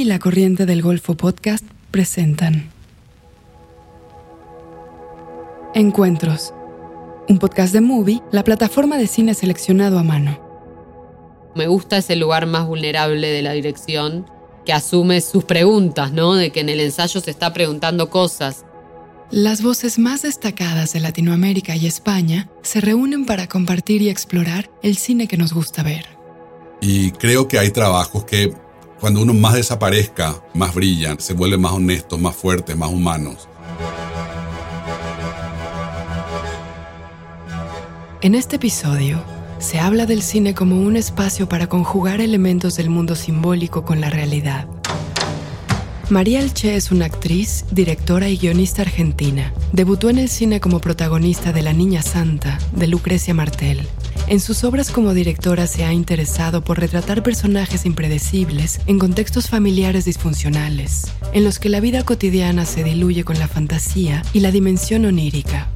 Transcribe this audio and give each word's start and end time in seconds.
y 0.00 0.04
La 0.04 0.18
Corriente 0.18 0.64
del 0.64 0.80
Golfo 0.80 1.14
Podcast 1.14 1.62
presentan 1.90 2.70
Encuentros, 5.74 6.54
un 7.28 7.38
podcast 7.38 7.74
de 7.74 7.82
Movie, 7.82 8.22
la 8.32 8.42
plataforma 8.42 8.96
de 8.96 9.06
cine 9.06 9.34
seleccionado 9.34 9.98
a 9.98 10.02
mano. 10.02 10.40
Me 11.54 11.66
gusta 11.66 11.98
ese 11.98 12.16
lugar 12.16 12.46
más 12.46 12.66
vulnerable 12.66 13.28
de 13.28 13.42
la 13.42 13.52
dirección 13.52 14.24
que 14.64 14.72
asume 14.72 15.20
sus 15.20 15.44
preguntas, 15.44 16.12
¿no? 16.12 16.34
De 16.34 16.50
que 16.50 16.60
en 16.60 16.70
el 16.70 16.80
ensayo 16.80 17.20
se 17.20 17.30
está 17.30 17.52
preguntando 17.52 18.08
cosas. 18.08 18.64
Las 19.30 19.60
voces 19.60 19.98
más 19.98 20.22
destacadas 20.22 20.94
de 20.94 21.00
Latinoamérica 21.00 21.76
y 21.76 21.86
España 21.86 22.48
se 22.62 22.80
reúnen 22.80 23.26
para 23.26 23.48
compartir 23.48 24.00
y 24.00 24.08
explorar 24.08 24.70
el 24.82 24.96
cine 24.96 25.28
que 25.28 25.36
nos 25.36 25.52
gusta 25.52 25.82
ver. 25.82 26.06
Y 26.80 27.10
creo 27.10 27.48
que 27.48 27.58
hay 27.58 27.70
trabajos 27.70 28.24
que 28.24 28.54
cuando 29.00 29.22
uno 29.22 29.32
más 29.32 29.54
desaparezca, 29.54 30.42
más 30.54 30.74
brillan, 30.74 31.18
se 31.18 31.32
vuelven 31.32 31.62
más 31.62 31.72
honestos, 31.72 32.20
más 32.20 32.36
fuertes, 32.36 32.76
más 32.76 32.90
humanos. 32.90 33.48
En 38.20 38.34
este 38.34 38.56
episodio, 38.56 39.22
se 39.58 39.78
habla 39.78 40.04
del 40.04 40.22
cine 40.22 40.54
como 40.54 40.80
un 40.80 40.96
espacio 40.96 41.48
para 41.48 41.66
conjugar 41.66 42.20
elementos 42.20 42.76
del 42.76 42.90
mundo 42.90 43.16
simbólico 43.16 43.84
con 43.84 44.00
la 44.02 44.10
realidad. 44.10 44.66
María 46.10 46.40
Elche 46.40 46.74
es 46.74 46.90
una 46.90 47.06
actriz, 47.06 47.64
directora 47.70 48.28
y 48.28 48.36
guionista 48.36 48.82
argentina. 48.82 49.54
Debutó 49.72 50.10
en 50.10 50.18
el 50.18 50.28
cine 50.28 50.60
como 50.60 50.80
protagonista 50.80 51.52
de 51.52 51.62
La 51.62 51.72
Niña 51.72 52.02
Santa, 52.02 52.58
de 52.74 52.88
Lucrecia 52.88 53.32
Martel. 53.32 53.86
En 54.30 54.38
sus 54.38 54.62
obras 54.62 54.92
como 54.92 55.12
directora 55.12 55.66
se 55.66 55.82
ha 55.82 55.92
interesado 55.92 56.62
por 56.62 56.78
retratar 56.78 57.24
personajes 57.24 57.84
impredecibles 57.84 58.78
en 58.86 59.00
contextos 59.00 59.48
familiares 59.48 60.04
disfuncionales, 60.04 61.10
en 61.32 61.42
los 61.42 61.58
que 61.58 61.68
la 61.68 61.80
vida 61.80 62.04
cotidiana 62.04 62.64
se 62.64 62.84
diluye 62.84 63.24
con 63.24 63.40
la 63.40 63.48
fantasía 63.48 64.22
y 64.32 64.38
la 64.38 64.52
dimensión 64.52 65.04
onírica. 65.04 65.66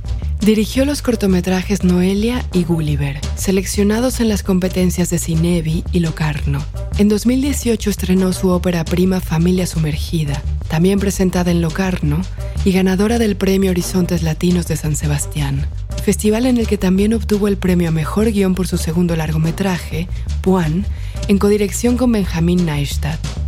Dirigió 0.41 0.84
los 0.84 1.02
cortometrajes 1.02 1.82
Noelia 1.82 2.44
y 2.52 2.62
Gulliver, 2.62 3.19
seleccionados 3.34 4.20
en 4.20 4.28
las 4.28 4.44
competencias 4.44 5.10
de 5.10 5.19
Cinevi 5.19 5.82
y 5.91 5.98
Locarno. 5.98 6.64
En 6.98 7.08
2018 7.08 7.91
estrenó 7.91 8.32
su 8.32 8.50
ópera 8.50 8.84
prima 8.84 9.20
Familia 9.20 9.66
Sumergida, 9.66 10.41
también 10.69 11.00
presentada 11.00 11.50
en 11.50 11.60
Locarno 11.60 12.22
y 12.64 12.70
ganadora 12.70 13.19
del 13.19 13.34
Premio 13.34 13.72
Horizontes 13.72 14.22
Latinos 14.22 14.69
de 14.69 14.77
San 14.77 14.94
Sebastián, 14.94 15.66
festival 16.05 16.44
en 16.44 16.58
el 16.58 16.69
que 16.69 16.77
también 16.77 17.14
obtuvo 17.14 17.48
el 17.48 17.56
premio 17.56 17.88
a 17.88 17.91
Mejor 17.91 18.30
Guión 18.30 18.55
por 18.55 18.69
su 18.69 18.77
segundo 18.77 19.16
largometraje, 19.16 20.06
Puan, 20.42 20.84
en 21.28 21.38
codirección 21.38 21.97
con 21.97 22.12
Benjamín 22.12 22.66
Neistat. 22.66 23.44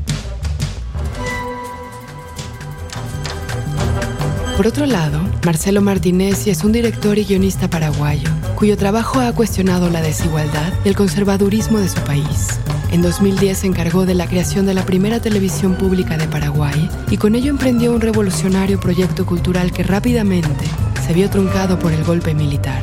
Por 4.56 4.66
otro 4.66 4.86
lado, 4.86 5.20
Marcelo 5.44 5.82
Martinez 5.82 6.46
es 6.46 6.64
un 6.64 6.72
director 6.72 7.18
y 7.18 7.24
guionista 7.24 7.68
paraguayo, 7.68 8.30
cuyo 8.54 8.78
trabajo 8.78 9.20
ha 9.20 9.30
cuestionado 9.32 9.90
la 9.90 10.00
desigualdad 10.00 10.72
y 10.82 10.88
el 10.88 10.96
conservadurismo 10.96 11.78
de 11.78 11.90
su 11.90 12.00
país. 12.00 12.58
En 12.90 13.02
2010 13.02 13.58
se 13.58 13.66
encargó 13.66 14.06
de 14.06 14.14
la 14.14 14.26
creación 14.26 14.64
de 14.64 14.72
la 14.72 14.86
primera 14.86 15.20
televisión 15.20 15.74
pública 15.74 16.16
de 16.16 16.26
Paraguay 16.26 16.88
y 17.10 17.18
con 17.18 17.34
ello 17.34 17.50
emprendió 17.50 17.92
un 17.92 18.00
revolucionario 18.00 18.80
proyecto 18.80 19.26
cultural 19.26 19.72
que 19.72 19.82
rápidamente 19.82 20.64
se 21.06 21.12
vio 21.12 21.28
truncado 21.28 21.78
por 21.78 21.92
el 21.92 22.02
golpe 22.02 22.34
militar. 22.34 22.82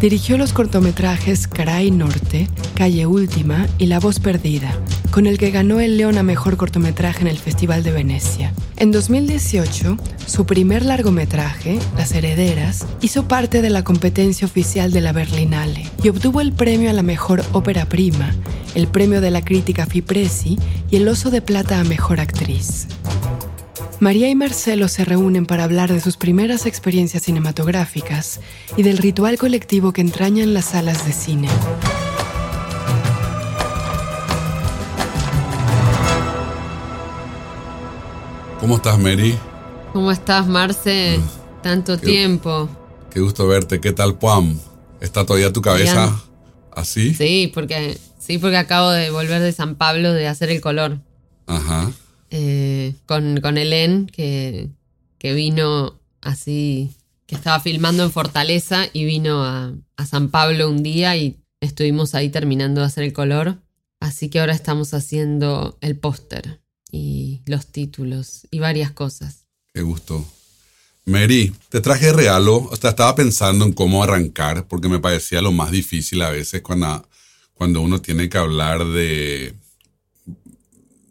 Dirigió 0.00 0.36
los 0.36 0.52
cortometrajes 0.52 1.48
Caray 1.48 1.90
Norte, 1.90 2.50
Calle 2.74 3.06
Última 3.06 3.66
y 3.78 3.86
La 3.86 3.98
Voz 3.98 4.20
Perdida, 4.20 4.70
con 5.10 5.26
el 5.26 5.38
que 5.38 5.50
ganó 5.50 5.80
el 5.80 5.96
León 5.96 6.18
a 6.18 6.22
Mejor 6.22 6.58
Cortometraje 6.58 7.22
en 7.22 7.28
el 7.28 7.38
Festival 7.38 7.82
de 7.82 7.92
Venecia. 7.92 8.52
En 8.76 8.92
2018, 8.92 9.96
su 10.26 10.44
primer 10.44 10.84
largometraje, 10.84 11.78
Las 11.96 12.12
Herederas, 12.12 12.86
hizo 13.00 13.26
parte 13.26 13.62
de 13.62 13.70
la 13.70 13.84
competencia 13.84 14.46
oficial 14.46 14.92
de 14.92 15.00
la 15.00 15.12
Berlinale 15.12 15.86
y 16.02 16.10
obtuvo 16.10 16.42
el 16.42 16.52
premio 16.52 16.90
a 16.90 16.92
la 16.92 17.02
Mejor 17.02 17.42
Ópera 17.52 17.86
Prima, 17.86 18.34
el 18.74 18.88
premio 18.88 19.22
de 19.22 19.30
la 19.30 19.42
crítica 19.42 19.86
Fipresi 19.86 20.58
y 20.90 20.96
el 20.96 21.08
Oso 21.08 21.30
de 21.30 21.40
Plata 21.40 21.80
a 21.80 21.84
Mejor 21.84 22.20
Actriz. 22.20 22.86
María 23.98 24.28
y 24.28 24.34
Marcelo 24.34 24.88
se 24.88 25.06
reúnen 25.06 25.46
para 25.46 25.64
hablar 25.64 25.90
de 25.90 26.00
sus 26.00 26.18
primeras 26.18 26.66
experiencias 26.66 27.22
cinematográficas 27.22 28.40
y 28.76 28.82
del 28.82 28.98
ritual 28.98 29.38
colectivo 29.38 29.92
que 29.92 30.02
entrañan 30.02 30.52
las 30.52 30.66
salas 30.66 31.06
de 31.06 31.12
cine. 31.12 31.48
¿Cómo 38.60 38.76
estás, 38.76 38.98
Mary? 38.98 39.38
¿Cómo 39.94 40.10
estás, 40.10 40.46
Marce? 40.46 41.18
Mm. 41.18 41.62
Tanto 41.62 41.96
tiempo. 41.98 42.68
Qué 43.10 43.20
gusto 43.20 43.46
verte. 43.46 43.80
¿Qué 43.80 43.92
tal, 43.92 44.18
Puam? 44.18 44.58
¿Está 45.00 45.24
todavía 45.24 45.52
tu 45.52 45.62
cabeza 45.62 46.22
así? 46.70 47.14
Sí, 47.14 47.50
porque 47.54 47.98
sí, 48.18 48.36
porque 48.36 48.58
acabo 48.58 48.90
de 48.90 49.10
volver 49.10 49.40
de 49.40 49.52
San 49.52 49.74
Pablo 49.74 50.12
de 50.12 50.28
hacer 50.28 50.50
el 50.50 50.60
color. 50.60 50.98
Ajá. 51.46 51.90
Eh, 52.30 52.94
con, 53.06 53.40
con 53.40 53.56
Helen, 53.58 54.06
que, 54.06 54.68
que 55.18 55.32
vino 55.34 56.00
así, 56.20 56.90
que 57.26 57.34
estaba 57.34 57.60
filmando 57.60 58.02
en 58.04 58.10
Fortaleza 58.10 58.86
y 58.92 59.04
vino 59.04 59.44
a, 59.44 59.72
a 59.96 60.06
San 60.06 60.30
Pablo 60.30 60.68
un 60.68 60.82
día 60.82 61.16
y 61.16 61.36
estuvimos 61.60 62.14
ahí 62.14 62.30
terminando 62.30 62.80
de 62.80 62.86
hacer 62.86 63.04
el 63.04 63.12
color. 63.12 63.58
Así 64.00 64.28
que 64.28 64.40
ahora 64.40 64.54
estamos 64.54 64.92
haciendo 64.94 65.78
el 65.80 65.96
póster 65.98 66.60
y 66.90 67.42
los 67.46 67.66
títulos 67.66 68.46
y 68.50 68.58
varias 68.58 68.90
cosas. 68.90 69.46
Qué 69.72 69.82
gusto. 69.82 70.24
Mary, 71.06 71.54
te 71.68 71.80
traje 71.80 72.12
regalo. 72.12 72.56
O 72.56 72.76
sea, 72.76 72.90
estaba 72.90 73.14
pensando 73.14 73.64
en 73.64 73.72
cómo 73.72 74.02
arrancar 74.02 74.66
porque 74.66 74.88
me 74.88 74.98
parecía 74.98 75.40
lo 75.40 75.52
más 75.52 75.70
difícil 75.70 76.20
a 76.22 76.30
veces 76.30 76.62
cuando, 76.62 77.08
cuando 77.54 77.80
uno 77.80 78.02
tiene 78.02 78.28
que 78.28 78.38
hablar 78.38 78.84
de 78.84 79.54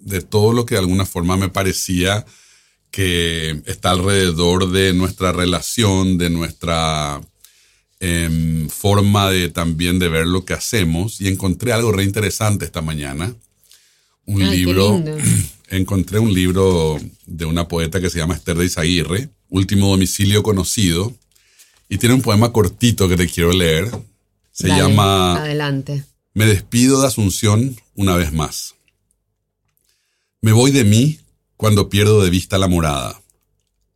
de 0.06 0.22
todo 0.22 0.54
lo 0.54 0.66
que 0.66 0.76
de 0.76 0.82
alguna 0.82 1.06
forma 1.06 1.36
me 1.36 1.50
parecía 1.50 2.26
que 2.92 3.62
está 3.66 3.90
alrededor 3.90 4.72
de 4.72 4.94
nuestra 4.94 5.34
relación, 5.34 6.18
de 6.18 6.30
nuestra 6.30 7.20
em, 8.00 8.70
forma 8.70 9.30
de 9.32 9.50
también 9.50 10.00
de 10.00 10.08
ver 10.08 10.28
lo 10.28 10.46
que 10.46 10.54
hacemos. 10.54 11.20
Y 11.20 11.28
encontré 11.28 11.74
algo 11.74 11.92
re 11.92 12.04
interesante 12.04 12.64
esta 12.64 12.82
mañana. 12.82 13.36
Un 14.26 14.50
libro. 14.50 15.04
Encontré 15.70 16.20
un 16.20 16.34
libro 16.34 16.98
de 17.26 17.44
una 17.44 17.68
poeta 17.68 18.00
que 18.00 18.12
se 18.12 18.20
llama 18.20 18.36
Esther 18.36 18.56
de 18.56 18.66
Izaguirre, 18.66 19.30
Último 19.50 19.90
Domicilio 19.90 20.44
Conocido. 20.44 21.14
Y 21.90 21.98
tiene 21.98 22.16
un 22.16 22.22
poema 22.22 22.54
cortito 22.54 23.10
que 23.10 23.18
te 23.18 23.28
quiero 23.28 23.52
leer. 23.52 23.90
Se 24.52 24.68
llama. 24.68 25.38
Adelante. 25.42 26.06
Me 26.34 26.46
despido 26.46 27.02
de 27.02 27.08
Asunción 27.08 27.76
una 27.96 28.16
vez 28.16 28.32
más. 28.32 28.76
Me 30.46 30.52
voy 30.52 30.70
de 30.70 30.84
mí 30.84 31.20
cuando 31.58 31.90
pierdo 31.90 32.22
de 32.22 32.30
vista 32.30 32.60
la 32.60 32.68
morada, 32.68 33.20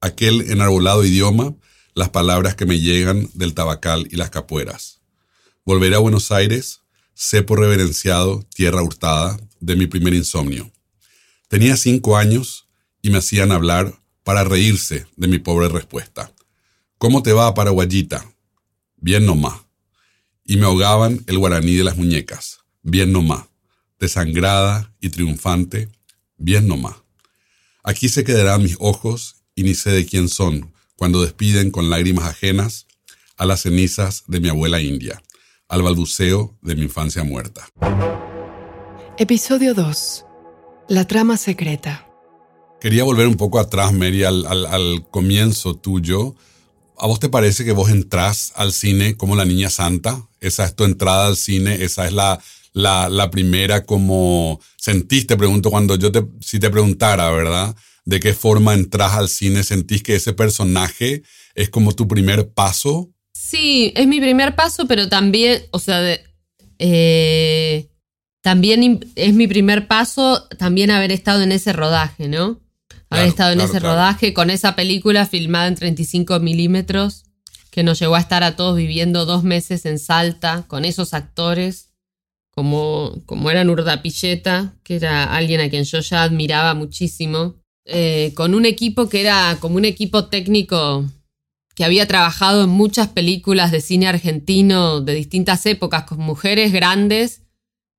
aquel 0.02 0.50
enarbolado 0.50 1.06
idioma, 1.06 1.54
las 1.94 2.10
palabras 2.10 2.56
que 2.56 2.66
me 2.66 2.80
llegan 2.80 3.30
del 3.36 3.54
tabacal 3.54 4.08
y 4.10 4.16
las 4.16 4.32
capueras. 4.32 5.00
Volveré 5.64 5.96
a 5.96 6.00
Buenos 6.00 6.32
Aires, 6.32 6.82
cepo 7.14 7.56
reverenciado, 7.56 8.44
tierra 8.56 8.82
hurtada, 8.82 9.40
de 9.60 9.76
mi 9.76 9.86
primer 9.86 10.16
insomnio. 10.16 10.72
Tenía 11.50 11.78
cinco 11.78 12.18
años 12.18 12.68
y 13.04 13.12
me 13.12 13.20
hacían 13.20 13.52
hablar 13.52 14.02
para 14.24 14.44
reírse 14.44 15.06
de 15.18 15.28
mi 15.28 15.38
pobre 15.38 15.70
respuesta. 15.70 16.34
¿Cómo 16.98 17.22
te 17.22 17.32
va, 17.32 17.54
paraguayita? 17.54 18.26
Bien 18.98 19.24
nomás. 19.24 19.62
Y 20.44 20.58
me 20.58 20.66
ahogaban 20.66 21.24
el 21.28 21.38
guaraní 21.38 21.76
de 21.76 21.84
las 21.84 21.96
muñecas. 21.96 22.62
Bien 22.82 23.12
nomás. 23.12 23.46
Desangrada 24.00 24.96
y 25.00 25.10
triunfante, 25.10 25.90
bien 26.40 26.68
nomás. 26.68 26.96
Aquí 27.84 28.10
se 28.10 28.24
quedarán 28.24 28.64
mis 28.64 28.78
ojos 28.80 29.44
y 29.54 29.64
ni 29.64 29.76
sé 29.76 29.92
de 29.92 30.06
quién 30.06 30.30
son 30.30 30.74
cuando 30.96 31.22
despiden 31.22 31.70
con 31.70 31.90
lágrimas 31.90 32.26
ajenas 32.26 32.88
a 33.38 33.46
las 33.46 33.62
cenizas 33.62 34.24
de 34.28 34.40
mi 34.40 34.50
abuela 34.50 34.82
india, 34.82 35.22
al 35.68 35.82
balbuceo 35.82 36.58
de 36.62 36.76
mi 36.76 36.84
infancia 36.84 37.24
muerta. 37.24 37.68
Episodio 39.18 39.74
2. 39.74 40.26
La 40.90 41.06
trama 41.06 41.38
secreta. 41.38 42.06
Quería 42.82 43.04
volver 43.04 43.28
un 43.28 43.36
poco 43.36 43.60
atrás, 43.60 43.94
Mary, 43.94 44.24
al, 44.24 44.46
al 44.46 45.08
comienzo 45.12 45.76
tuyo. 45.76 46.36
¿A 46.98 47.08
vos 47.08 47.20
te 47.20 47.30
parece 47.30 47.64
que 47.66 47.72
vos 47.74 47.90
entrás 47.90 48.54
al 48.56 48.74
cine 48.74 49.16
como 49.16 49.36
la 49.36 49.46
niña 49.46 49.70
santa? 49.70 50.28
Esa 50.40 50.66
es 50.66 50.76
tu 50.76 50.86
entrada 50.86 51.28
al 51.28 51.36
cine, 51.36 51.84
esa 51.84 52.08
es 52.08 52.14
la, 52.14 52.42
la, 52.74 53.30
primera 53.32 53.86
como 53.86 54.60
sentís, 54.78 55.28
te 55.28 55.38
pregunto 55.38 55.70
cuando 55.70 55.96
yo 55.96 56.12
te, 56.12 56.26
si 56.42 56.60
te 56.60 56.70
preguntara, 56.70 57.30
¿verdad? 57.32 57.76
¿De 58.06 58.20
qué 58.20 58.34
forma 58.34 58.74
entras 58.74 59.14
al 59.14 59.30
cine? 59.30 59.64
¿Sentís 59.64 60.04
que 60.04 60.16
ese 60.16 60.34
personaje 60.34 61.24
es 61.56 61.70
como 61.70 61.94
tu 61.94 62.08
primer 62.08 62.50
paso? 62.52 63.12
Sí, 63.34 63.92
es 63.96 64.08
mi 64.08 64.20
primer 64.20 64.56
paso, 64.56 64.88
pero 64.88 65.10
también, 65.10 65.64
o 65.72 65.80
sea, 65.80 66.02
eh, 66.80 67.90
también 68.42 69.12
es 69.16 69.34
mi 69.34 69.48
primer 69.48 69.88
paso 69.88 70.48
también 70.58 70.92
haber 70.92 71.12
estado 71.12 71.42
en 71.42 71.52
ese 71.52 71.74
rodaje, 71.74 72.28
¿no? 72.28 72.62
Haber 73.10 73.28
estado 73.28 73.54
en 73.54 73.62
ese 73.62 73.80
rodaje 73.80 74.34
con 74.34 74.50
esa 74.50 74.76
película 74.76 75.26
filmada 75.26 75.68
en 75.68 75.76
35 75.76 76.40
milímetros 76.40 77.26
que 77.72 77.84
nos 77.84 78.00
llevó 78.00 78.16
a 78.16 78.20
estar 78.20 78.44
a 78.44 78.56
todos 78.56 78.78
viviendo 78.78 79.26
dos 79.26 79.44
meses 79.44 79.86
en 79.86 80.00
Salta 80.00 80.66
con 80.68 80.86
esos 80.86 81.14
actores, 81.14 81.89
como, 82.60 83.22
como 83.26 83.50
era 83.50 83.64
Nurda 83.64 84.02
Pilleta, 84.02 84.76
que 84.84 84.98
era 84.98 85.24
alguien 85.34 85.62
a 85.62 85.70
quien 85.70 85.86
yo 85.86 86.02
ya 86.02 86.24
admiraba 86.24 86.74
muchísimo, 86.74 87.56
eh, 87.86 88.34
con 88.36 88.54
un 88.54 88.66
equipo 88.66 89.08
que 89.08 89.22
era 89.22 89.56
como 89.62 89.78
un 89.78 89.86
equipo 89.86 90.26
técnico 90.26 91.06
que 91.74 91.86
había 91.86 92.06
trabajado 92.06 92.66
en 92.66 92.70
muchas 92.70 93.08
películas 93.08 93.72
de 93.72 93.80
cine 93.80 94.10
argentino 94.10 95.00
de 95.00 95.14
distintas 95.14 95.66
épocas, 95.68 96.04
con 96.04 96.20
mujeres 96.20 96.74
grandes, 96.74 97.44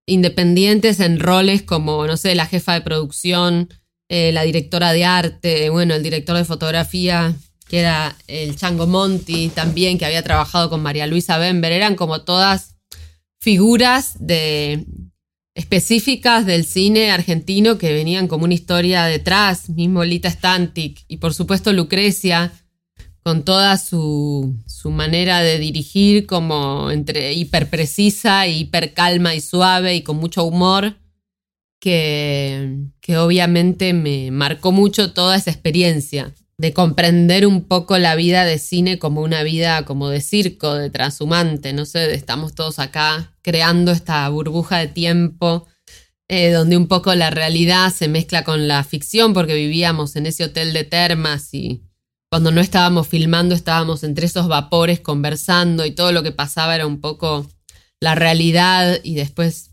independientes 0.06 1.00
en 1.00 1.20
roles 1.20 1.62
como, 1.62 2.06
no 2.06 2.18
sé, 2.18 2.34
la 2.34 2.44
jefa 2.44 2.74
de 2.74 2.82
producción, 2.82 3.70
eh, 4.10 4.30
la 4.32 4.42
directora 4.42 4.92
de 4.92 5.06
arte, 5.06 5.70
bueno, 5.70 5.94
el 5.94 6.02
director 6.02 6.36
de 6.36 6.44
fotografía, 6.44 7.34
que 7.66 7.78
era 7.78 8.14
el 8.26 8.56
Chango 8.56 8.86
Monti 8.86 9.48
también, 9.48 9.96
que 9.96 10.04
había 10.04 10.22
trabajado 10.22 10.68
con 10.68 10.82
María 10.82 11.06
Luisa 11.06 11.38
Bember, 11.38 11.72
eran 11.72 11.96
como 11.96 12.20
todas 12.20 12.76
figuras 13.40 14.16
de, 14.18 14.86
específicas 15.54 16.46
del 16.46 16.64
cine 16.64 17.10
argentino 17.10 17.78
que 17.78 17.92
venían 17.92 18.28
como 18.28 18.44
una 18.44 18.54
historia 18.54 19.04
detrás, 19.04 19.68
mismo 19.70 20.04
Lita 20.04 20.30
Stantic 20.30 21.04
y 21.08 21.16
por 21.16 21.34
supuesto 21.34 21.72
Lucrecia, 21.72 22.52
con 23.22 23.44
toda 23.44 23.76
su, 23.76 24.56
su 24.66 24.90
manera 24.90 25.40
de 25.40 25.58
dirigir 25.58 26.26
como 26.26 26.90
entre 26.90 27.34
hiper 27.34 27.68
precisa, 27.68 28.46
hiper 28.46 28.94
calma 28.94 29.34
y 29.34 29.40
suave 29.40 29.94
y 29.94 30.02
con 30.02 30.16
mucho 30.16 30.44
humor, 30.44 30.96
que, 31.78 32.78
que 33.00 33.18
obviamente 33.18 33.92
me 33.92 34.30
marcó 34.30 34.72
mucho 34.72 35.12
toda 35.12 35.36
esa 35.36 35.50
experiencia 35.50 36.34
de 36.60 36.74
comprender 36.74 37.46
un 37.46 37.64
poco 37.64 37.96
la 37.96 38.14
vida 38.16 38.44
de 38.44 38.58
cine 38.58 38.98
como 38.98 39.22
una 39.22 39.42
vida 39.42 39.86
como 39.86 40.10
de 40.10 40.20
circo, 40.20 40.74
de 40.74 40.90
transhumante, 40.90 41.72
no 41.72 41.86
sé, 41.86 42.12
estamos 42.12 42.54
todos 42.54 42.78
acá 42.78 43.32
creando 43.40 43.92
esta 43.92 44.28
burbuja 44.28 44.76
de 44.76 44.88
tiempo 44.88 45.66
eh, 46.28 46.50
donde 46.50 46.76
un 46.76 46.86
poco 46.86 47.14
la 47.14 47.30
realidad 47.30 47.90
se 47.90 48.08
mezcla 48.08 48.44
con 48.44 48.68
la 48.68 48.84
ficción 48.84 49.32
porque 49.32 49.54
vivíamos 49.54 50.16
en 50.16 50.26
ese 50.26 50.44
hotel 50.44 50.74
de 50.74 50.84
termas 50.84 51.54
y 51.54 51.82
cuando 52.30 52.50
no 52.50 52.60
estábamos 52.60 53.08
filmando 53.08 53.54
estábamos 53.54 54.04
entre 54.04 54.26
esos 54.26 54.46
vapores 54.46 55.00
conversando 55.00 55.86
y 55.86 55.92
todo 55.92 56.12
lo 56.12 56.22
que 56.22 56.30
pasaba 56.30 56.74
era 56.74 56.86
un 56.86 57.00
poco 57.00 57.48
la 58.00 58.14
realidad 58.14 59.00
y 59.02 59.14
después 59.14 59.69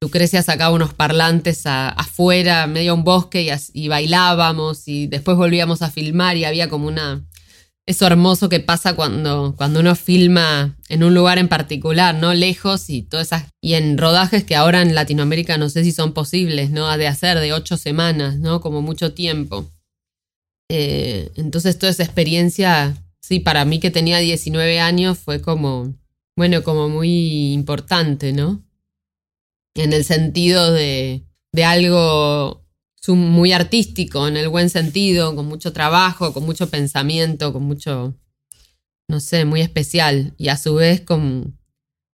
Lucrecia 0.00 0.42
sacaba 0.42 0.74
unos 0.74 0.92
parlantes 0.92 1.62
afuera, 1.64 2.66
medio 2.66 2.94
un 2.94 3.04
bosque 3.04 3.50
y, 3.72 3.88
bailábamos 3.88 4.86
y 4.86 5.06
después 5.06 5.36
volvíamos 5.36 5.82
a 5.82 5.90
filmar 5.90 6.36
y 6.36 6.44
había 6.44 6.68
como 6.68 6.86
una... 6.88 7.24
Eso 7.86 8.06
hermoso 8.06 8.48
que 8.48 8.60
pasa 8.60 8.94
cuando, 8.94 9.54
cuando 9.58 9.80
uno 9.80 9.94
filma 9.94 10.74
en 10.88 11.04
un 11.04 11.12
lugar 11.12 11.36
en 11.36 11.48
particular, 11.48 12.14
¿no? 12.14 12.32
Lejos 12.32 12.88
y 12.88 13.02
todas 13.02 13.26
esas... 13.26 13.44
Y 13.60 13.74
en 13.74 13.98
rodajes 13.98 14.44
que 14.44 14.56
ahora 14.56 14.80
en 14.80 14.94
Latinoamérica 14.94 15.58
no 15.58 15.68
sé 15.68 15.84
si 15.84 15.92
son 15.92 16.14
posibles, 16.14 16.70
¿no? 16.70 16.94
De 16.96 17.06
hacer 17.06 17.40
de 17.40 17.52
ocho 17.52 17.76
semanas, 17.76 18.38
¿no? 18.38 18.62
Como 18.62 18.80
mucho 18.80 19.12
tiempo. 19.12 19.70
Eh, 20.70 21.30
entonces 21.36 21.78
toda 21.78 21.92
esa 21.92 22.04
experiencia, 22.04 22.96
sí, 23.20 23.38
para 23.38 23.64
mí 23.64 23.80
que 23.80 23.90
tenía 23.90 24.18
19 24.18 24.80
años 24.80 25.18
fue 25.18 25.40
como, 25.40 25.94
bueno, 26.36 26.62
como 26.62 26.88
muy 26.88 27.52
importante, 27.52 28.32
¿no? 28.32 28.63
En 29.74 29.92
el 29.92 30.04
sentido 30.04 30.72
de, 30.72 31.24
de 31.52 31.64
algo 31.64 32.64
muy 33.08 33.52
artístico, 33.52 34.26
en 34.28 34.36
el 34.36 34.48
buen 34.48 34.70
sentido, 34.70 35.34
con 35.34 35.46
mucho 35.46 35.72
trabajo, 35.72 36.32
con 36.32 36.44
mucho 36.44 36.70
pensamiento, 36.70 37.52
con 37.52 37.64
mucho, 37.64 38.14
no 39.08 39.20
sé, 39.20 39.44
muy 39.44 39.60
especial. 39.60 40.34
Y 40.38 40.48
a 40.48 40.56
su 40.56 40.74
vez 40.74 41.00
con, 41.00 41.58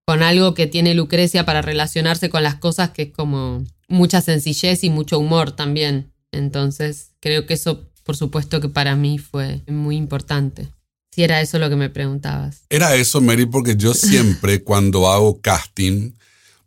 con 0.07 0.23
algo 0.23 0.55
que 0.55 0.67
tiene 0.67 0.95
Lucrecia 0.95 1.45
para 1.45 1.63
relacionarse 1.63 2.31
con 2.31 2.43
las 2.43 2.57
cosas, 2.57 2.91
que 2.91 3.03
es 3.03 3.13
como 3.13 3.63
mucha 3.89 4.21
sencillez 4.21 4.83
y 4.83 4.91
mucho 4.91 5.19
humor 5.19 5.53
también. 5.53 6.13
Entonces, 6.33 7.13
creo 7.21 7.47
que 7.47 7.55
eso 7.55 7.91
por 8.11 8.17
supuesto 8.17 8.61
que 8.61 8.69
para 8.69 8.97
mí 8.97 9.19
fue 9.19 9.63
muy 9.69 9.97
importante. 9.97 10.69
Si 11.15 11.23
era 11.23 11.41
eso 11.41 11.61
lo 11.61 11.69
que 11.69 11.77
me 11.77 11.91
preguntabas. 11.91 12.63
Era 12.69 12.97
eso, 12.97 13.21
Mary, 13.21 13.47
porque 13.47 13.77
yo 13.77 13.95
siempre 13.95 14.65
cuando 14.65 15.09
hago 15.09 15.41
casting 15.41 16.13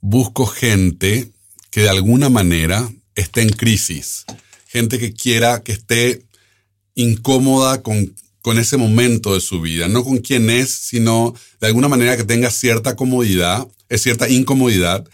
busco 0.03 0.45
gente 0.45 1.29
que 1.71 1.81
de 1.81 1.89
alguna 1.89 2.29
manera 2.29 2.91
esté 3.15 3.41
en 3.41 3.49
crisis, 3.49 4.25
gente 4.67 4.99
que 4.99 5.13
quiera, 5.13 5.63
que 5.63 5.71
esté 5.71 6.23
incómoda 6.93 7.81
con, 7.81 8.13
con 8.41 8.59
ese 8.59 8.75
momento 8.75 9.33
de 9.33 9.39
su 9.39 9.61
vida, 9.61 9.87
no 9.87 10.03
con 10.03 10.17
quién 10.17 10.49
es, 10.49 10.71
sino 10.71 11.33
de 11.61 11.67
alguna 11.67 11.87
manera 11.87 12.17
que 12.17 12.25
tenga 12.25 12.51
cierta 12.51 12.97
comodidad, 12.97 13.65
es 13.87 14.01
eh, 14.01 14.03
cierta 14.03 14.27
incomodidad 14.27 15.07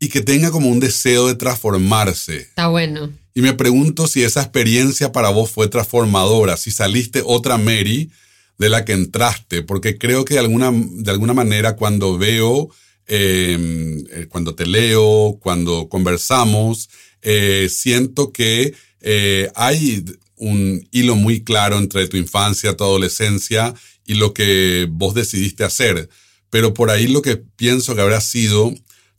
y 0.00 0.08
que 0.08 0.20
tenga 0.20 0.50
como 0.50 0.68
un 0.68 0.80
deseo 0.80 1.28
de 1.28 1.36
transformarse. 1.36 2.38
Está 2.38 2.66
bueno. 2.66 3.12
Y 3.34 3.40
me 3.40 3.54
pregunto 3.54 4.08
si 4.08 4.24
esa 4.24 4.42
experiencia 4.42 5.12
para 5.12 5.28
vos 5.28 5.52
fue 5.52 5.68
transformadora, 5.68 6.56
si 6.56 6.72
saliste 6.72 7.22
otra 7.24 7.56
Mary 7.56 8.10
de 8.58 8.68
la 8.68 8.84
que 8.84 8.94
entraste, 8.94 9.62
porque 9.62 9.96
creo 9.96 10.24
que 10.24 10.34
de 10.34 10.40
alguna, 10.40 10.72
de 10.72 11.10
alguna 11.12 11.34
manera 11.34 11.76
cuando 11.76 12.18
veo, 12.18 12.70
eh, 13.06 14.26
cuando 14.28 14.54
te 14.54 14.66
leo, 14.66 15.38
cuando 15.40 15.88
conversamos, 15.88 16.88
eh, 17.22 17.68
siento 17.70 18.32
que 18.32 18.74
eh, 19.00 19.50
hay 19.54 20.04
un 20.36 20.86
hilo 20.90 21.16
muy 21.16 21.42
claro 21.42 21.78
entre 21.78 22.06
tu 22.08 22.16
infancia, 22.16 22.76
tu 22.76 22.84
adolescencia 22.84 23.74
y 24.06 24.14
lo 24.14 24.34
que 24.34 24.86
vos 24.90 25.14
decidiste 25.14 25.64
hacer. 25.64 26.08
Pero 26.50 26.74
por 26.74 26.90
ahí 26.90 27.06
lo 27.06 27.22
que 27.22 27.36
pienso 27.36 27.94
que 27.94 28.02
habrá 28.02 28.20
sido 28.20 28.74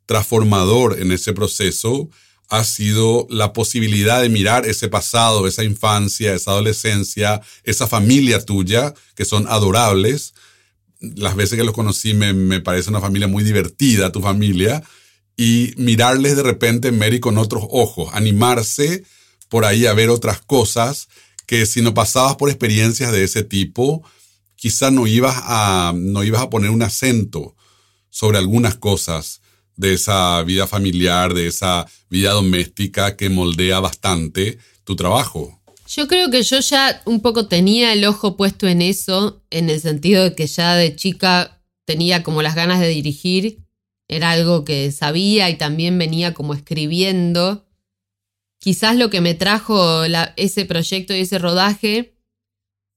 transformador 0.05 0.99
en 1.01 1.11
ese 1.11 1.33
proceso 1.33 2.09
ha 2.49 2.63
sido 2.63 3.27
la 3.29 3.53
posibilidad 3.53 4.21
de 4.21 4.29
mirar 4.29 4.67
ese 4.67 4.87
pasado, 4.87 5.47
esa 5.47 5.63
infancia, 5.63 6.33
esa 6.33 6.51
adolescencia, 6.51 7.41
esa 7.63 7.87
familia 7.87 8.39
tuya, 8.39 8.93
que 9.15 9.25
son 9.25 9.47
adorables. 9.47 10.33
Las 11.15 11.35
veces 11.35 11.57
que 11.57 11.63
los 11.63 11.73
conocí 11.73 12.13
me, 12.13 12.59
parece 12.61 12.89
una 12.89 13.01
familia 13.01 13.27
muy 13.27 13.43
divertida, 13.43 14.11
tu 14.11 14.21
familia, 14.21 14.83
y 15.37 15.73
mirarles 15.77 16.35
de 16.35 16.43
repente, 16.43 16.91
Mary, 16.91 17.19
con 17.19 17.37
otros 17.37 17.63
ojos, 17.69 18.09
animarse 18.13 19.03
por 19.49 19.65
ahí 19.65 19.85
a 19.85 19.93
ver 19.93 20.09
otras 20.09 20.41
cosas 20.41 21.07
que 21.45 21.65
si 21.65 21.81
no 21.81 21.93
pasabas 21.93 22.35
por 22.35 22.49
experiencias 22.49 23.11
de 23.11 23.23
ese 23.23 23.43
tipo, 23.43 24.03
quizás 24.55 24.91
no 24.91 25.07
ibas 25.07 25.35
a, 25.43 25.93
no 25.95 26.23
ibas 26.23 26.41
a 26.41 26.49
poner 26.49 26.71
un 26.71 26.81
acento 26.81 27.55
sobre 28.09 28.37
algunas 28.37 28.75
cosas 28.75 29.41
de 29.75 29.93
esa 29.93 30.41
vida 30.43 30.67
familiar, 30.67 31.33
de 31.33 31.47
esa 31.47 31.85
vida 32.09 32.31
doméstica 32.31 33.15
que 33.15 33.29
moldea 33.29 33.79
bastante 33.79 34.57
tu 34.83 34.95
trabajo. 34.95 35.59
Yo 35.87 36.07
creo 36.07 36.31
que 36.31 36.41
yo 36.41 36.59
ya 36.59 37.01
un 37.05 37.21
poco 37.21 37.47
tenía 37.47 37.93
el 37.93 38.05
ojo 38.05 38.35
puesto 38.37 38.67
en 38.67 38.81
eso, 38.81 39.43
en 39.51 39.69
el 39.69 39.79
sentido 39.79 40.23
de 40.23 40.35
que 40.35 40.47
ya 40.47 40.75
de 40.75 40.95
chica 40.95 41.61
tenía 41.85 42.23
como 42.23 42.41
las 42.41 42.55
ganas 42.55 42.79
de 42.79 42.87
dirigir, 42.87 43.65
era 44.07 44.31
algo 44.31 44.65
que 44.65 44.91
sabía 44.91 45.49
y 45.49 45.57
también 45.57 45.97
venía 45.97 46.33
como 46.33 46.53
escribiendo. 46.53 47.67
Quizás 48.59 48.95
lo 48.95 49.11
que 49.11 49.21
me 49.21 49.35
trajo 49.35 50.03
ese 50.37 50.65
proyecto 50.65 51.13
y 51.13 51.21
ese 51.21 51.37
rodaje 51.37 52.17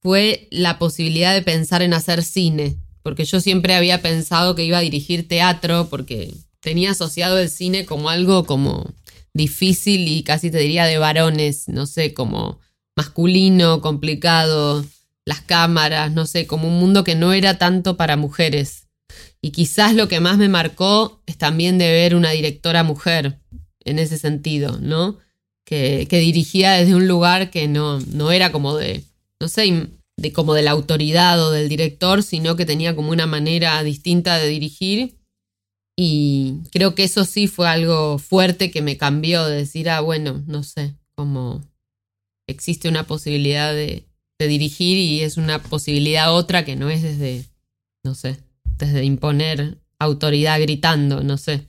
fue 0.00 0.48
la 0.50 0.78
posibilidad 0.78 1.34
de 1.34 1.42
pensar 1.42 1.82
en 1.82 1.92
hacer 1.92 2.22
cine, 2.22 2.78
porque 3.02 3.26
yo 3.26 3.40
siempre 3.40 3.74
había 3.74 4.00
pensado 4.00 4.54
que 4.54 4.64
iba 4.64 4.78
a 4.78 4.82
dirigir 4.82 5.28
teatro, 5.28 5.88
porque 5.90 6.32
tenía 6.60 6.92
asociado 6.92 7.38
el 7.38 7.50
cine 7.50 7.84
como 7.84 8.08
algo 8.08 8.46
como 8.46 8.94
difícil 9.34 10.08
y 10.08 10.22
casi 10.22 10.50
te 10.50 10.58
diría 10.58 10.86
de 10.86 10.98
varones, 10.98 11.68
no 11.68 11.86
sé, 11.86 12.14
como 12.14 12.58
masculino, 12.98 13.80
complicado, 13.80 14.84
las 15.24 15.40
cámaras, 15.40 16.10
no 16.10 16.26
sé, 16.26 16.48
como 16.48 16.66
un 16.66 16.80
mundo 16.80 17.04
que 17.04 17.14
no 17.14 17.32
era 17.32 17.56
tanto 17.56 17.96
para 17.96 18.16
mujeres. 18.16 18.88
Y 19.40 19.52
quizás 19.52 19.94
lo 19.94 20.08
que 20.08 20.18
más 20.18 20.36
me 20.36 20.48
marcó 20.48 21.22
es 21.26 21.38
también 21.38 21.78
de 21.78 21.88
ver 21.88 22.16
una 22.16 22.32
directora 22.32 22.82
mujer 22.82 23.38
en 23.84 24.00
ese 24.00 24.18
sentido, 24.18 24.80
¿no? 24.80 25.16
Que, 25.64 26.08
que 26.10 26.18
dirigía 26.18 26.72
desde 26.72 26.96
un 26.96 27.06
lugar 27.06 27.50
que 27.52 27.68
no, 27.68 28.00
no 28.00 28.32
era 28.32 28.50
como 28.50 28.76
de, 28.76 29.04
no 29.38 29.46
sé, 29.46 29.90
de 30.16 30.32
como 30.32 30.54
de 30.54 30.62
la 30.62 30.72
autoridad 30.72 31.40
o 31.40 31.52
del 31.52 31.68
director, 31.68 32.24
sino 32.24 32.56
que 32.56 32.66
tenía 32.66 32.96
como 32.96 33.12
una 33.12 33.26
manera 33.26 33.80
distinta 33.84 34.38
de 34.38 34.48
dirigir 34.48 35.18
y 36.00 36.62
creo 36.72 36.96
que 36.96 37.04
eso 37.04 37.24
sí 37.24 37.46
fue 37.48 37.68
algo 37.68 38.18
fuerte 38.18 38.70
que 38.70 38.82
me 38.82 38.96
cambió 38.96 39.44
de 39.44 39.56
decir, 39.56 39.88
ah, 39.90 40.00
bueno, 40.00 40.42
no 40.46 40.62
sé, 40.62 40.94
como 41.16 41.64
existe 42.48 42.88
una 42.88 43.06
posibilidad 43.06 43.72
de, 43.72 44.04
dirigir 44.40 44.98
y 44.98 45.22
es 45.22 45.36
una 45.36 45.60
posibilidad 45.60 46.32
otra 46.32 46.64
que 46.64 46.76
no 46.76 46.90
es 46.90 47.02
desde, 47.02 47.44
no 48.04 48.14
sé, 48.14 48.38
desde 48.78 49.04
imponer 49.04 49.78
autoridad 49.98 50.60
gritando, 50.60 51.24
no 51.24 51.38
sé. 51.38 51.66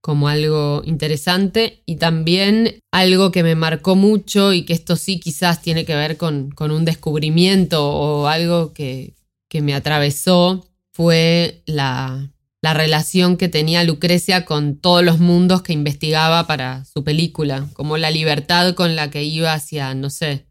como 0.00 0.28
algo 0.28 0.82
interesante 0.86 1.82
y 1.84 1.96
también 1.96 2.80
algo 2.90 3.30
que 3.30 3.42
me 3.42 3.54
marcó 3.54 3.96
mucho 3.96 4.54
y 4.54 4.64
que 4.64 4.72
esto 4.72 4.96
sí 4.96 5.20
quizás 5.20 5.60
tiene 5.60 5.84
que 5.84 5.94
ver 5.94 6.16
con, 6.16 6.54
un 6.58 6.84
descubrimiento 6.86 7.86
o 7.86 8.26
algo 8.28 8.72
que, 8.72 9.12
que 9.48 9.60
me 9.60 9.74
atravesó 9.74 10.66
fue 10.92 11.62
la, 11.66 12.30
la 12.62 12.74
relación 12.74 13.36
que 13.36 13.48
tenía 13.48 13.84
Lucrecia 13.84 14.44
con 14.44 14.76
todos 14.76 15.02
los 15.02 15.18
mundos 15.18 15.62
que 15.62 15.72
investigaba 15.72 16.46
para 16.46 16.84
su 16.84 17.02
película, 17.04 17.66
como 17.72 17.96
la 17.96 18.10
libertad 18.10 18.74
con 18.74 18.96
la 18.96 19.10
que 19.10 19.24
iba 19.24 19.52
hacia, 19.52 19.94
no 19.94 20.10
sé, 20.10 20.46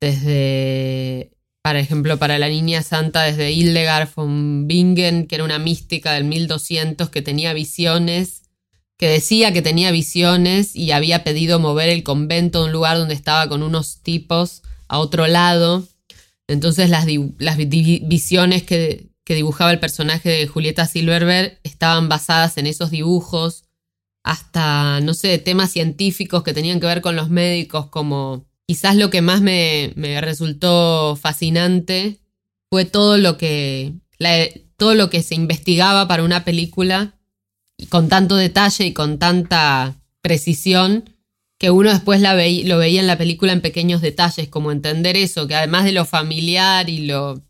desde, 0.00 1.30
por 1.62 1.76
ejemplo, 1.76 2.18
para 2.18 2.38
la 2.38 2.48
Niña 2.48 2.82
Santa, 2.82 3.22
desde 3.22 3.52
Hildegard 3.52 4.08
von 4.14 4.66
Bingen, 4.66 5.26
que 5.26 5.36
era 5.36 5.44
una 5.44 5.58
mística 5.58 6.12
del 6.12 6.24
1200 6.24 7.08
que 7.10 7.22
tenía 7.22 7.52
visiones, 7.52 8.42
que 8.96 9.08
decía 9.08 9.52
que 9.52 9.62
tenía 9.62 9.92
visiones 9.92 10.74
y 10.74 10.90
había 10.90 11.22
pedido 11.22 11.60
mover 11.60 11.88
el 11.88 12.02
convento 12.02 12.58
a 12.58 12.64
un 12.64 12.72
lugar 12.72 12.98
donde 12.98 13.14
estaba 13.14 13.48
con 13.48 13.62
unos 13.62 14.02
tipos 14.02 14.62
a 14.88 14.98
otro 14.98 15.28
lado. 15.28 15.86
Entonces 16.48 16.90
las, 16.90 17.06
las 17.38 17.56
visiones 17.56 18.64
que, 18.64 19.06
que 19.28 19.34
dibujaba 19.34 19.70
el 19.72 19.78
personaje 19.78 20.30
de 20.30 20.46
Julieta 20.46 20.86
Silverberg 20.86 21.60
estaban 21.62 22.08
basadas 22.08 22.56
en 22.56 22.66
esos 22.66 22.90
dibujos, 22.90 23.64
hasta, 24.24 25.02
no 25.02 25.12
sé, 25.12 25.36
temas 25.36 25.70
científicos 25.70 26.42
que 26.42 26.54
tenían 26.54 26.80
que 26.80 26.86
ver 26.86 27.02
con 27.02 27.14
los 27.14 27.28
médicos, 27.28 27.88
como 27.88 28.46
quizás 28.66 28.96
lo 28.96 29.10
que 29.10 29.20
más 29.20 29.42
me, 29.42 29.92
resultó 30.22 31.14
fascinante 31.14 32.20
fue 32.70 32.86
todo 32.86 33.18
lo 33.18 33.36
que, 33.36 33.92
todo 34.78 34.94
lo 34.94 35.10
que 35.10 35.22
se 35.22 35.34
investigaba 35.34 36.08
para 36.08 36.24
una 36.24 36.46
película 36.46 37.18
con 37.90 38.08
tanto 38.08 38.34
detalle 38.34 38.86
y 38.86 38.94
con 38.94 39.18
tanta 39.18 40.00
precisión 40.22 41.04
que 41.58 41.70
uno 41.70 41.90
después 41.90 42.22
lo 42.22 42.78
veía 42.78 43.00
en 43.00 43.06
la 43.06 43.18
película 43.18 43.52
en 43.52 43.60
pequeños 43.60 44.00
detalles, 44.00 44.48
como 44.48 44.72
entender 44.72 45.18
eso, 45.18 45.46
que 45.46 45.54
además 45.54 45.84
de 45.84 45.92
lo 45.92 46.06
familiar 46.06 46.88
y 46.88 47.00
lo 47.00 47.42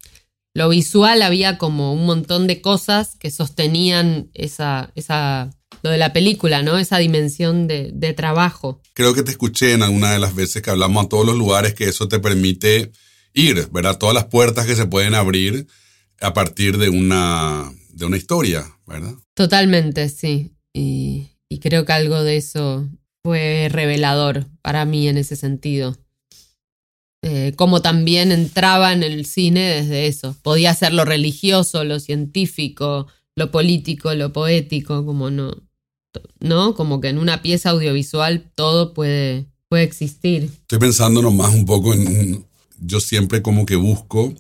lo 0.58 0.68
visual 0.70 1.22
había 1.22 1.56
como 1.56 1.92
un 1.92 2.04
montón 2.04 2.48
de 2.48 2.60
cosas 2.60 3.14
que 3.20 3.30
sostenían 3.30 4.28
esa, 4.34 4.90
esa, 4.96 5.50
lo 5.84 5.90
de 5.90 5.98
la 5.98 6.12
película, 6.12 6.64
¿no? 6.64 6.78
Esa 6.78 6.98
dimensión 6.98 7.68
de, 7.68 7.92
de, 7.94 8.12
trabajo. 8.12 8.82
Creo 8.92 9.14
que 9.14 9.22
te 9.22 9.30
escuché 9.30 9.72
en 9.72 9.84
alguna 9.84 10.10
de 10.10 10.18
las 10.18 10.34
veces 10.34 10.60
que 10.60 10.70
hablamos 10.70 11.06
a 11.06 11.08
todos 11.08 11.24
los 11.24 11.36
lugares 11.36 11.74
que 11.74 11.84
eso 11.84 12.08
te 12.08 12.18
permite 12.18 12.90
ir, 13.34 13.68
¿verdad? 13.70 13.98
Todas 13.98 14.16
las 14.16 14.24
puertas 14.24 14.66
que 14.66 14.74
se 14.74 14.86
pueden 14.86 15.14
abrir 15.14 15.68
a 16.20 16.34
partir 16.34 16.76
de 16.78 16.88
una, 16.88 17.72
de 17.90 18.06
una 18.06 18.16
historia, 18.16 18.66
¿verdad? 18.84 19.14
Totalmente, 19.34 20.08
sí. 20.08 20.56
Y, 20.72 21.28
y 21.48 21.60
creo 21.60 21.84
que 21.84 21.92
algo 21.92 22.24
de 22.24 22.36
eso 22.36 22.88
fue 23.22 23.68
revelador 23.70 24.46
para 24.60 24.84
mí 24.86 25.06
en 25.06 25.18
ese 25.18 25.36
sentido. 25.36 25.96
Eh, 27.22 27.52
como 27.56 27.82
también 27.82 28.30
entraba 28.30 28.92
en 28.92 29.02
el 29.02 29.26
cine 29.26 29.60
desde 29.60 30.06
eso. 30.06 30.36
Podía 30.42 30.72
ser 30.74 30.92
lo 30.92 31.04
religioso, 31.04 31.82
lo 31.82 31.98
científico, 31.98 33.08
lo 33.34 33.50
político, 33.50 34.14
lo 34.14 34.32
poético, 34.32 35.04
como 35.04 35.30
no, 35.30 35.56
¿no? 36.38 36.74
Como 36.74 37.00
que 37.00 37.08
en 37.08 37.18
una 37.18 37.42
pieza 37.42 37.70
audiovisual 37.70 38.50
todo 38.54 38.94
puede, 38.94 39.46
puede 39.68 39.82
existir. 39.82 40.44
Estoy 40.44 40.78
pensando 40.78 41.20
nomás 41.20 41.54
un 41.54 41.66
poco 41.66 41.92
en, 41.92 42.44
yo 42.80 43.00
siempre 43.00 43.42
como 43.42 43.66
que 43.66 43.76
busco 43.76 44.34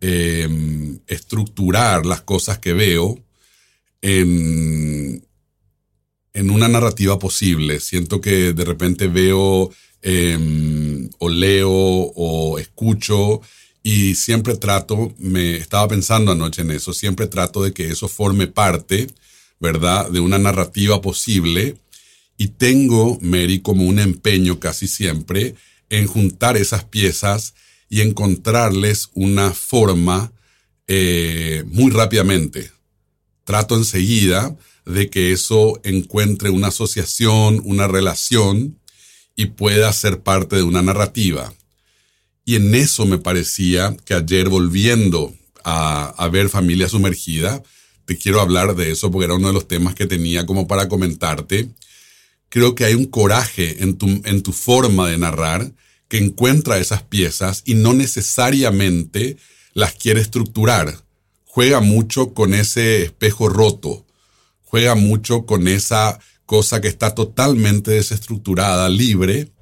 em, 0.00 1.00
estructurar 1.06 2.06
las 2.06 2.22
cosas 2.22 2.58
que 2.58 2.72
veo 2.72 3.18
en, 4.00 5.22
en 6.32 6.50
una 6.50 6.68
narrativa 6.68 7.18
posible. 7.18 7.80
Siento 7.80 8.20
que 8.20 8.54
de 8.54 8.64
repente 8.64 9.06
veo 9.06 9.70
Em, 10.04 11.08
o 11.18 11.28
leo 11.28 11.70
o 11.70 12.58
escucho 12.58 13.40
y 13.84 14.16
siempre 14.16 14.56
trato, 14.56 15.14
me 15.18 15.56
estaba 15.56 15.86
pensando 15.86 16.32
anoche 16.32 16.62
en 16.62 16.72
eso, 16.72 16.92
siempre 16.92 17.28
trato 17.28 17.62
de 17.62 17.72
que 17.72 17.88
eso 17.88 18.08
forme 18.08 18.48
parte, 18.48 19.06
¿verdad?, 19.60 20.10
de 20.10 20.18
una 20.18 20.38
narrativa 20.38 21.00
posible 21.00 21.76
y 22.36 22.48
tengo, 22.48 23.18
Mary, 23.20 23.60
como 23.60 23.84
un 23.84 24.00
empeño 24.00 24.58
casi 24.58 24.88
siempre 24.88 25.54
en 25.88 26.08
juntar 26.08 26.56
esas 26.56 26.82
piezas 26.82 27.54
y 27.88 28.00
encontrarles 28.00 29.10
una 29.14 29.52
forma 29.52 30.32
eh, 30.88 31.62
muy 31.66 31.92
rápidamente. 31.92 32.72
Trato 33.44 33.76
enseguida 33.76 34.56
de 34.84 35.10
que 35.10 35.30
eso 35.30 35.80
encuentre 35.84 36.50
una 36.50 36.68
asociación, 36.68 37.60
una 37.64 37.86
relación, 37.86 38.80
y 39.36 39.46
pueda 39.46 39.92
ser 39.92 40.20
parte 40.20 40.56
de 40.56 40.62
una 40.62 40.82
narrativa. 40.82 41.52
Y 42.44 42.56
en 42.56 42.74
eso 42.74 43.06
me 43.06 43.18
parecía 43.18 43.96
que 44.04 44.14
ayer 44.14 44.48
volviendo 44.48 45.34
a, 45.64 46.28
ver 46.32 46.48
Familia 46.48 46.88
Sumergida, 46.88 47.62
te 48.04 48.16
quiero 48.16 48.40
hablar 48.40 48.74
de 48.74 48.90
eso 48.90 49.10
porque 49.10 49.26
era 49.26 49.34
uno 49.34 49.48
de 49.48 49.54
los 49.54 49.68
temas 49.68 49.94
que 49.94 50.06
tenía 50.06 50.44
como 50.44 50.66
para 50.66 50.88
comentarte. 50.88 51.68
Creo 52.48 52.74
que 52.74 52.84
hay 52.84 52.94
un 52.94 53.06
coraje 53.06 53.82
en 53.82 53.96
tu, 53.96 54.08
en 54.24 54.42
tu 54.42 54.52
forma 54.52 55.08
de 55.08 55.18
narrar 55.18 55.72
que 56.08 56.18
encuentra 56.18 56.78
esas 56.78 57.02
piezas 57.02 57.62
y 57.64 57.74
no 57.74 57.94
necesariamente 57.94 59.36
las 59.72 59.94
quiere 59.94 60.20
estructurar. 60.20 60.98
Juega 61.46 61.80
mucho 61.80 62.34
con 62.34 62.54
ese 62.54 63.02
espejo 63.04 63.48
roto, 63.48 64.04
juega 64.64 64.94
mucho 64.94 65.46
con 65.46 65.68
esa 65.68 66.18
cosa 66.52 66.82
que 66.82 66.88
está 66.88 67.14
totalmente 67.14 67.92
desestructurada, 67.92 68.86
libre, 68.90 69.54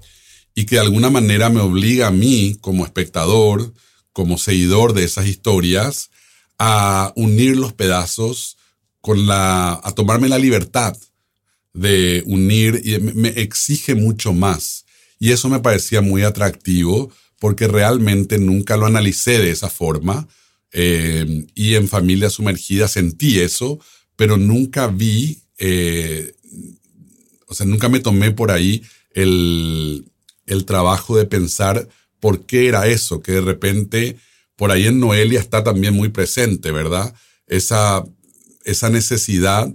y 0.57 0.65
que 0.65 0.75
de 0.75 0.81
alguna 0.81 1.09
manera 1.09 1.49
me 1.49 1.61
obliga 1.61 2.09
a 2.09 2.11
mí, 2.11 2.59
como 2.61 2.85
espectador, 2.85 3.73
como 4.13 4.39
seguidor 4.39 4.93
de 4.93 5.05
esas 5.05 5.29
historias, 5.29 6.11
a 6.59 7.13
unir 7.15 7.57
los 7.57 7.75
pedazos 7.75 8.57
con 9.01 9.29
la, 9.29 9.81
a 9.85 9.93
tomarme 9.93 10.29
la 10.29 10.41
libertad 10.41 10.97
de 11.75 12.25
unir 12.27 12.83
y 12.85 12.99
me 12.99 13.29
exige 13.29 13.95
mucho 13.95 14.33
más. 14.33 14.85
Y 15.21 15.31
eso 15.31 15.49
me 15.49 15.61
parecía 15.61 16.01
muy 16.01 16.25
atractivo 16.25 17.13
porque 17.39 17.69
realmente 17.69 18.37
nunca 18.39 18.77
lo 18.77 18.87
analicé 18.87 19.39
de 19.39 19.53
esa 19.53 19.71
forma. 19.71 20.27
Eh, 20.73 21.47
y 21.55 21.77
en 21.77 21.87
Familia 21.87 22.31
Sumergida 22.31 22.89
sentí 22.89 23.39
eso, 23.39 23.79
pero 24.17 24.37
nunca 24.37 24.89
vi 24.89 25.45
eh, 25.57 26.33
o 27.51 27.55
sea, 27.55 27.67
nunca 27.67 27.89
me 27.89 27.99
tomé 27.99 28.31
por 28.31 28.53
ahí 28.53 28.83
el, 29.13 30.07
trabajo 30.67 31.17
de 31.17 31.27
pensar 31.27 31.89
por 32.21 32.47
qué 32.47 32.69
era 32.69 32.87
eso, 32.87 33.23
que 33.23 33.33
de 33.33 33.41
repente 33.41 34.17
por 34.55 34.71
ahí 34.71 34.87
en 34.87 35.01
Noelia 35.01 35.41
está 35.41 35.65
también 35.65 35.95
muy 35.95 36.11
presente, 36.11 36.71
¿verdad? 36.71 37.13
Esa, 37.47 38.05
esa 38.65 38.89
necesidad 38.89 39.73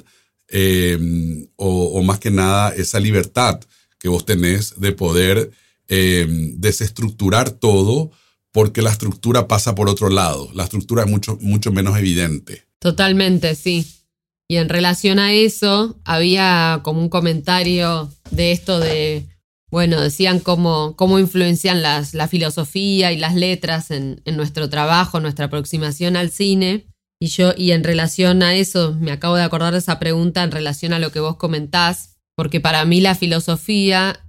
eh, 0.48 1.48
o, 1.56 2.02
más 2.04 2.20
que 2.20 2.32
nada 2.32 2.70
esa 2.70 3.00
libertad 3.00 3.60
que 4.00 4.08
vos 4.08 4.26
tenés 4.26 4.80
de 4.80 4.92
poder 4.92 5.52
eh, 5.90 6.28
desestructurar 6.56 7.50
todo 7.50 8.12
porque 8.52 8.82
la 8.82 8.92
estructura 8.92 9.48
pasa 9.50 9.76
por 9.76 9.90
otro 9.90 10.10
lado. 10.10 10.50
La 10.54 10.64
estructura 10.64 11.04
es 11.04 11.10
mucho, 11.10 11.38
mucho 11.42 11.74
menos 11.74 11.98
evidente. 11.98 12.64
Totalmente, 12.80 13.54
sí. 13.56 13.86
Y 14.48 14.58
en 14.58 14.70
relación 14.70 15.20
a 15.20 15.34
eso, 15.34 16.00
había 16.06 16.82
como 16.84 17.02
un 17.02 17.10
comentario 17.10 18.12
de 18.30 18.52
esto 18.52 18.80
de, 18.80 19.26
bueno, 19.72 20.00
decían 20.00 20.40
cómo, 20.40 20.96
cómo 20.96 21.18
influencian 21.18 21.82
las, 21.82 22.14
la 22.14 22.28
filosofía 22.28 23.12
y 23.12 23.18
las 23.18 23.36
letras 23.36 23.90
en, 23.90 24.22
en 24.26 24.38
nuestro 24.38 24.70
trabajo, 24.70 25.20
nuestra 25.20 25.46
aproximación 25.46 26.16
al 26.16 26.30
cine. 26.30 26.86
Y 27.20 27.28
yo, 27.28 27.54
y 27.58 27.72
en 27.72 27.84
relación 27.84 28.44
a 28.44 28.56
eso, 28.56 28.94
me 29.00 29.12
acabo 29.12 29.36
de 29.36 29.44
acordar 29.44 29.74
de 29.74 29.80
esa 29.80 30.00
pregunta 30.00 30.44
en 30.44 30.52
relación 30.52 30.94
a 30.94 31.00
lo 31.00 31.12
que 31.12 31.20
vos 31.20 31.38
comentás, 31.38 32.18
porque 32.36 32.60
para 32.60 32.86
mí 32.86 33.02
la 33.02 33.16
filosofía, 33.16 34.20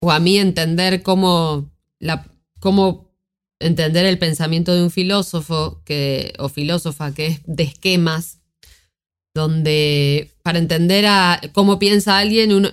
o 0.00 0.10
a 0.10 0.18
mí 0.18 0.38
entender 0.38 1.02
cómo, 1.02 1.70
la, 2.00 2.26
cómo 2.58 3.12
entender 3.60 4.04
el 4.04 4.18
pensamiento 4.18 4.74
de 4.74 4.82
un 4.82 4.90
filósofo 4.90 5.82
que, 5.84 6.32
o 6.38 6.48
filósofa 6.48 7.14
que 7.14 7.26
es 7.26 7.40
de 7.46 7.64
esquemas, 7.64 8.41
donde 9.34 10.30
para 10.42 10.58
entender 10.58 11.06
a 11.06 11.40
cómo 11.52 11.78
piensa 11.78 12.18
alguien 12.18 12.52
uno, 12.52 12.70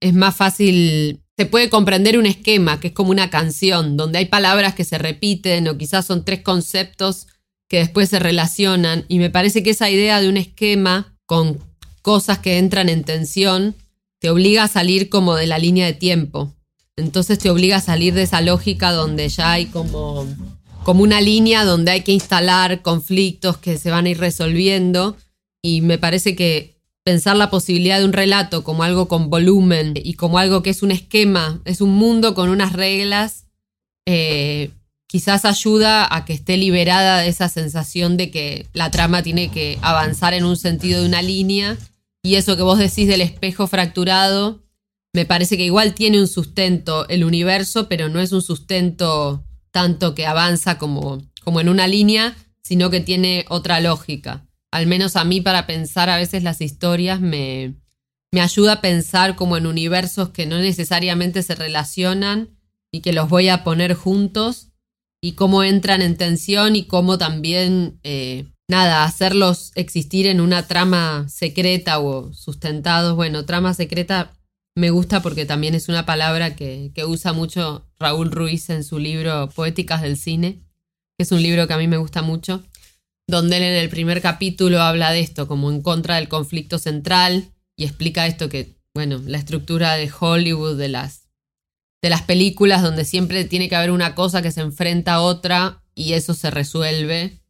es 0.00 0.14
más 0.14 0.36
fácil, 0.36 1.20
se 1.36 1.46
puede 1.46 1.70
comprender 1.70 2.18
un 2.18 2.26
esquema, 2.26 2.80
que 2.80 2.88
es 2.88 2.92
como 2.92 3.10
una 3.10 3.30
canción, 3.30 3.96
donde 3.96 4.18
hay 4.18 4.26
palabras 4.26 4.74
que 4.74 4.84
se 4.84 4.98
repiten 4.98 5.68
o 5.68 5.76
quizás 5.78 6.06
son 6.06 6.24
tres 6.24 6.42
conceptos 6.42 7.26
que 7.68 7.78
después 7.78 8.08
se 8.08 8.18
relacionan. 8.18 9.04
Y 9.08 9.18
me 9.18 9.30
parece 9.30 9.62
que 9.62 9.70
esa 9.70 9.90
idea 9.90 10.20
de 10.20 10.28
un 10.28 10.36
esquema 10.36 11.16
con 11.26 11.58
cosas 12.02 12.38
que 12.38 12.58
entran 12.58 12.88
en 12.88 13.04
tensión 13.04 13.74
te 14.20 14.30
obliga 14.30 14.64
a 14.64 14.68
salir 14.68 15.08
como 15.08 15.34
de 15.34 15.46
la 15.46 15.58
línea 15.58 15.86
de 15.86 15.92
tiempo. 15.92 16.54
Entonces 16.96 17.38
te 17.38 17.50
obliga 17.50 17.76
a 17.76 17.80
salir 17.80 18.14
de 18.14 18.22
esa 18.22 18.40
lógica 18.40 18.92
donde 18.92 19.28
ya 19.28 19.52
hay 19.52 19.66
como, 19.66 20.26
como 20.84 21.02
una 21.02 21.20
línea 21.20 21.64
donde 21.64 21.90
hay 21.90 22.02
que 22.02 22.12
instalar 22.12 22.80
conflictos 22.80 23.58
que 23.58 23.76
se 23.76 23.90
van 23.90 24.06
a 24.06 24.10
ir 24.10 24.18
resolviendo 24.18 25.16
y 25.66 25.80
me 25.80 25.98
parece 25.98 26.36
que 26.36 26.80
pensar 27.02 27.36
la 27.36 27.50
posibilidad 27.50 27.98
de 27.98 28.04
un 28.04 28.12
relato 28.12 28.62
como 28.62 28.84
algo 28.84 29.08
con 29.08 29.30
volumen 29.30 29.94
y 29.96 30.14
como 30.14 30.38
algo 30.38 30.62
que 30.62 30.70
es 30.70 30.84
un 30.84 30.92
esquema, 30.92 31.60
es 31.64 31.80
un 31.80 31.90
mundo 31.90 32.36
con 32.36 32.50
unas 32.50 32.72
reglas, 32.72 33.46
eh, 34.06 34.70
quizás 35.08 35.44
ayuda 35.44 36.06
a 36.14 36.24
que 36.24 36.34
esté 36.34 36.56
liberada 36.56 37.18
de 37.18 37.26
esa 37.26 37.48
sensación 37.48 38.16
de 38.16 38.30
que 38.30 38.68
la 38.74 38.92
trama 38.92 39.24
tiene 39.24 39.50
que 39.50 39.80
avanzar 39.82 40.34
en 40.34 40.44
un 40.44 40.56
sentido 40.56 41.00
de 41.00 41.08
una 41.08 41.20
línea 41.20 41.76
y 42.22 42.36
eso 42.36 42.56
que 42.56 42.62
vos 42.62 42.78
decís 42.78 43.08
del 43.08 43.20
espejo 43.20 43.66
fracturado, 43.66 44.62
me 45.12 45.26
parece 45.26 45.56
que 45.56 45.64
igual 45.64 45.94
tiene 45.94 46.20
un 46.20 46.28
sustento 46.28 47.08
el 47.08 47.24
universo, 47.24 47.88
pero 47.88 48.08
no 48.08 48.20
es 48.20 48.30
un 48.30 48.42
sustento 48.42 49.44
tanto 49.72 50.14
que 50.14 50.26
avanza 50.26 50.78
como, 50.78 51.24
como 51.42 51.60
en 51.60 51.68
una 51.68 51.88
línea, 51.88 52.36
sino 52.62 52.88
que 52.88 53.00
tiene 53.00 53.46
otra 53.48 53.80
lógica. 53.80 54.45
Al 54.76 54.86
menos 54.86 55.16
a 55.16 55.24
mí 55.24 55.40
para 55.40 55.66
pensar 55.66 56.10
a 56.10 56.18
veces 56.18 56.42
las 56.42 56.60
historias 56.60 57.18
me, 57.18 57.76
me 58.30 58.42
ayuda 58.42 58.74
a 58.74 58.80
pensar 58.82 59.34
como 59.34 59.56
en 59.56 59.66
universos 59.66 60.28
que 60.28 60.44
no 60.44 60.58
necesariamente 60.58 61.42
se 61.42 61.54
relacionan 61.54 62.58
y 62.92 63.00
que 63.00 63.14
los 63.14 63.30
voy 63.30 63.48
a 63.48 63.64
poner 63.64 63.94
juntos 63.94 64.68
y 65.22 65.32
cómo 65.32 65.64
entran 65.64 66.02
en 66.02 66.18
tensión 66.18 66.76
y 66.76 66.84
cómo 66.84 67.16
también 67.16 68.00
eh, 68.02 68.52
nada, 68.68 69.04
hacerlos 69.04 69.72
existir 69.76 70.26
en 70.26 70.42
una 70.42 70.66
trama 70.66 71.26
secreta 71.30 71.98
o 71.98 72.34
sustentados. 72.34 73.16
Bueno, 73.16 73.46
trama 73.46 73.72
secreta 73.72 74.34
me 74.74 74.90
gusta 74.90 75.22
porque 75.22 75.46
también 75.46 75.74
es 75.74 75.88
una 75.88 76.04
palabra 76.04 76.54
que, 76.54 76.92
usa 77.06 77.32
mucho 77.32 77.86
Raúl 77.98 78.30
Ruiz 78.30 78.68
en 78.68 78.84
su 78.84 78.98
libro 78.98 79.48
Poéticas 79.54 80.02
del 80.02 80.18
Cine, 80.18 80.60
que 81.16 81.22
es 81.22 81.32
un 81.32 81.42
libro 81.42 81.66
que 81.66 81.72
a 81.72 81.78
mí 81.78 81.88
me 81.88 81.96
gusta 81.96 82.20
mucho, 82.20 82.62
donde 83.28 83.56
él 83.56 83.62
en 83.62 83.76
el 83.76 83.88
primer 83.88 84.22
capítulo 84.22 84.82
habla 84.82 85.10
de 85.12 85.20
esto, 85.20 85.48
como 85.48 85.70
en 85.70 85.82
contra 85.82 86.16
del 86.16 86.28
conflicto 86.28 86.78
central, 86.78 87.50
y 87.76 87.84
explica 87.84 88.26
esto 88.26 88.48
que, 88.48 88.76
bueno, 88.94 89.20
la 89.26 89.38
estructura 89.38 89.94
de 89.94 90.10
Hollywood, 90.18 90.78
de 90.78 90.88
las, 90.88 91.28
de 92.02 92.10
las 92.10 92.22
películas, 92.22 92.82
donde 92.82 93.04
siempre 93.04 93.44
tiene 93.44 93.68
que 93.68 93.76
haber 93.76 93.90
una 93.90 94.14
cosa 94.14 94.42
que 94.42 94.52
se 94.52 94.60
enfrenta 94.60 95.14
a 95.14 95.20
otra 95.20 95.82
y 95.94 96.12
eso 96.12 96.34
se 96.34 96.50
resuelve 96.50 97.40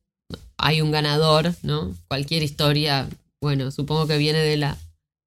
hay 0.59 0.81
un 0.81 0.91
ganador, 0.91 1.55
¿no? 1.63 1.95
Cualquier 2.09 2.43
historia, 2.43 3.09
bueno, 3.41 3.71
supongo 3.71 4.07
que 4.07 4.19
viene 4.19 4.39
de 4.39 4.57
la 4.57 4.79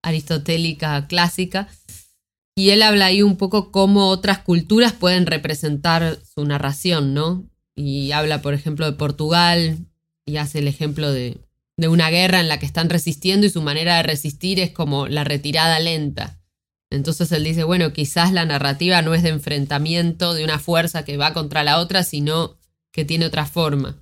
aristotélica 0.04 1.08
clásica. 1.08 1.68
Y 2.56 2.72
él 2.72 2.82
habla 2.82 3.06
ahí 3.06 3.22
un 3.22 3.38
poco 3.38 3.72
cómo 3.72 4.08
otras 4.08 4.40
culturas 4.40 4.94
pueden 4.94 5.26
representar 5.26 6.20
su 6.24 6.44
narración, 6.46 7.14
¿no? 7.14 7.46
Y 7.76 8.12
habla, 8.12 8.42
por 8.42 8.54
ejemplo, 8.54 8.86
de 8.86 8.98
Portugal 8.98 9.78
y 10.30 10.38
hace 10.38 10.60
el 10.60 10.68
ejemplo 10.68 11.12
de, 11.12 11.38
de 11.78 11.88
una 11.88 12.10
guerra 12.10 12.40
en 12.40 12.48
la 12.48 12.60
que 12.60 12.66
están 12.66 12.90
resistiendo 12.90 13.48
y 13.48 13.50
su 13.50 13.62
manera 13.62 13.98
de 13.98 14.04
resistir 14.04 14.60
es 14.60 14.72
como 14.72 15.08
la 15.08 15.24
retirada 15.24 15.80
lenta. 15.80 16.40
Entonces 16.92 17.32
él 17.32 17.44
dice, 17.44 17.64
bueno, 17.64 17.94
quizás 17.94 18.32
la 18.32 18.46
narrativa 18.46 19.02
no 19.02 19.14
es 19.14 19.24
de 19.24 19.30
enfrentamiento 19.30 20.34
de 20.34 20.44
una 20.44 20.60
fuerza 20.60 21.06
que 21.06 21.18
va 21.18 21.34
contra 21.34 21.64
la 21.64 21.80
otra, 21.80 22.04
sino 22.04 22.58
que 22.92 23.06
tiene 23.06 23.26
otra 23.26 23.46
forma. 23.46 23.96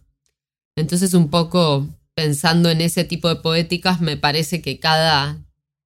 Entonces 0.75 1.13
un 1.13 1.29
poco 1.29 1.87
pensando 2.15 2.69
en 2.69 2.81
ese 2.81 3.03
tipo 3.03 3.29
de 3.29 3.35
poéticas, 3.37 4.01
me 4.01 4.17
parece 4.17 4.61
que 4.61 4.79
cada 4.79 5.37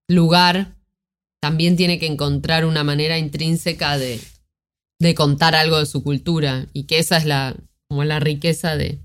lugar 0.07 0.75
también 1.41 1.75
tiene 1.75 1.99
que 1.99 2.05
encontrar 2.05 2.65
una 2.65 2.83
manera 2.83 3.17
intrínseca 3.17 3.97
de, 3.97 4.21
de 4.99 5.15
contar 5.15 5.55
algo 5.55 5.79
de 5.79 5.85
su 5.85 6.03
cultura 6.03 6.67
y 6.71 6.83
que 6.83 6.99
esa 6.99 7.17
es 7.17 7.25
la, 7.25 7.55
como 7.89 8.05
la 8.05 8.19
riqueza 8.19 8.77
de, 8.77 9.01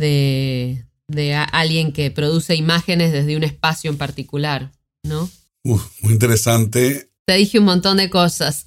de, 0.00 0.84
de 1.06 1.34
alguien 1.34 1.92
que 1.92 2.10
produce 2.10 2.56
imágenes 2.56 3.12
desde 3.12 3.36
un 3.36 3.44
espacio 3.44 3.90
en 3.90 3.98
particular, 3.98 4.72
¿no? 5.04 5.30
muy 5.62 6.12
interesante. 6.12 7.10
Te 7.26 7.34
dije 7.34 7.58
un 7.58 7.66
montón 7.66 7.98
de 7.98 8.10
cosas. 8.10 8.64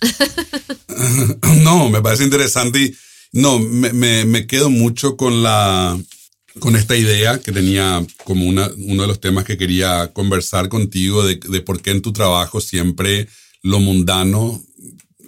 no, 1.64 1.90
me 1.90 2.02
parece 2.02 2.24
interesante 2.24 2.80
y 2.80 2.96
no, 3.34 3.60
me, 3.60 3.92
me, 4.26 4.48
quedo 4.48 4.70
mucho 4.70 5.18
con 5.18 5.44
la 5.44 6.00
con 6.60 6.76
esta 6.76 6.96
idea 6.96 7.40
que 7.40 7.52
tenía 7.52 8.06
como 8.26 8.46
una, 8.46 8.70
uno 8.78 9.02
de 9.02 9.08
los 9.08 9.20
temas 9.20 9.44
que 9.44 9.58
quería 9.58 10.14
conversar 10.14 10.70
contigo 10.70 11.26
de, 11.26 11.38
de 11.38 11.62
por 11.62 11.82
qué 11.82 11.90
en 11.90 12.04
tu 12.04 12.14
trabajo 12.14 12.62
siempre 12.62 13.28
lo 13.64 13.80
mundano 13.80 14.64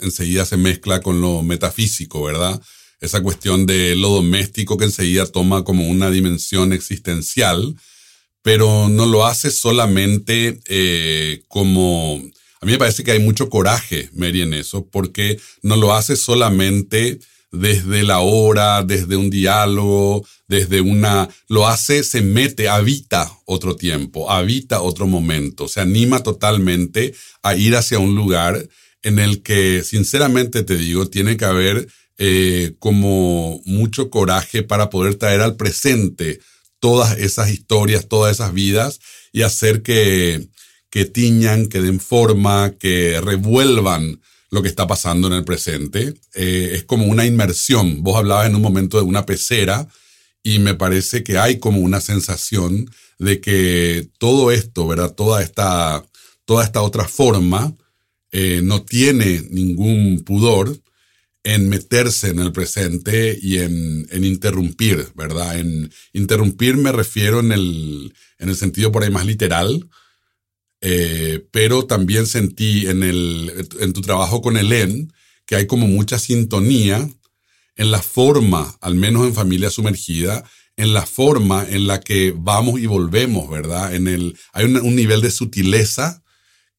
enseguida 0.01 0.45
se 0.45 0.57
mezcla 0.57 1.01
con 1.01 1.21
lo 1.21 1.41
metafísico, 1.41 2.23
¿verdad? 2.23 2.61
Esa 3.01 3.21
cuestión 3.21 3.65
de 3.65 3.95
lo 3.95 4.09
doméstico 4.09 4.77
que 4.77 4.85
enseguida 4.85 5.25
toma 5.25 5.63
como 5.63 5.87
una 5.89 6.09
dimensión 6.09 6.73
existencial, 6.73 7.75
pero 8.41 8.89
no 8.89 9.05
lo 9.05 9.25
hace 9.25 9.51
solamente 9.51 10.59
eh, 10.67 11.43
como... 11.47 12.21
A 12.61 12.65
mí 12.65 12.71
me 12.71 12.77
parece 12.77 13.03
que 13.03 13.11
hay 13.11 13.19
mucho 13.19 13.49
coraje, 13.49 14.09
Mary, 14.13 14.41
en 14.41 14.53
eso, 14.53 14.87
porque 14.87 15.39
no 15.61 15.75
lo 15.75 15.93
hace 15.93 16.15
solamente 16.15 17.19
desde 17.51 18.03
la 18.03 18.19
hora, 18.19 18.83
desde 18.83 19.15
un 19.15 19.29
diálogo, 19.29 20.25
desde 20.47 20.81
una... 20.81 21.29
Lo 21.47 21.67
hace, 21.67 22.03
se 22.03 22.21
mete, 22.21 22.69
habita 22.69 23.31
otro 23.45 23.75
tiempo, 23.75 24.31
habita 24.31 24.81
otro 24.81 25.07
momento, 25.07 25.67
se 25.67 25.81
anima 25.81 26.23
totalmente 26.23 27.13
a 27.41 27.55
ir 27.55 27.75
hacia 27.75 27.99
un 27.99 28.15
lugar 28.15 28.67
en 29.01 29.19
el 29.19 29.43
que, 29.43 29.83
sinceramente 29.83 30.63
te 30.63 30.75
digo, 30.77 31.07
tiene 31.07 31.37
que 31.37 31.45
haber 31.45 31.87
eh, 32.17 32.75
como 32.79 33.61
mucho 33.65 34.09
coraje 34.09 34.63
para 34.63 34.89
poder 34.89 35.15
traer 35.15 35.41
al 35.41 35.55
presente 35.55 36.39
todas 36.79 37.17
esas 37.17 37.49
historias, 37.49 38.07
todas 38.07 38.35
esas 38.35 38.53
vidas 38.53 38.99
y 39.33 39.41
hacer 39.41 39.81
que, 39.81 40.47
que 40.89 41.05
tiñan, 41.05 41.67
que 41.67 41.81
den 41.81 41.99
forma, 41.99 42.73
que 42.79 43.19
revuelvan 43.21 44.21
lo 44.49 44.61
que 44.61 44.69
está 44.69 44.87
pasando 44.87 45.27
en 45.27 45.33
el 45.33 45.43
presente. 45.43 46.13
Eh, 46.33 46.71
es 46.73 46.83
como 46.85 47.05
una 47.05 47.25
inmersión. 47.25 48.03
Vos 48.03 48.17
hablabas 48.17 48.47
en 48.47 48.55
un 48.55 48.61
momento 48.61 48.97
de 48.97 49.03
una 49.03 49.25
pecera 49.25 49.87
y 50.43 50.59
me 50.59 50.75
parece 50.75 51.23
que 51.23 51.37
hay 51.37 51.59
como 51.59 51.79
una 51.79 51.99
sensación 51.99 52.89
de 53.19 53.41
que 53.41 54.07
todo 54.17 54.51
esto, 54.51 54.87
¿verdad? 54.87 55.13
Toda 55.13 55.41
esta, 55.41 56.05
toda 56.45 56.63
esta 56.63 56.81
otra 56.81 57.05
forma 57.07 57.75
eh, 58.31 58.61
no 58.63 58.83
tiene 58.83 59.43
ningún 59.49 60.23
pudor 60.23 60.79
en 61.45 61.69
meterse 61.69 62.29
en 62.29 62.39
el 62.39 62.51
presente 62.51 63.37
y 63.39 63.59
en, 63.59 64.07
en, 64.09 64.25
interrumpir, 64.25 65.09
¿verdad? 65.13 65.59
En 65.59 65.91
interrumpir 66.11 66.75
me 66.75 66.91
refiero 66.91 67.39
en 67.39 67.51
el, 67.51 68.13
en 68.39 68.49
el 68.49 68.55
sentido 68.55 68.91
por 68.91 69.03
ahí 69.03 69.11
más 69.11 69.27
literal, 69.27 69.87
eh, 70.81 71.45
pero 71.51 71.85
también 71.85 72.25
sentí 72.25 72.87
en, 72.87 73.03
el, 73.03 73.69
en 73.79 73.93
tu 73.93 74.01
trabajo 74.01 74.41
con 74.41 74.57
Helen 74.57 75.13
que 75.45 75.55
hay 75.55 75.67
como 75.67 75.87
mucha 75.87 76.17
sintonía 76.17 77.07
en 77.75 77.91
la 77.91 78.01
forma, 78.01 78.75
al 78.81 78.95
menos 78.95 79.27
en 79.27 79.35
familia 79.35 79.69
sumergida, 79.69 80.43
en 80.77 80.93
la 80.93 81.05
forma 81.05 81.63
en 81.69 81.85
la 81.85 81.99
que 81.99 82.33
vamos 82.35 82.79
y 82.79 82.87
volvemos, 82.87 83.51
¿verdad? 83.51 83.93
En 83.93 84.07
el, 84.07 84.35
hay 84.51 84.65
un, 84.65 84.95
nivel 84.95 85.21
de 85.21 85.29
sutileza 85.29 86.23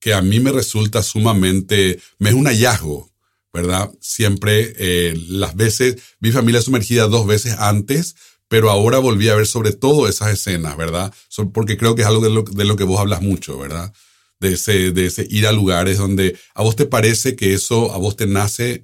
que 0.01 0.13
a 0.13 0.23
mí 0.23 0.41
me 0.41 0.51
resulta 0.51 1.05
sumamente, 1.05 2.01
me 2.19 2.31
es 2.31 2.35
un 2.35 2.47
hallazgo, 2.47 3.13
¿verdad? 3.57 3.91
Siempre, 4.01 4.75
eh, 4.79 5.15
las 5.29 5.57
veces, 5.57 5.97
vi 6.21 6.31
familia 6.31 6.61
sumergida 6.61 7.09
dos 7.09 7.27
veces 7.27 7.57
antes, 7.59 8.15
pero 8.49 8.71
ahora 8.71 8.99
volví 8.99 9.29
a 9.29 9.35
ver 9.35 9.47
sobre 9.47 9.73
todo 9.73 10.09
esas 10.09 10.33
escenas, 10.33 10.77
¿verdad? 10.77 11.13
Porque 11.53 11.77
creo 11.77 11.95
que 11.95 12.03
es 12.03 12.09
algo 12.09 12.23
de 12.23 12.31
lo, 12.31 12.43
de 12.43 12.65
lo 12.65 12.77
que 12.77 12.85
vos 12.85 13.01
hablas 13.01 13.23
mucho, 13.23 13.59
¿verdad? 13.59 13.93
De 14.39 14.53
ese, 14.53 14.93
de 14.93 15.07
ese 15.07 15.27
ir 15.31 15.47
a 15.47 15.53
lugares 15.53 15.97
donde 15.97 16.37
a 16.55 16.63
vos 16.63 16.77
te 16.77 16.85
parece 16.85 17.35
que 17.35 17.55
eso 17.55 17.93
a 17.93 17.97
vos 17.97 18.17
te 18.17 18.27
nace 18.27 18.83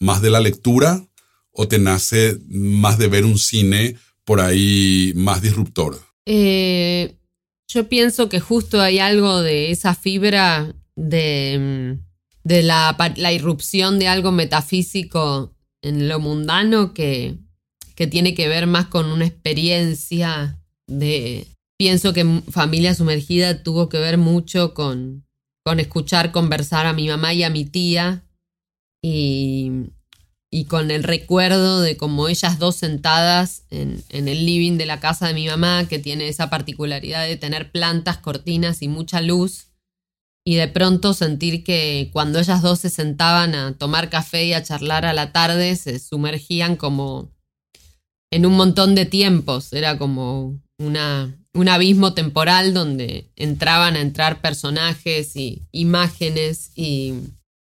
más 0.00 0.22
de 0.22 0.30
la 0.30 0.40
lectura 0.40 1.06
o 1.52 1.68
te 1.68 1.78
nace 1.78 2.38
más 2.48 2.98
de 2.98 3.08
ver 3.08 3.26
un 3.26 3.38
cine 3.38 3.96
por 4.24 4.40
ahí 4.40 5.12
más 5.14 5.42
disruptor. 5.42 6.00
Eh, 6.24 7.16
yo 7.68 7.88
pienso 7.88 8.28
que 8.30 8.40
justo 8.40 8.80
hay 8.80 8.98
algo 8.98 9.42
de 9.42 9.70
esa 9.70 9.94
fibra 9.94 10.74
de, 10.94 11.98
de 12.46 12.62
la, 12.62 12.96
la 13.16 13.32
irrupción 13.32 13.98
de 13.98 14.06
algo 14.06 14.30
metafísico 14.30 15.52
en 15.82 16.08
lo 16.08 16.20
mundano 16.20 16.94
que, 16.94 17.38
que 17.96 18.06
tiene 18.06 18.34
que 18.34 18.46
ver 18.46 18.68
más 18.68 18.86
con 18.86 19.06
una 19.06 19.26
experiencia 19.26 20.62
de... 20.86 21.48
Pienso 21.76 22.12
que 22.12 22.24
Familia 22.48 22.94
Sumergida 22.94 23.64
tuvo 23.64 23.88
que 23.88 23.98
ver 23.98 24.16
mucho 24.16 24.74
con, 24.74 25.26
con 25.64 25.80
escuchar 25.80 26.30
conversar 26.30 26.86
a 26.86 26.92
mi 26.92 27.08
mamá 27.08 27.34
y 27.34 27.42
a 27.42 27.50
mi 27.50 27.64
tía 27.64 28.24
y, 29.02 29.72
y 30.48 30.66
con 30.66 30.92
el 30.92 31.02
recuerdo 31.02 31.80
de 31.80 31.96
como 31.96 32.28
ellas 32.28 32.60
dos 32.60 32.76
sentadas 32.76 33.64
en, 33.70 34.04
en, 34.10 34.28
el 34.28 34.46
living 34.46 34.78
de 34.78 34.86
la 34.86 35.00
casa 35.00 35.26
de 35.26 35.34
mi 35.34 35.48
mamá, 35.48 35.86
que 35.88 35.98
tiene 35.98 36.28
esa 36.28 36.48
particularidad 36.48 37.26
de 37.26 37.36
tener 37.36 37.72
plantas, 37.72 38.18
cortinas 38.18 38.82
y 38.82 38.88
mucha 38.88 39.20
luz, 39.20 39.65
y 40.48 40.54
de 40.54 40.68
pronto 40.68 41.12
sentir 41.12 41.64
que 41.64 42.08
cuando 42.12 42.38
ellas 42.38 42.62
dos 42.62 42.78
se 42.78 42.88
sentaban 42.88 43.56
a 43.56 43.76
tomar 43.76 44.08
café 44.10 44.44
y 44.44 44.52
a 44.52 44.62
charlar 44.62 45.04
a 45.04 45.12
la 45.12 45.32
tarde, 45.32 45.74
se 45.74 45.98
sumergían 45.98 46.76
como 46.76 47.32
en 48.30 48.46
un 48.46 48.52
montón 48.52 48.94
de 48.94 49.06
tiempos. 49.06 49.72
Era 49.72 49.98
como 49.98 50.62
una, 50.78 51.36
un 51.52 51.68
abismo 51.68 52.14
temporal 52.14 52.74
donde 52.74 53.28
entraban 53.34 53.96
a 53.96 54.00
entrar 54.00 54.40
personajes 54.40 55.34
y 55.34 55.62
imágenes 55.72 56.70
y, 56.76 57.14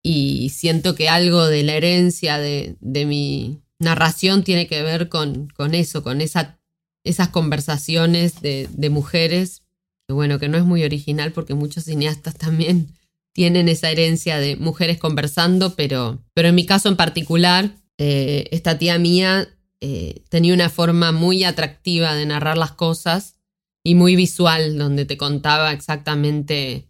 y 0.03 0.49
siento 0.49 0.97
que 0.97 1.09
algo 1.09 1.47
de 1.47 1.63
la 1.63 1.75
herencia 1.75 2.39
de, 2.39 2.75
de 2.81 3.07
mi 3.07 3.63
narración 3.79 4.43
tiene 4.43 4.67
que 4.67 4.83
ver 4.83 5.09
con, 5.09 5.47
con 5.55 5.77
eso, 5.77 6.03
con 6.03 6.21
esa, 6.21 6.59
esas 7.05 7.29
conversaciones 7.29 8.41
de, 8.41 8.69
de 8.73 8.91
mujeres, 8.91 9.62
bueno, 10.09 10.39
que 10.39 10.49
no 10.49 10.59
es 10.59 10.65
muy 10.65 10.85
original 10.85 11.33
porque 11.33 11.55
muchos 11.55 11.85
cineastas 11.85 12.37
también 12.37 12.89
tienen 13.33 13.69
esa 13.69 13.91
herencia 13.91 14.39
de 14.39 14.57
mujeres 14.57 14.99
conversando, 14.99 15.75
pero, 15.75 16.23
pero 16.35 16.49
en 16.49 16.55
mi 16.55 16.67
caso 16.67 16.89
en 16.89 16.97
particular, 16.97 17.77
eh, 17.99 18.49
esta 18.51 18.79
tía 18.79 18.99
mía 18.99 19.49
eh, 19.81 20.23
tenía 20.29 20.55
una 20.55 20.69
forma 20.69 21.13
muy 21.13 21.45
atractiva 21.45 22.15
de 22.15 22.27
narrar 22.27 22.59
las 22.59 22.73
cosas 22.73 23.37
y 23.85 23.95
muy 23.95 24.17
visual, 24.17 24.79
donde 24.79 25.05
te 25.05 25.17
contaba 25.17 25.73
exactamente 25.73 26.89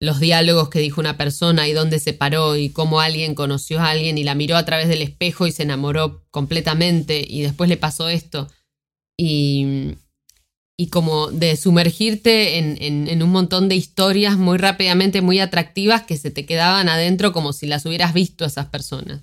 los 0.00 0.18
diálogos 0.18 0.70
que 0.70 0.80
dijo 0.80 1.00
una 1.00 1.16
persona 1.16 1.68
y 1.68 1.72
dónde 1.72 1.98
se 1.98 2.14
paró 2.14 2.56
y 2.56 2.70
cómo 2.70 3.00
alguien 3.00 3.34
conoció 3.34 3.80
a 3.80 3.90
alguien 3.90 4.16
y 4.16 4.24
la 4.24 4.34
miró 4.34 4.56
a 4.56 4.64
través 4.64 4.88
del 4.88 5.02
espejo 5.02 5.46
y 5.46 5.52
se 5.52 5.62
enamoró 5.62 6.24
completamente 6.30 7.22
y 7.26 7.42
después 7.42 7.68
le 7.68 7.76
pasó 7.76 8.08
esto. 8.08 8.48
Y, 9.18 9.96
y 10.80 10.86
como 10.86 11.26
de 11.26 11.56
sumergirte 11.56 12.56
en, 12.56 12.78
en, 12.80 13.22
un 13.22 13.28
montón 13.28 13.68
de 13.68 13.76
historias 13.76 14.38
muy 14.38 14.56
rápidamente, 14.56 15.20
muy 15.20 15.38
atractivas 15.38 16.04
que 16.04 16.16
se 16.16 16.30
te 16.30 16.46
quedaban 16.46 16.88
adentro 16.88 17.34
como 17.34 17.52
si 17.52 17.66
las 17.66 17.84
hubieras 17.84 18.14
visto 18.14 18.44
a 18.44 18.46
esas 18.46 18.68
personas. 18.68 19.20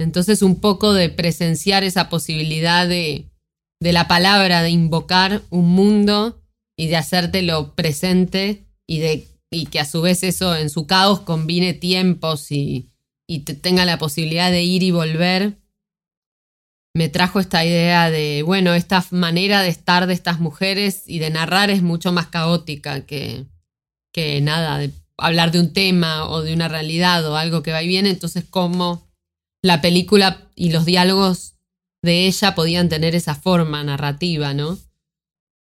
Entonces 0.00 0.42
un 0.42 0.58
poco 0.58 0.92
de 0.92 1.08
presenciar 1.08 1.84
esa 1.84 2.08
posibilidad 2.08 2.88
de, 2.88 3.30
de 3.78 3.92
la 3.92 4.08
palabra, 4.08 4.60
de 4.62 4.70
invocar 4.70 5.42
un 5.50 5.68
mundo 5.68 6.42
y 6.76 6.88
de 6.88 6.96
hacértelo 6.96 7.76
presente 7.76 8.66
y, 8.84 8.98
de, 8.98 9.28
y 9.52 9.66
que 9.66 9.78
a 9.78 9.84
su 9.84 10.02
vez 10.02 10.24
eso 10.24 10.56
en 10.56 10.68
su 10.68 10.88
caos 10.88 11.20
combine 11.20 11.74
tiempos 11.74 12.50
y, 12.50 12.90
y 13.28 13.44
te 13.44 13.54
tenga 13.54 13.84
la 13.84 13.98
posibilidad 13.98 14.50
de 14.50 14.64
ir 14.64 14.82
y 14.82 14.90
volver 14.90 15.61
me 16.94 17.08
trajo 17.08 17.40
esta 17.40 17.64
idea 17.64 18.10
de, 18.10 18.42
bueno, 18.42 18.74
esta 18.74 19.04
manera 19.10 19.62
de 19.62 19.68
estar 19.68 20.06
de 20.06 20.14
estas 20.14 20.40
mujeres 20.40 21.04
y 21.06 21.18
de 21.18 21.30
narrar 21.30 21.70
es 21.70 21.82
mucho 21.82 22.12
más 22.12 22.26
caótica 22.26 23.06
que, 23.06 23.46
que 24.12 24.40
nada, 24.40 24.78
de 24.78 24.90
hablar 25.16 25.52
de 25.52 25.60
un 25.60 25.72
tema 25.72 26.28
o 26.28 26.42
de 26.42 26.52
una 26.52 26.68
realidad 26.68 27.26
o 27.26 27.36
algo 27.36 27.62
que 27.62 27.72
va 27.72 27.82
y 27.82 27.88
viene. 27.88 28.10
Entonces, 28.10 28.44
cómo 28.48 29.08
la 29.62 29.80
película 29.80 30.50
y 30.54 30.70
los 30.70 30.84
diálogos 30.84 31.54
de 32.02 32.26
ella 32.26 32.54
podían 32.54 32.88
tener 32.88 33.14
esa 33.14 33.34
forma 33.34 33.82
narrativa, 33.84 34.52
¿no? 34.52 34.78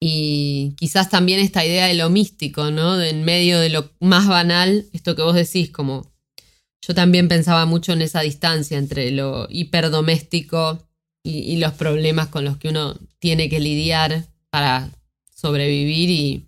Y 0.02 0.76
quizás 0.78 1.10
también 1.10 1.42
esta 1.42 1.66
idea 1.66 1.88
de 1.88 1.94
lo 1.94 2.10
místico, 2.10 2.72
¿no? 2.72 2.98
De 2.98 3.10
en 3.10 3.24
medio 3.24 3.60
de 3.60 3.70
lo 3.70 3.92
más 4.00 4.28
banal, 4.28 4.88
esto 4.94 5.16
que 5.16 5.22
vos 5.22 5.36
decís, 5.36 5.70
como 5.70 6.10
yo 6.82 6.96
también 6.96 7.28
pensaba 7.28 7.66
mucho 7.66 7.92
en 7.92 8.02
esa 8.02 8.22
distancia 8.22 8.78
entre 8.78 9.12
lo 9.12 9.48
hiperdoméstico 9.50 10.89
y, 11.24 11.58
los 11.58 11.74
problemas 11.74 12.28
con 12.28 12.46
los 12.46 12.58
que 12.58 12.70
uno 12.70 12.98
tiene 13.20 13.50
que 13.50 13.60
lidiar 13.60 14.26
para 14.50 14.90
sobrevivir 15.36 16.10
y, 16.10 16.48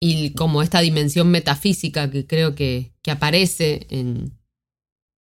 y 0.00 0.30
como 0.30 0.62
esta 0.62 0.80
dimensión 0.80 1.28
metafísica 1.30 2.10
que 2.10 2.26
creo 2.26 2.54
que, 2.54 2.92
que 3.02 3.10
aparece 3.10 3.86
en, 3.90 4.32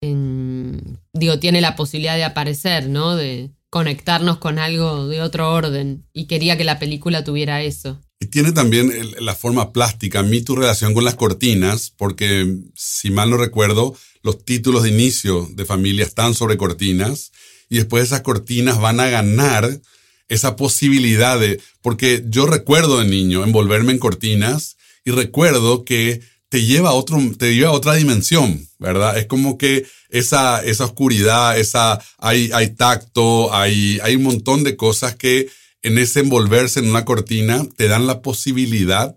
en, 0.02 1.00
digo, 1.14 1.40
tiene 1.40 1.62
la 1.62 1.76
posibilidad 1.76 2.16
de 2.16 2.24
aparecer, 2.24 2.90
¿no? 2.90 3.16
De 3.16 3.52
conectarnos 3.70 4.38
con 4.38 4.60
algo 4.60 5.08
de 5.08 5.22
otro 5.22 5.52
orden 5.52 6.06
y 6.12 6.26
quería 6.26 6.58
que 6.58 6.64
la 6.64 6.80
película 6.80 7.24
tuviera 7.24 7.62
eso. 7.62 8.02
Y 8.20 8.28
tiene 8.28 8.52
también 8.52 8.92
la 9.20 9.34
forma 9.36 9.72
plástica, 9.72 10.20
a 10.20 10.24
mí 10.24 10.42
tu 10.42 10.56
relación 10.56 10.94
con 10.94 11.06
las 11.06 11.16
cortinas, 11.16 11.94
porque 11.96 12.58
si 12.76 13.12
mal 13.12 13.30
no 13.30 13.38
recuerdo, 13.38 13.96
los 14.24 14.44
títulos 14.44 14.84
de 14.84 14.90
inicio 14.90 15.48
de 15.54 15.66
familia 15.66 16.04
están 16.04 16.34
sobre 16.34 16.58
cortinas 16.58 17.32
y 17.70 17.78
después 17.78 18.04
esas 18.04 18.22
cortinas 18.22 18.80
van 18.80 19.00
a 19.00 19.10
ganar 19.10 19.80
esa 20.28 20.56
posibilidad 20.56 21.40
de, 21.40 21.60
porque 21.82 22.24
yo 22.28 22.46
recuerdo 22.46 23.00
de 23.00 23.08
niño 23.08 23.44
envolverme 23.44 23.92
en 23.92 24.00
cortinas 24.00 24.78
y 25.06 25.12
recuerdo 25.12 25.86
que 25.86 26.22
te 26.50 26.66
lleva 26.66 26.90
a 26.90 26.94
otro, 26.94 27.20
te 27.38 27.56
lleva 27.56 27.70
a 27.70 27.74
otra 27.74 27.94
dimensión, 27.94 28.68
¿verdad? 28.80 29.18
Es 29.18 29.28
como 29.28 29.58
que 29.58 29.86
esa, 30.10 30.64
esa 30.64 30.86
oscuridad, 30.86 31.60
esa, 31.60 32.00
hay, 32.18 32.50
hay 32.54 32.72
tacto, 32.72 33.54
hay, 33.54 34.00
hay 34.04 34.16
un 34.16 34.24
montón 34.24 34.64
de 34.64 34.76
cosas 34.76 35.16
que 35.16 35.48
en 35.82 35.98
ese 35.98 36.22
envolverse 36.22 36.80
en 36.80 36.90
una 36.90 37.06
cortina 37.06 37.66
te 37.78 37.88
dan 37.88 38.08
la 38.08 38.22
posibilidad 38.22 39.16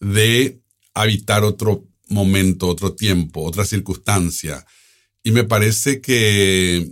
de 0.00 0.60
habitar 0.94 1.44
otro 1.44 1.84
momento, 2.08 2.68
otro 2.68 2.94
tiempo, 2.94 3.42
otra 3.42 3.64
circunstancia. 3.64 4.64
Y 5.24 5.32
me 5.32 5.44
parece 5.44 6.00
que 6.00 6.90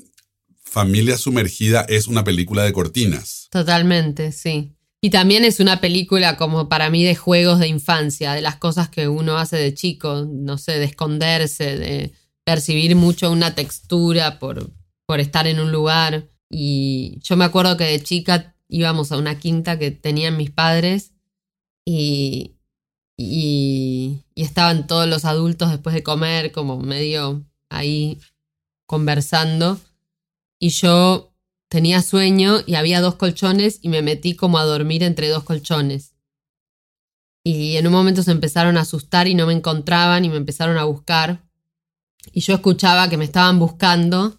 Familia 0.71 1.19
Sumergida 1.19 1.85
es 1.89 2.07
una 2.07 2.23
película 2.23 2.63
de 2.63 2.73
cortinas. 2.73 3.49
Totalmente, 3.51 4.31
sí. 4.31 4.73
Y 5.01 5.11
también 5.11 5.45
es 5.45 5.59
una 5.59 5.81
película 5.81 6.37
como 6.37 6.69
para 6.69 6.91
mí 6.91 7.03
de 7.03 7.17
juegos 7.17 7.59
de 7.59 7.67
infancia, 7.67 8.35
de 8.35 8.41
las 8.41 8.55
cosas 8.55 8.89
que 8.89 9.09
uno 9.09 9.37
hace 9.37 9.57
de 9.57 9.75
chico, 9.75 10.29
no 10.31 10.59
sé, 10.59 10.79
de 10.79 10.85
esconderse, 10.85 11.77
de 11.77 12.13
percibir 12.45 12.95
mucho 12.95 13.33
una 13.33 13.57
textura 13.57 14.39
por, 14.39 14.71
por 15.07 15.19
estar 15.19 15.49
en 15.49 15.59
un 15.59 15.73
lugar. 15.73 16.29
Y 16.49 17.19
yo 17.25 17.37
me 17.37 17.47
acuerdo 17.47 17.77
que 17.77 17.85
de 17.85 18.01
chica 18.05 18.55
íbamos 18.69 19.11
a 19.11 19.17
una 19.17 19.41
quinta 19.41 19.77
que 19.77 19.91
tenían 19.91 20.37
mis 20.37 20.53
padres 20.53 21.15
y, 21.85 22.59
y, 23.17 24.25
y 24.37 24.43
estaban 24.43 24.87
todos 24.87 25.09
los 25.09 25.25
adultos 25.25 25.71
después 25.71 25.97
de 25.97 26.05
comer 26.05 26.53
como 26.53 26.79
medio 26.79 27.45
ahí 27.71 28.21
conversando 28.87 29.81
y 30.61 30.69
yo 30.69 31.35
tenía 31.69 32.03
sueño 32.03 32.59
y 32.67 32.75
había 32.75 33.01
dos 33.01 33.17
colchones 33.17 33.81
y 33.83 33.89
me 33.89 34.03
metí 34.03 34.37
como 34.37 34.59
a 34.59 34.65
dormir 34.65 35.03
entre 35.03 35.29
dos 35.29 35.43
colchones. 35.43 36.15
Y 37.43 37.79
en 37.79 37.87
un 37.87 37.93
momento 37.93 38.23
se 38.23 38.33
empezaron 38.33 38.77
a 38.77 38.83
asustar 38.83 39.27
y 39.27 39.35
no 39.35 39.47
me 39.47 39.55
encontraban 39.55 40.25
y 40.25 40.29
me 40.29 40.37
empezaron 40.37 40.77
a 40.77 40.85
buscar. 40.85 41.49
Y 42.33 42.41
yo 42.41 42.55
escuchaba 42.55 43.09
que 43.09 43.17
me 43.17 43.25
estaban 43.25 43.59
buscando 43.59 44.39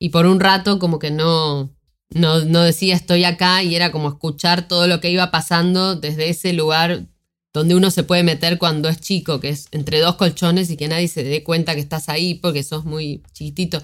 y 0.00 0.08
por 0.08 0.26
un 0.26 0.40
rato 0.40 0.80
como 0.80 0.98
que 0.98 1.12
no, 1.12 1.70
no, 2.10 2.44
no 2.44 2.62
decía 2.62 2.96
estoy 2.96 3.22
acá 3.22 3.62
y 3.62 3.76
era 3.76 3.92
como 3.92 4.08
escuchar 4.08 4.66
todo 4.66 4.88
lo 4.88 5.00
que 5.00 5.10
iba 5.10 5.30
pasando 5.30 5.94
desde 5.94 6.28
ese 6.28 6.52
lugar 6.52 7.06
donde 7.52 7.76
uno 7.76 7.90
se 7.92 8.02
puede 8.02 8.24
meter 8.24 8.58
cuando 8.58 8.88
es 8.88 9.00
chico, 9.00 9.38
que 9.38 9.50
es 9.50 9.68
entre 9.70 10.00
dos 10.00 10.16
colchones 10.16 10.70
y 10.70 10.76
que 10.76 10.88
nadie 10.88 11.06
se 11.06 11.22
dé 11.22 11.44
cuenta 11.44 11.74
que 11.74 11.80
estás 11.80 12.08
ahí 12.08 12.34
porque 12.34 12.64
sos 12.64 12.84
muy 12.84 13.22
chiquitito. 13.32 13.80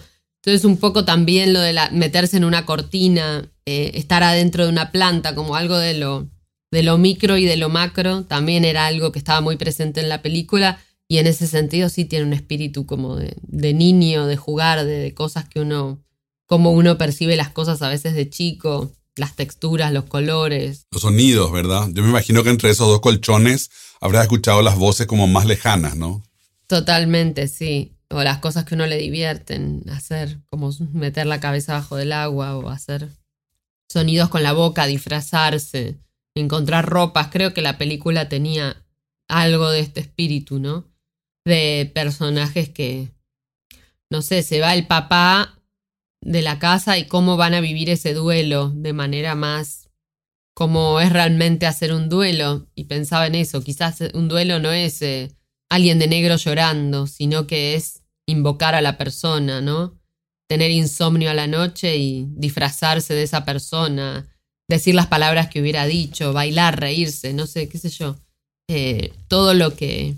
Entonces 0.48 0.64
un 0.64 0.78
poco 0.78 1.04
también 1.04 1.52
lo 1.52 1.61
de 1.61 1.74
la, 1.74 1.90
meterse 1.90 2.38
en 2.38 2.44
una 2.44 2.64
cortina, 2.64 3.52
eh, 3.66 3.90
estar 3.92 4.22
adentro 4.22 4.64
de 4.64 4.70
una 4.70 4.90
planta, 4.90 5.34
como 5.34 5.56
algo 5.56 5.76
de 5.76 5.92
lo, 5.92 6.26
de 6.70 6.82
lo 6.82 6.96
micro 6.96 7.37
y 7.37 7.44
de 7.44 7.58
lo 7.58 7.68
macro, 7.68 8.24
también 8.24 8.64
era 8.64 8.87
algo 8.87 9.12
que 9.12 9.18
estaba 9.18 9.42
muy 9.42 9.56
presente 9.56 10.00
en 10.00 10.08
la 10.08 10.22
película 10.22 10.80
y 11.06 11.18
en 11.18 11.26
ese 11.26 11.46
sentido 11.46 11.90
sí 11.90 12.06
tiene 12.06 12.24
un 12.24 12.32
espíritu 12.32 12.87
como 12.87 13.16
de, 13.16 13.37
de 13.42 13.74
niño, 13.74 14.26
de 14.26 14.38
jugar, 14.38 14.87
de, 14.87 14.98
de, 15.00 15.12
cosas 15.12 15.46
que 15.46 15.61
uno, 15.61 16.02
como 16.46 16.72
uno 16.72 16.96
percibe 16.96 17.37
las 17.37 17.50
cosas 17.50 17.82
a 17.82 17.90
veces 17.90 18.14
de 18.14 18.30
chico, 18.30 18.90
las 19.16 19.37
texturas, 19.37 19.92
los 19.92 20.04
colores. 20.04 20.87
Los 20.90 21.02
sonidos, 21.02 21.52
¿verdad? 21.52 21.90
Yo 21.92 22.02
me 22.02 22.08
imagino 22.08 22.42
que 22.42 22.48
entre 22.48 22.70
esos 22.70 22.88
dos 22.88 23.00
colchones 23.02 23.68
habrás 24.00 24.22
escuchado 24.22 24.62
las 24.62 24.78
voces 24.78 25.06
como 25.06 25.26
más 25.26 25.44
lejanas, 25.44 25.94
¿no? 25.94 26.22
Totalmente, 26.66 27.48
sí 27.48 27.97
o 28.11 28.23
las 28.23 28.38
cosas 28.38 28.64
que 28.64 28.75
uno 28.75 28.87
le 28.87 28.97
divierten 28.97 29.85
hacer, 29.90 30.38
como 30.51 30.71
meter 30.92 31.27
la 31.27 31.40
cabeza 31.40 31.75
bajo 31.75 31.97
del 31.97 32.12
agua 32.12 32.57
o 32.57 32.68
hacer 32.68 33.09
sonidos 33.88 34.29
con 34.29 34.42
la 34.42 34.53
boca, 34.53 34.87
disfrazarse, 34.87 35.99
encontrar 36.35 36.87
ropas. 36.87 37.29
Creo 37.31 37.55
que 37.55 37.62
la 37.62 37.79
película 37.79 38.29
tenía 38.29 38.85
algo 39.29 39.71
de 39.71 39.81
este 39.81 40.01
espíritu, 40.01 40.59
¿no? 40.59 40.87
De 41.44 41.90
personajes 41.94 42.68
que, 42.68 43.11
no 44.11 44.23
sé, 44.23 44.42
se 44.42 44.61
va 44.61 44.75
el 44.75 44.87
papá 44.87 45.61
de 46.21 46.42
la 46.42 46.59
casa 46.59 46.99
y 46.99 47.07
cómo 47.07 47.37
van 47.37 47.55
a 47.55 47.61
vivir 47.61 47.90
ese 47.90 48.14
duelo 48.14 48.71
de 48.71 48.92
manera 48.92 49.35
más 49.35 49.88
como 50.59 50.99
es 50.99 51.12
realmente 51.12 51.66
hacer 51.66 51.92
un 51.92 52.09
duelo. 52.09 52.66
Y 52.75 52.87
pensaba 52.87 53.29
en 53.29 53.37
eso, 53.37 53.62
quizás 53.62 54.01
un 54.12 54.27
duelo 54.27 54.59
no 54.59 54.73
es... 54.73 55.01
Eh, 55.03 55.38
alguien 55.68 55.98
de 55.98 56.09
negro 56.09 56.37
llorando, 56.37 57.07
sino 57.07 57.46
que 57.46 57.74
es 57.74 58.02
invocar 58.26 58.74
a 58.74 58.81
la 58.81 58.96
persona, 58.96 59.61
¿no? 59.61 59.98
Tener 60.48 60.70
insomnio 60.70 61.31
a 61.31 61.35
la 61.35 61.46
noche 61.46 61.96
y 61.96 62.26
disfrazarse 62.31 63.14
de 63.14 63.22
esa 63.22 63.44
persona, 63.44 64.26
decir 64.68 64.94
las 64.94 65.07
palabras 65.07 65.48
que 65.48 65.61
hubiera 65.61 65.87
dicho, 65.87 66.33
bailar, 66.33 66.81
reírse, 66.81 67.33
no 67.33 67.46
sé, 67.46 67.68
qué 67.68 67.78
sé 67.78 67.90
yo. 67.90 68.16
Eh, 68.68 69.12
todo 69.28 69.54
lo 69.54 69.74
que, 69.74 70.14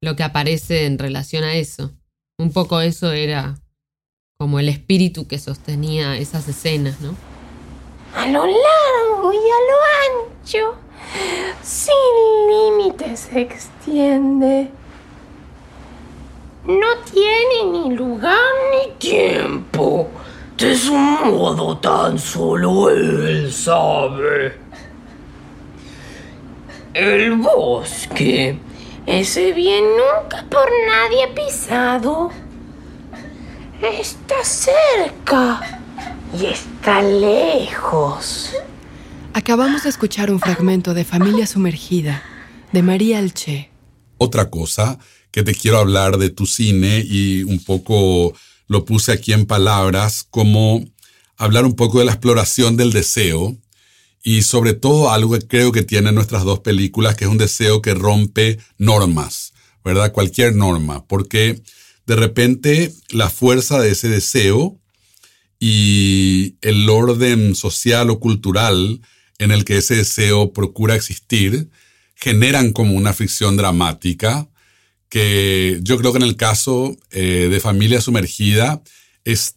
lo 0.00 0.16
que 0.16 0.22
aparece 0.22 0.86
en 0.86 0.98
relación 0.98 1.44
a 1.44 1.54
eso. 1.54 1.92
Un 2.38 2.52
poco 2.52 2.80
eso 2.80 3.12
era 3.12 3.60
como 4.38 4.60
el 4.60 4.68
espíritu 4.68 5.26
que 5.26 5.38
sostenía 5.38 6.16
esas 6.16 6.46
escenas, 6.48 7.00
¿no? 7.00 7.16
A 8.14 8.26
lo 8.26 8.46
largo 8.46 9.32
y 9.32 9.36
a 9.36 9.60
lo 9.68 10.22
ancho 10.42 10.88
se 13.16 13.40
extiende. 13.40 14.70
No 16.66 16.86
tiene 17.10 17.72
ni 17.72 17.96
lugar 17.96 18.36
ni 18.72 18.92
tiempo. 18.98 20.10
De 20.56 20.76
su 20.76 20.92
modo 20.92 21.78
tan 21.78 22.18
solo 22.18 22.90
él 22.90 23.52
sabe. 23.52 24.58
El 26.94 27.36
bosque, 27.36 28.58
ese 29.06 29.52
bien 29.52 29.84
nunca 29.84 30.44
por 30.50 30.68
nadie 30.88 31.28
pisado, 31.28 32.30
está 33.80 34.42
cerca 34.42 35.60
y 36.36 36.46
está 36.46 37.02
lejos. 37.02 38.52
Acabamos 39.34 39.84
de 39.84 39.90
escuchar 39.90 40.32
un 40.32 40.40
fragmento 40.40 40.92
de 40.92 41.04
Familia 41.04 41.46
Sumergida 41.46 42.20
de 42.72 42.82
María 42.82 43.18
Alche. 43.18 43.70
Otra 44.16 44.50
cosa 44.50 44.98
que 45.30 45.42
te 45.42 45.54
quiero 45.54 45.78
hablar 45.78 46.18
de 46.18 46.30
tu 46.30 46.46
cine 46.46 47.04
y 47.06 47.42
un 47.42 47.62
poco 47.62 48.34
lo 48.66 48.84
puse 48.84 49.12
aquí 49.12 49.32
en 49.32 49.46
palabras, 49.46 50.26
como 50.28 50.84
hablar 51.36 51.64
un 51.64 51.74
poco 51.74 51.98
de 51.98 52.04
la 52.04 52.12
exploración 52.12 52.76
del 52.76 52.92
deseo 52.92 53.56
y 54.22 54.42
sobre 54.42 54.74
todo 54.74 55.10
algo 55.10 55.32
que 55.32 55.46
creo 55.46 55.72
que 55.72 55.82
tienen 55.82 56.14
nuestras 56.14 56.44
dos 56.44 56.60
películas, 56.60 57.14
que 57.14 57.24
es 57.24 57.30
un 57.30 57.38
deseo 57.38 57.80
que 57.80 57.94
rompe 57.94 58.58
normas, 58.76 59.54
¿verdad? 59.84 60.12
Cualquier 60.12 60.54
norma, 60.54 61.06
porque 61.06 61.62
de 62.06 62.16
repente 62.16 62.92
la 63.10 63.30
fuerza 63.30 63.80
de 63.80 63.90
ese 63.90 64.08
deseo 64.08 64.78
y 65.60 66.56
el 66.60 66.88
orden 66.88 67.54
social 67.54 68.10
o 68.10 68.20
cultural 68.20 69.00
en 69.38 69.50
el 69.50 69.64
que 69.64 69.78
ese 69.78 69.96
deseo 69.96 70.52
procura 70.52 70.94
existir 70.94 71.70
generan 72.16 72.72
como 72.72 72.94
una 72.94 73.12
fricción 73.12 73.56
dramática 73.56 74.48
que 75.08 75.78
yo 75.82 75.98
creo 75.98 76.12
que 76.12 76.18
en 76.18 76.24
el 76.24 76.36
caso 76.36 76.96
eh, 77.10 77.48
de 77.50 77.60
Familia 77.60 78.00
Sumergida 78.00 78.82
es 79.24 79.56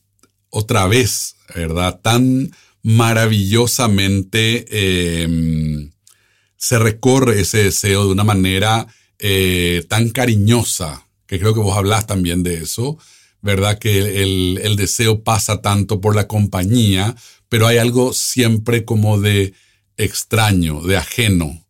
otra 0.49 0.87
vez, 0.87 1.35
¿verdad? 1.55 1.99
Tan 2.01 2.51
maravillosamente 2.83 5.23
em, 5.23 5.91
se 6.57 6.79
recorre 6.79 7.41
ese 7.41 7.63
deseo 7.63 8.05
de 8.05 8.11
una 8.11 8.23
manera 8.23 8.87
eh, 9.19 9.85
tan 9.87 10.09
cariñosa, 10.09 11.07
que 11.27 11.39
creo 11.39 11.53
que 11.53 11.59
vos 11.59 11.77
hablas 11.77 12.07
también 12.07 12.43
de 12.43 12.55
eso, 12.55 12.97
¿verdad? 13.41 13.79
Que 13.79 14.23
el, 14.23 14.59
el, 14.61 14.75
deseo 14.75 15.23
pasa 15.23 15.61
tanto 15.61 16.01
por 16.01 16.15
la 16.15 16.27
compañía, 16.27 17.15
pero 17.49 17.67
hay 17.67 17.77
algo 17.77 18.13
siempre 18.13 18.85
como 18.85 19.19
de 19.19 19.53
extraño, 19.97 20.81
de 20.81 20.97
ajeno 20.97 21.61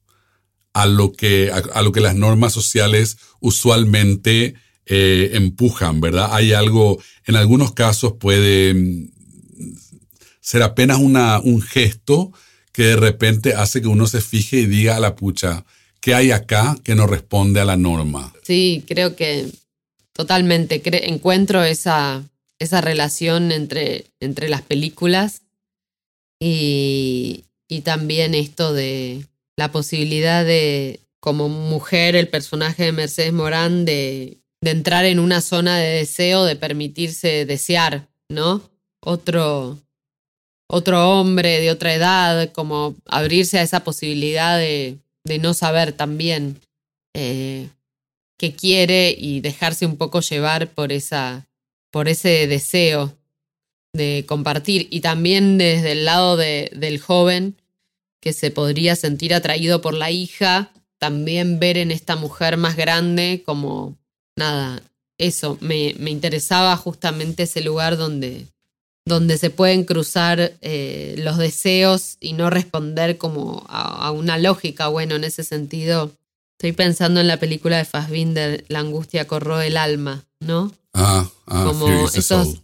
a 0.73 0.85
lo 0.85 1.11
que, 1.11 1.51
a, 1.51 1.81
lo 1.81 1.91
que 1.91 2.01
las 2.01 2.15
normas 2.15 2.53
sociales 2.53 3.17
usualmente 3.41 4.55
eh, 4.85 5.31
empujan, 5.33 5.99
¿verdad? 5.99 6.29
Hay 6.31 6.53
algo, 6.53 7.01
en 7.25 7.35
algunos 7.35 7.73
casos 7.73 8.13
puede 8.13 8.73
mm, 8.73 9.09
ser 10.39 10.63
apenas 10.63 10.99
una, 10.99 11.39
un 11.39 11.61
gesto 11.61 12.31
que 12.71 12.83
de 12.83 12.95
repente 12.95 13.53
hace 13.53 13.81
que 13.81 13.87
uno 13.87 14.07
se 14.07 14.21
fije 14.21 14.59
y 14.61 14.65
diga 14.65 14.95
a 14.95 14.99
la 15.01 15.15
pucha, 15.15 15.65
¿qué 15.99 16.15
hay 16.15 16.31
acá 16.31 16.77
que 16.83 16.95
no 16.95 17.05
responde 17.05 17.59
a 17.59 17.65
la 17.65 17.77
norma? 17.77 18.33
Sí, 18.43 18.83
creo 18.87 19.15
que 19.15 19.47
totalmente 20.13 20.81
encuentro 21.09 21.63
esa, 21.63 22.23
esa 22.59 22.81
relación 22.81 23.51
entre, 23.51 24.05
entre 24.19 24.49
las 24.49 24.61
películas 24.61 25.41
y, 26.39 27.43
y 27.67 27.81
también 27.81 28.33
esto 28.33 28.73
de 28.73 29.25
la 29.57 29.71
posibilidad 29.71 30.43
de, 30.43 31.00
como 31.21 31.47
mujer, 31.47 32.15
el 32.15 32.27
personaje 32.27 32.83
de 32.83 32.91
Mercedes 32.91 33.31
Morán, 33.31 33.85
de, 33.85 34.39
entrar 34.61 35.05
en 35.05 35.19
una 35.19 35.39
zona 35.39 35.77
de 35.77 35.99
deseo, 35.99 36.43
de 36.43 36.55
permitirse 36.55 37.45
desear, 37.45 38.09
¿no? 38.29 38.61
Otro, 38.99 39.79
otro 40.67 41.19
hombre 41.19 41.61
de 41.61 41.71
otra 41.71 41.93
edad, 41.93 42.51
como 42.51 42.95
abrirse 43.05 43.59
a 43.59 43.63
esa 43.63 43.83
posibilidad 43.83 44.57
de, 44.57 44.97
de 45.23 45.39
no 45.39 45.53
saber 45.53 45.93
también 45.93 46.59
eh, 47.15 47.69
qué 48.37 48.53
quiere 48.53 49.15
y 49.17 49.41
dejarse 49.41 49.85
un 49.85 49.97
poco 49.97 50.21
llevar 50.21 50.71
por, 50.71 50.91
esa, 50.91 51.47
por 51.91 52.07
ese 52.07 52.47
deseo 52.47 53.15
de 53.93 54.25
compartir. 54.27 54.87
Y 54.89 55.01
también 55.01 55.57
desde 55.59 55.91
el 55.91 56.05
lado 56.05 56.37
de, 56.37 56.71
del 56.75 56.99
joven, 56.99 57.55
que 58.21 58.33
se 58.33 58.51
podría 58.51 58.95
sentir 58.95 59.33
atraído 59.33 59.81
por 59.81 59.93
la 59.93 60.11
hija, 60.11 60.71
también 61.01 61.57
ver 61.57 61.77
en 61.77 61.89
esta 61.89 62.15
mujer 62.15 62.57
más 62.57 62.75
grande 62.75 63.41
como, 63.43 63.97
nada, 64.37 64.83
eso, 65.17 65.57
me, 65.59 65.95
me 65.97 66.11
interesaba 66.11 66.77
justamente 66.77 67.43
ese 67.43 67.61
lugar 67.61 67.97
donde, 67.97 68.45
donde 69.03 69.39
se 69.39 69.49
pueden 69.49 69.83
cruzar 69.83 70.53
eh, 70.61 71.15
los 71.17 71.39
deseos 71.39 72.17
y 72.19 72.33
no 72.33 72.51
responder 72.51 73.17
como 73.17 73.65
a, 73.67 74.11
una 74.11 74.37
lógica. 74.37 74.89
Bueno, 74.89 75.15
en 75.15 75.23
ese 75.23 75.43
sentido, 75.43 76.11
estoy 76.59 76.73
pensando 76.73 77.19
en 77.19 77.27
la 77.27 77.37
película 77.37 77.77
de 77.77 77.85
Fassbinder, 77.85 78.63
La 78.67 78.79
angustia 78.79 79.25
corroe 79.25 79.65
el 79.65 79.77
alma, 79.77 80.23
¿no? 80.39 80.71
Ah, 80.93 81.27
ah 81.47 81.63
como 81.65 82.09
esos, 82.09 82.57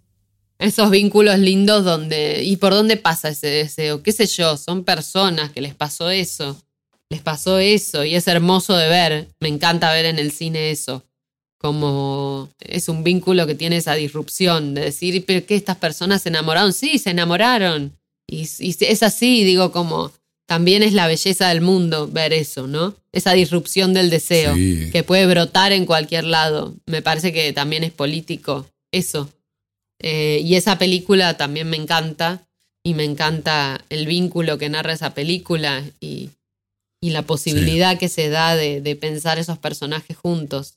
esos 0.60 0.92
vínculos 0.92 1.40
lindos 1.40 1.84
donde... 1.84 2.44
¿Y 2.44 2.58
por 2.58 2.74
dónde 2.74 2.98
pasa 2.98 3.30
ese 3.30 3.48
deseo? 3.48 4.04
¿Qué 4.04 4.12
sé 4.12 4.28
yo? 4.28 4.58
Son 4.58 4.84
personas 4.84 5.52
que 5.52 5.62
les 5.62 5.74
pasó 5.74 6.12
eso. 6.12 6.62
Les 7.10 7.22
pasó 7.22 7.60
eso 7.60 8.04
y 8.04 8.16
es 8.16 8.28
hermoso 8.28 8.76
de 8.76 8.90
ver. 8.90 9.28
Me 9.40 9.48
encanta 9.48 9.94
ver 9.94 10.06
en 10.06 10.20
el 10.20 10.32
cine 10.32 10.72
eso. 10.72 11.04
Como 11.58 12.50
es 12.60 12.90
un 12.90 13.04
vínculo 13.04 13.48
que 13.48 13.56
tiene 13.56 13.78
esa 13.78 13.96
disrupción 13.96 14.74
de 14.74 14.82
decir, 14.82 15.26
¿pero 15.26 15.46
qué? 15.46 15.56
¿Estas 15.56 15.78
personas 15.78 16.22
se 16.22 16.30
enamoraron? 16.30 16.74
Sí, 16.74 17.00
se 17.00 17.12
enamoraron. 17.12 17.98
Y, 18.28 18.42
es 18.42 19.04
así, 19.04 19.44
digo, 19.44 19.72
como 19.72 20.12
también 20.48 20.84
es 20.84 20.94
la 20.94 21.08
belleza 21.08 21.50
del 21.50 21.62
mundo 21.62 22.08
ver 22.08 22.34
eso, 22.34 22.68
¿no? 22.68 22.96
Esa 23.12 23.34
disrupción 23.34 23.94
del 23.94 24.10
deseo 24.10 24.54
que 24.54 25.04
puede 25.04 25.26
brotar 25.26 25.72
en 25.72 25.86
cualquier 25.86 26.26
lado. 26.26 26.76
Me 26.86 27.02
parece 27.02 27.34
que 27.34 27.52
también 27.54 27.84
es 27.84 27.92
político 27.92 28.68
eso. 28.92 29.30
Eh, 30.00 30.42
y 30.44 30.56
esa 30.56 30.78
película 30.78 31.38
también 31.38 31.70
me 31.70 31.78
encanta 31.78 32.48
y 32.84 32.94
me 32.94 33.04
encanta 33.04 33.84
el 33.90 34.06
vínculo 34.06 34.58
que 34.58 34.70
narra 34.70 34.94
esa 34.94 35.14
película 35.14 35.84
y, 36.00 36.30
y 37.00 37.12
la 37.12 37.22
posibilidad 37.22 37.98
que 37.98 38.10
se 38.10 38.30
da 38.30 38.56
de, 38.56 38.82
de, 38.82 38.96
pensar 38.96 39.38
esos 39.38 39.58
personajes 39.58 40.18
juntos. 40.18 40.76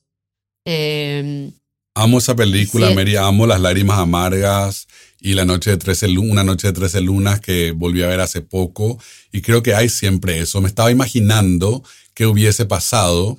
Eh, 0.67 1.51
amo 1.95 2.19
esa 2.19 2.37
película, 2.37 2.91
Mary, 2.91 3.17
amo 3.17 3.47
Las 3.47 3.61
lágrimas 3.61 3.99
amargas 3.99 4.87
y 5.21 5.35
la 5.35 5.45
noche 5.45 5.71
de 5.71 5.77
13 5.79 6.09
una 6.19 6.45
noche 6.45 6.69
de 6.69 6.73
13 6.75 7.01
lunas 7.01 7.41
que 7.41 7.73
volví 7.73 8.03
a 8.03 8.09
ver 8.09 8.21
hace 8.21 8.43
poco 8.43 8.99
y 9.33 9.41
creo 9.41 9.63
que 9.63 9.75
hay 9.75 9.89
siempre 9.89 10.39
eso. 10.39 10.61
Me 10.61 10.69
estaba 10.69 10.91
imaginando 10.91 11.83
qué 12.15 12.27
hubiese 12.27 12.67
pasado 12.67 13.39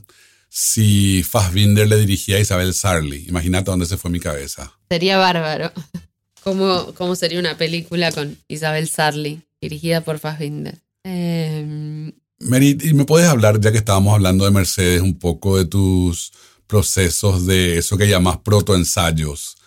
si 0.50 1.24
Fassbinder 1.24 1.88
le 1.88 1.98
dirigía 1.98 2.38
a 2.38 2.40
Isabel 2.40 2.74
Sarli. 2.74 3.26
Imagínate 3.28 3.72
dónde 3.72 3.86
se 3.86 3.98
fue 3.98 4.12
mi 4.12 4.20
cabeza. 4.20 4.74
Sería 4.90 5.18
bárbaro. 5.18 5.72
¿Cómo, 6.44 6.94
cómo 6.96 7.16
sería 7.16 7.40
una 7.40 7.56
película 7.56 8.12
con 8.12 8.36
Isabel 8.48 8.90
Sarli, 8.90 9.42
dirigida 9.62 10.02
por 10.02 10.18
Fassbinder? 10.18 10.80
Eh... 11.04 12.12
Mary, 12.42 12.78
¿y 12.82 12.94
me 12.94 13.06
puedes 13.06 13.28
hablar, 13.28 13.60
ya 13.60 13.72
que 13.72 13.78
estábamos 13.78 14.14
hablando 14.14 14.46
de 14.46 14.52
Mercedes, 14.52 15.02
un 15.02 15.18
poco 15.18 15.58
de 15.58 15.66
tus 15.66 16.32
procesos 16.68 17.46
de 17.46 17.78
eso 17.78 17.98
que 17.98 18.08
llamas 18.08 18.38
protoensayos? 18.38 19.58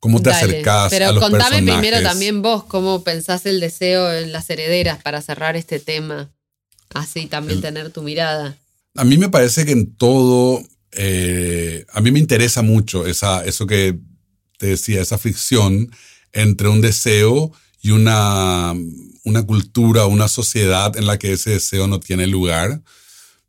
¿Cómo 0.00 0.22
te 0.22 0.30
acercás 0.30 0.92
a 0.92 1.12
los 1.12 1.28
contame 1.28 1.62
primero 1.62 2.00
también 2.02 2.40
vos 2.40 2.62
cómo 2.64 3.02
pensás 3.02 3.46
el 3.46 3.58
deseo 3.58 4.12
en 4.12 4.30
las 4.32 4.48
herederas 4.48 5.02
para 5.02 5.20
cerrar 5.22 5.56
este 5.56 5.80
tema. 5.80 6.30
Así 6.94 7.26
también 7.26 7.60
tener 7.60 7.90
tu 7.90 8.02
mirada. 8.02 8.56
A 8.94 9.04
mí 9.04 9.18
me 9.18 9.28
parece 9.28 9.66
que 9.66 9.72
en 9.72 9.94
todo, 9.96 10.62
eh, 10.92 11.84
a 11.92 12.00
mí 12.00 12.10
me 12.12 12.18
interesa 12.18 12.62
mucho 12.62 13.06
esa, 13.06 13.44
eso 13.44 13.66
que 13.66 13.98
te 14.56 14.68
decía, 14.68 15.02
esa 15.02 15.18
fricción 15.18 15.90
entre 16.32 16.68
un 16.68 16.80
deseo 16.80 17.52
y 17.82 17.90
una, 17.90 18.74
una 19.28 19.44
cultura, 19.44 20.06
una 20.06 20.28
sociedad 20.28 20.96
en 20.96 21.06
la 21.06 21.18
que 21.18 21.32
ese 21.32 21.50
deseo 21.50 21.86
no 21.86 22.00
tiene 22.00 22.26
lugar, 22.26 22.82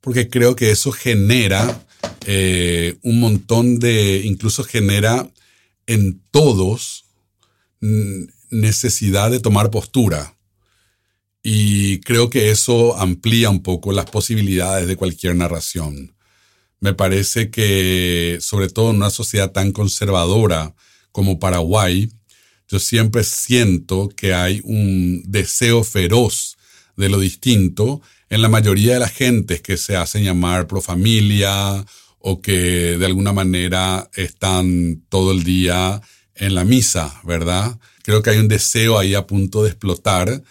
porque 0.01 0.29
creo 0.29 0.55
que 0.55 0.71
eso 0.71 0.91
genera 0.91 1.85
eh, 2.25 2.97
un 3.01 3.19
montón 3.19 3.79
de, 3.79 4.21
incluso 4.25 4.63
genera 4.63 5.29
en 5.87 6.21
todos 6.31 7.05
necesidad 8.49 9.31
de 9.31 9.39
tomar 9.39 9.71
postura. 9.71 10.35
Y 11.41 12.01
creo 12.01 12.29
que 12.29 12.51
eso 12.51 12.97
amplía 12.97 13.49
un 13.49 13.63
poco 13.63 13.93
las 13.93 14.05
posibilidades 14.05 14.87
de 14.87 14.97
cualquier 14.97 15.35
narración. 15.35 16.13
Me 16.81 16.93
parece 16.93 17.49
que, 17.49 18.37
sobre 18.41 18.69
todo 18.69 18.89
en 18.89 18.97
una 18.97 19.09
sociedad 19.09 19.51
tan 19.51 19.71
conservadora 19.71 20.75
como 21.11 21.39
Paraguay, 21.39 22.09
yo 22.69 22.79
siempre 22.79 23.23
siento 23.23 24.09
que 24.15 24.33
hay 24.33 24.61
un 24.63 25.23
deseo 25.25 25.83
feroz 25.83 26.57
de 26.95 27.09
lo 27.09 27.19
distinto 27.19 28.01
en 28.29 28.41
la 28.43 28.49
mayoría 28.49 28.93
de 28.93 28.99
las 28.99 29.11
gentes 29.11 29.61
que 29.61 29.75
se 29.75 29.95
hacen 29.95 30.23
llamar 30.23 30.67
pro 30.67 30.81
familia 30.81 31.83
o 32.19 32.41
que 32.41 32.97
de 32.97 33.05
alguna 33.05 33.33
manera 33.33 34.09
están 34.13 35.01
todo 35.09 35.31
el 35.31 35.43
día 35.43 36.01
en 36.35 36.53
la 36.53 36.63
misa, 36.63 37.19
¿verdad? 37.23 37.79
Creo 38.03 38.21
que 38.21 38.29
hay 38.29 38.37
un 38.37 38.47
deseo 38.47 38.99
ahí 38.99 39.15
a 39.15 39.25
punto 39.25 39.63
de 39.63 39.69
explotar 39.69 40.43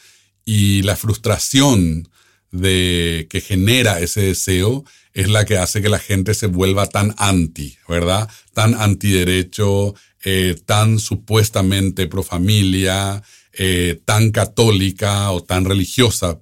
y 0.44 0.83
la 0.83 0.96
frustración 0.96 2.09
de 2.50 3.26
que 3.31 3.40
genera 3.40 4.00
ese 4.00 4.22
deseo 4.22 4.85
es 5.12 5.28
la 5.28 5.44
que 5.44 5.59
hace 5.59 5.83
que 5.83 5.88
la 5.88 5.98
gente 5.98 6.35
se 6.35 6.46
vuelva 6.46 6.87
tan 6.87 7.14
anti, 7.18 7.76
¿verdad? 7.88 8.28
Tan 8.54 8.74
antiderecho, 8.74 9.94
eh, 10.24 10.57
tan 10.66 10.98
supuestamente 10.98 12.07
pro 12.07 12.22
familia, 12.22 13.22
eh, 13.52 14.00
tan 14.04 14.31
católica 14.31 15.31
o 15.31 15.42
tan 15.42 15.64
religiosa, 15.64 16.40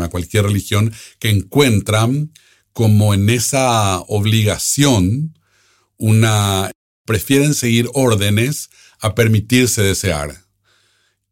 a 0.00 0.08
cualquier 0.08 0.44
religión, 0.44 0.92
que 1.18 1.30
encuentran 1.30 2.32
como 2.72 3.14
en 3.14 3.28
esa 3.30 4.00
obligación 4.08 5.34
una 5.96 6.70
prefieren 7.04 7.54
seguir 7.54 7.88
órdenes 7.92 8.70
a 9.00 9.14
permitirse 9.14 9.82
desear. 9.82 10.44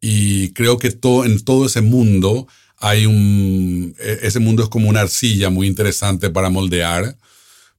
Y 0.01 0.53
creo 0.53 0.77
que 0.77 0.87
en 0.87 1.43
todo 1.43 1.65
ese 1.65 1.81
mundo 1.81 2.47
hay 2.77 3.05
un, 3.05 3.95
e, 3.99 4.19
ese 4.23 4.39
mundo 4.39 4.63
es 4.63 4.69
como 4.69 4.89
una 4.89 5.01
arcilla 5.01 5.49
muy 5.49 5.67
interesante 5.67 6.29
para 6.29 6.49
moldear, 6.49 7.17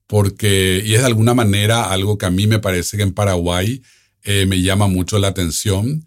porque, 0.06 0.82
y 0.84 0.94
es 0.94 1.00
de 1.00 1.06
alguna 1.06 1.34
manera 1.34 1.90
algo 1.90 2.18
que 2.18 2.26
a 2.26 2.30
mí 2.30 2.46
me 2.46 2.58
parece 2.58 2.96
que 2.96 3.02
en 3.02 3.14
Paraguay 3.14 3.82
eh, 4.24 4.46
me 4.46 4.60
llama 4.62 4.86
mucho 4.86 5.18
la 5.18 5.28
atención, 5.28 6.04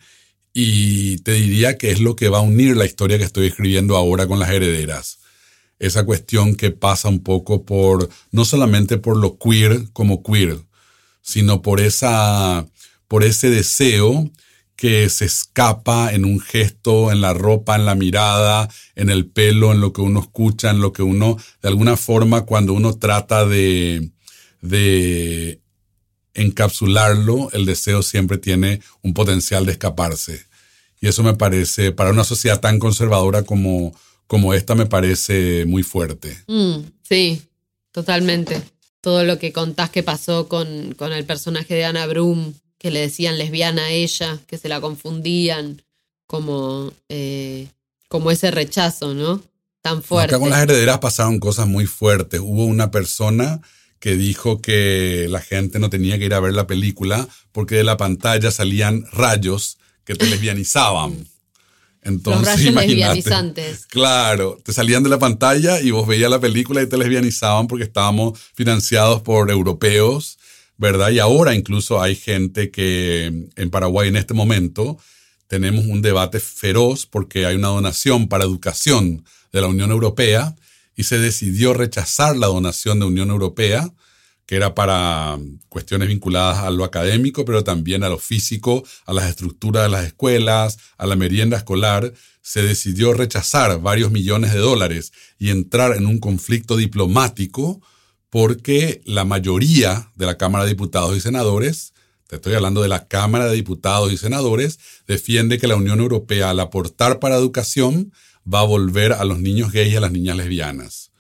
y 0.54 1.17
te 1.19 1.34
diría 1.34 1.78
que 1.78 1.91
es 1.91 1.99
lo 1.99 2.15
que 2.15 2.30
va 2.30 2.38
a 2.38 2.41
unir 2.41 2.78
la 2.78 2.86
historia 2.86 3.17
que 3.17 3.23
estoy 3.23 3.47
escribiendo 3.47 3.97
ahora 3.97 4.28
con 4.28 4.39
las 4.39 4.52
herederas. 4.52 5.19
Esa 5.80 6.06
cuestión 6.06 6.56
que 6.56 6.71
pasa 6.71 7.10
un 7.10 7.23
poco 7.23 7.65
por, 7.65 8.10
no 8.32 8.45
solamente 8.45 8.97
por 8.97 9.17
lo 9.17 9.38
queer 9.38 9.89
como 9.93 10.21
queer, 10.23 10.60
sino 11.21 11.62
por 11.62 11.82
esa, 11.82 12.67
por 13.08 13.23
ese 13.23 13.49
deseo 13.49 14.30
que 14.76 15.10
se 15.10 15.26
escapa 15.26 16.13
en 16.13 16.26
un 16.26 16.39
gesto, 16.39 17.12
en 17.12 17.21
la 17.21 17.34
ropa, 17.34 17.76
en 17.76 17.86
la 17.86 17.95
mirada, 17.95 18.69
en 18.95 19.10
el 19.10 19.26
pelo, 19.26 19.71
en 19.71 19.82
lo 19.82 19.93
que 19.93 20.02
uno 20.02 20.19
escucha, 20.19 20.69
en 20.69 20.82
lo 20.82 20.93
que 20.93 21.04
uno, 21.04 21.38
de 21.62 21.69
alguna 21.69 21.97
forma, 21.97 22.41
cuando 22.41 22.73
uno 22.73 22.97
trata 22.97 23.45
de, 23.45 24.12
de 24.62 25.62
encapsularlo, 26.34 27.50
el 27.54 27.65
deseo 27.65 28.02
siempre 28.02 28.38
tiene 28.38 28.82
un 29.02 29.13
potencial 29.13 29.65
de 29.65 29.74
escaparse. 29.74 30.46
Y 31.00 31.08
eso 31.08 31.24
me 31.24 31.34
parece, 31.34 31.91
para 31.91 32.12
una 32.12 32.24
sociedad 32.24 32.60
tan 32.60 32.80
conservadora 32.80 33.43
como, 33.43 33.93
como 34.28 34.54
esta, 34.54 34.76
me 34.76 34.86
parece 34.86 35.65
muy 35.65 35.84
fuerte. 35.84 36.38
Mm, 36.48 36.78
sí, 37.02 37.41
totalmente. 37.91 38.62
Todo 39.02 39.24
lo 39.24 39.38
que 39.38 39.52
contás 39.52 39.89
que 39.89 40.02
pasó 40.02 40.48
con, 40.48 40.93
con 40.93 41.12
el 41.12 41.26
personaje 41.26 41.76
de 41.76 41.86
Ana 41.86 42.08
Brum, 42.08 42.54
que 42.78 42.89
le 42.89 43.02
decían 43.02 43.38
lesbiana 43.38 43.86
a 43.86 43.91
ella, 43.91 44.39
que 44.48 44.58
se 44.58 44.69
la 44.69 44.80
confundían, 44.82 45.82
como, 46.26 46.91
eh, 47.10 47.67
como 48.08 48.32
ese 48.32 48.50
rechazo, 48.50 49.13
¿no? 49.13 49.41
Tan 49.82 50.02
fuerte. 50.02 50.36
Acá 50.36 50.39
con 50.39 50.50
las 50.50 50.63
herederas 50.63 51.00
pasaron 51.00 51.39
cosas 51.39 51.67
muy 51.67 51.86
fuertes. 51.86 52.39
Hubo 52.39 52.65
una 52.65 52.91
persona 52.91 53.62
que 54.04 54.18
dijo 54.18 54.60
que 54.60 55.28
la 55.30 55.39
gente 55.39 55.80
no 55.80 55.89
tenía 55.89 56.20
que 56.20 56.26
ir 56.26 56.34
a 56.34 56.42
ver 56.42 56.52
la 56.52 56.68
película 56.68 57.26
porque 57.54 57.76
de 57.76 57.86
la 57.86 57.96
pantalla 57.96 58.52
salían 58.52 59.06
rayos 59.13 59.78
que 60.04 60.13
te 60.13 60.26
lesbianizaban. 60.26 61.26
Entonces, 62.02 62.66
Los 62.66 62.76
rayos 62.76 62.76
lesbianizantes. 62.76 63.86
Claro, 63.86 64.60
te 64.62 64.74
salían 64.74 65.04
de 65.04 65.10
la 65.10 65.20
pantalla 65.20 65.80
y 65.80 65.92
vos 65.92 66.06
veías 66.06 66.30
la 66.30 66.42
película 66.42 66.82
y 66.82 66.88
te 66.88 66.98
lesbianizaban 66.98 67.68
porque 67.68 67.86
estábamos 67.86 68.38
financiados 68.54 69.22
por 69.22 69.50
europeos 69.50 70.38
¿verdad? 70.76 71.12
Y 71.12 71.20
ahora 71.20 71.56
incluso 71.56 72.02
hay 72.02 72.16
gente 72.18 72.72
que 72.72 73.28
en 73.56 73.70
Paraguay 73.70 74.10
en 74.10 74.18
este 74.18 74.34
momento 74.34 74.98
tenemos 75.48 75.86
un 75.86 76.02
debate 76.02 76.42
feroz 76.42 77.06
porque 77.06 77.46
hay 77.46 77.56
una 77.56 77.70
donación 77.70 78.28
para 78.28 78.44
educación 78.44 79.24
de 79.54 79.62
la 79.62 79.68
Unión 79.68 79.92
Europea 79.92 80.58
y 80.95 81.03
se 81.03 81.17
decidió 81.17 81.73
rechazar 81.73 82.36
la 82.36 82.47
donación 82.47 82.99
de 82.99 83.06
Unión 83.06 83.29
Europea, 83.29 83.91
que 84.45 84.56
era 84.56 84.75
para 84.75 85.39
cuestiones 85.69 86.10
vinculadas 86.10 86.60
a 86.60 86.69
lo 86.69 86.84
académico, 86.84 87.45
pero 87.45 87.63
también 87.63 88.03
a 88.03 88.10
lo 88.10 88.19
físico, 88.19 88.84
a 89.06 89.13
las 89.13 89.29
estructuras 89.29 89.84
de 89.84 89.89
las 89.89 90.06
escuelas, 90.06 90.77
a 90.97 91.06
la 91.06 91.15
merienda 91.15 91.58
escolar. 91.58 92.13
Se 92.41 92.62
decidió 92.62 93.13
rechazar 93.13 93.79
varios 93.82 94.12
millones 94.12 94.53
de 94.53 94.60
dólares 94.60 95.13
y 95.39 95.49
entrar 95.49 95.95
en 95.95 96.06
un 96.06 96.19
conflicto 96.19 96.75
diplomático 96.75 97.82
porque 98.29 99.01
la 99.06 99.25
mayoría 99.25 100.12
de 100.15 100.25
la 100.25 100.38
Cámara 100.38 100.65
de 100.65 100.71
Diputados 100.71 101.15
y 101.15 101.21
Senadores, 101.21 101.93
te 102.27 102.38
estoy 102.38 102.56
hablando 102.56 102.82
de 102.82 102.88
la 102.88 103.08
Cámara 103.08 103.45
de 103.45 103.56
Diputados 103.56 104.12
y 104.12 104.17
Senadores, 104.17 104.79
defiende 105.08 105.60
que 105.60 105.67
la 105.67 105.75
Unión 105.75 105.99
Europea 105.99 106.49
al 106.49 106.60
aportar 106.60 107.19
para 107.19 107.36
educación 107.36 108.12
va 108.51 108.62
a 108.62 108.65
volver 108.65 109.13
a 109.13 109.23
los 109.25 109.39
niños 109.39 109.71
gays 109.71 109.93
y 109.93 109.95
a 109.95 110.01
las 110.01 110.12
niñas 110.12 110.38
lesbianas. 110.38 111.12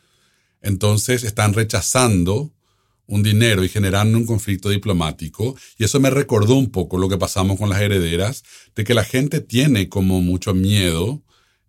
Entonces 0.61 1.23
están 1.23 1.53
rechazando 1.53 2.53
un 3.05 3.21
dinero 3.21 3.63
y 3.63 3.69
generando 3.69 4.17
un 4.17 4.25
conflicto 4.25 4.69
diplomático. 4.69 5.55
Y 5.77 5.83
eso 5.83 5.99
me 5.99 6.09
recordó 6.09 6.55
un 6.55 6.71
poco 6.71 6.97
lo 6.97 7.09
que 7.09 7.17
pasamos 7.17 7.59
con 7.59 7.69
las 7.69 7.81
herederas, 7.81 8.43
de 8.75 8.83
que 8.83 8.93
la 8.93 9.03
gente 9.03 9.41
tiene 9.41 9.89
como 9.89 10.21
mucho 10.21 10.53
miedo 10.53 11.21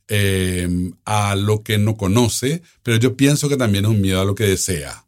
eh, 0.09 0.69
a 1.05 1.35
lo 1.35 1.63
que 1.63 1.79
no 1.79 1.97
conoce, 1.97 2.63
pero 2.83 2.99
yo 2.99 3.17
pienso 3.17 3.49
que 3.49 3.57
también 3.57 3.85
es 3.85 3.91
un 3.91 4.01
miedo 4.01 4.21
a 4.21 4.25
lo 4.25 4.35
que 4.35 4.45
desea 4.45 5.05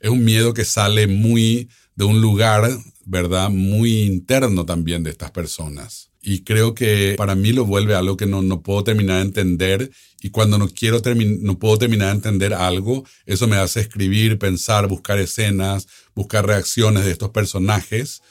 es 0.00 0.10
un 0.10 0.24
miedo 0.24 0.54
que 0.54 0.64
sale 0.64 1.06
muy 1.06 1.68
de 1.94 2.04
un 2.04 2.20
lugar, 2.20 2.70
¿verdad? 3.04 3.50
Muy 3.50 4.02
interno 4.02 4.64
también 4.64 5.02
de 5.02 5.10
estas 5.10 5.30
personas. 5.30 6.10
Y 6.28 6.40
creo 6.40 6.74
que 6.74 7.14
para 7.16 7.36
mí 7.36 7.52
lo 7.52 7.64
vuelve 7.64 7.94
algo 7.94 8.16
que 8.16 8.26
no, 8.26 8.42
no 8.42 8.60
puedo 8.60 8.82
terminar 8.82 9.18
de 9.18 9.22
entender. 9.22 9.92
Y 10.20 10.30
cuando 10.30 10.58
no, 10.58 10.66
quiero 10.68 11.00
no 11.14 11.58
puedo 11.60 11.78
terminar 11.78 12.08
de 12.08 12.14
entender 12.14 12.52
algo, 12.52 13.04
eso 13.26 13.46
me 13.46 13.54
hace 13.54 13.78
escribir, 13.78 14.36
pensar, 14.36 14.88
buscar 14.88 15.20
escenas, 15.20 15.86
buscar 16.16 16.44
reacciones 16.44 17.04
de 17.04 17.12
estos 17.12 17.30
personajes 17.30 18.22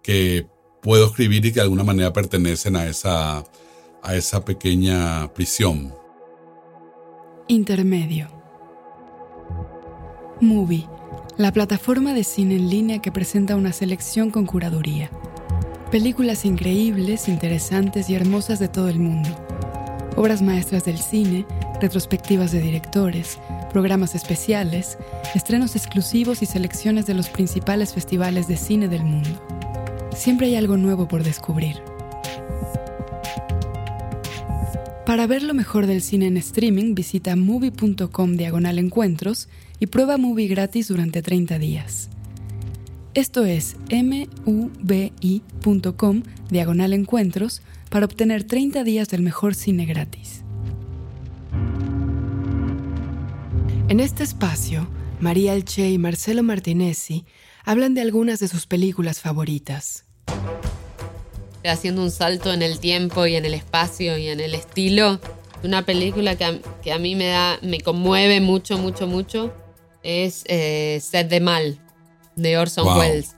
que 0.00 0.46
puedo 0.80 1.06
escribir 1.06 1.44
y 1.44 1.48
que 1.50 1.56
de 1.56 1.62
alguna 1.62 1.82
manera 1.82 2.12
pertenecen 2.12 2.76
a 2.76 2.86
esa, 2.86 3.44
a 4.00 4.14
esa 4.14 4.44
pequeña 4.44 5.34
prisión. 5.34 5.92
Intermedio. 7.48 8.30
Movie 10.40 10.86
la 11.40 11.52
plataforma 11.52 12.12
de 12.12 12.22
cine 12.22 12.56
en 12.56 12.68
línea 12.68 12.98
que 12.98 13.10
presenta 13.10 13.56
una 13.56 13.72
selección 13.72 14.30
con 14.30 14.44
curaduría. 14.44 15.10
Películas 15.90 16.44
increíbles, 16.44 17.26
interesantes 17.26 18.08
y 18.08 18.14
hermosas 18.14 18.60
de 18.60 18.68
todo 18.68 18.88
el 18.88 19.00
mundo. 19.00 19.28
Obras 20.14 20.40
maestras 20.40 20.84
del 20.84 20.98
cine, 20.98 21.44
retrospectivas 21.80 22.52
de 22.52 22.60
directores, 22.60 23.40
programas 23.72 24.14
especiales, 24.14 24.98
estrenos 25.34 25.74
exclusivos 25.74 26.42
y 26.42 26.46
selecciones 26.46 27.06
de 27.06 27.14
los 27.14 27.28
principales 27.28 27.92
festivales 27.92 28.46
de 28.46 28.56
cine 28.56 28.86
del 28.86 29.02
mundo. 29.02 29.30
Siempre 30.14 30.46
hay 30.46 30.54
algo 30.54 30.76
nuevo 30.76 31.08
por 31.08 31.24
descubrir. 31.24 31.82
Para 35.04 35.26
ver 35.26 35.42
lo 35.42 35.54
mejor 35.54 35.88
del 35.88 36.02
cine 36.02 36.28
en 36.28 36.36
streaming, 36.36 36.94
visita 36.94 37.34
movie.com 37.34 38.36
diagonal 38.36 38.78
encuentros 38.78 39.48
y 39.80 39.86
prueba 39.86 40.18
Movie 40.18 40.46
gratis 40.46 40.86
durante 40.86 41.20
30 41.20 41.58
días. 41.58 42.10
Esto 43.14 43.44
es 43.44 43.74
mubi.com 44.44 46.22
diagonal 46.48 46.92
encuentros 46.92 47.60
para 47.88 48.04
obtener 48.04 48.44
30 48.44 48.84
días 48.84 49.08
del 49.08 49.22
mejor 49.22 49.56
cine 49.56 49.84
gratis. 49.84 50.42
En 53.88 53.98
este 53.98 54.22
espacio, 54.22 54.88
María 55.18 55.54
Alche 55.54 55.90
y 55.90 55.98
Marcelo 55.98 56.44
Martinezzi 56.44 57.24
hablan 57.64 57.94
de 57.94 58.02
algunas 58.02 58.38
de 58.38 58.46
sus 58.46 58.68
películas 58.68 59.20
favoritas. 59.20 60.04
Haciendo 61.64 62.02
un 62.02 62.12
salto 62.12 62.52
en 62.52 62.62
el 62.62 62.78
tiempo 62.78 63.26
y 63.26 63.34
en 63.34 63.44
el 63.44 63.54
espacio 63.54 64.16
y 64.18 64.28
en 64.28 64.38
el 64.38 64.54
estilo, 64.54 65.18
una 65.64 65.84
película 65.84 66.36
que 66.36 66.44
a, 66.44 66.60
que 66.80 66.92
a 66.92 67.00
mí 67.00 67.16
me 67.16 67.26
da, 67.26 67.58
me 67.60 67.80
conmueve 67.80 68.40
mucho, 68.40 68.78
mucho, 68.78 69.08
mucho 69.08 69.52
es 70.04 70.44
eh, 70.46 71.00
Set 71.02 71.28
de 71.28 71.40
Mal, 71.40 71.80
de 72.40 72.58
Orson 72.58 72.98
Welles. 72.98 73.34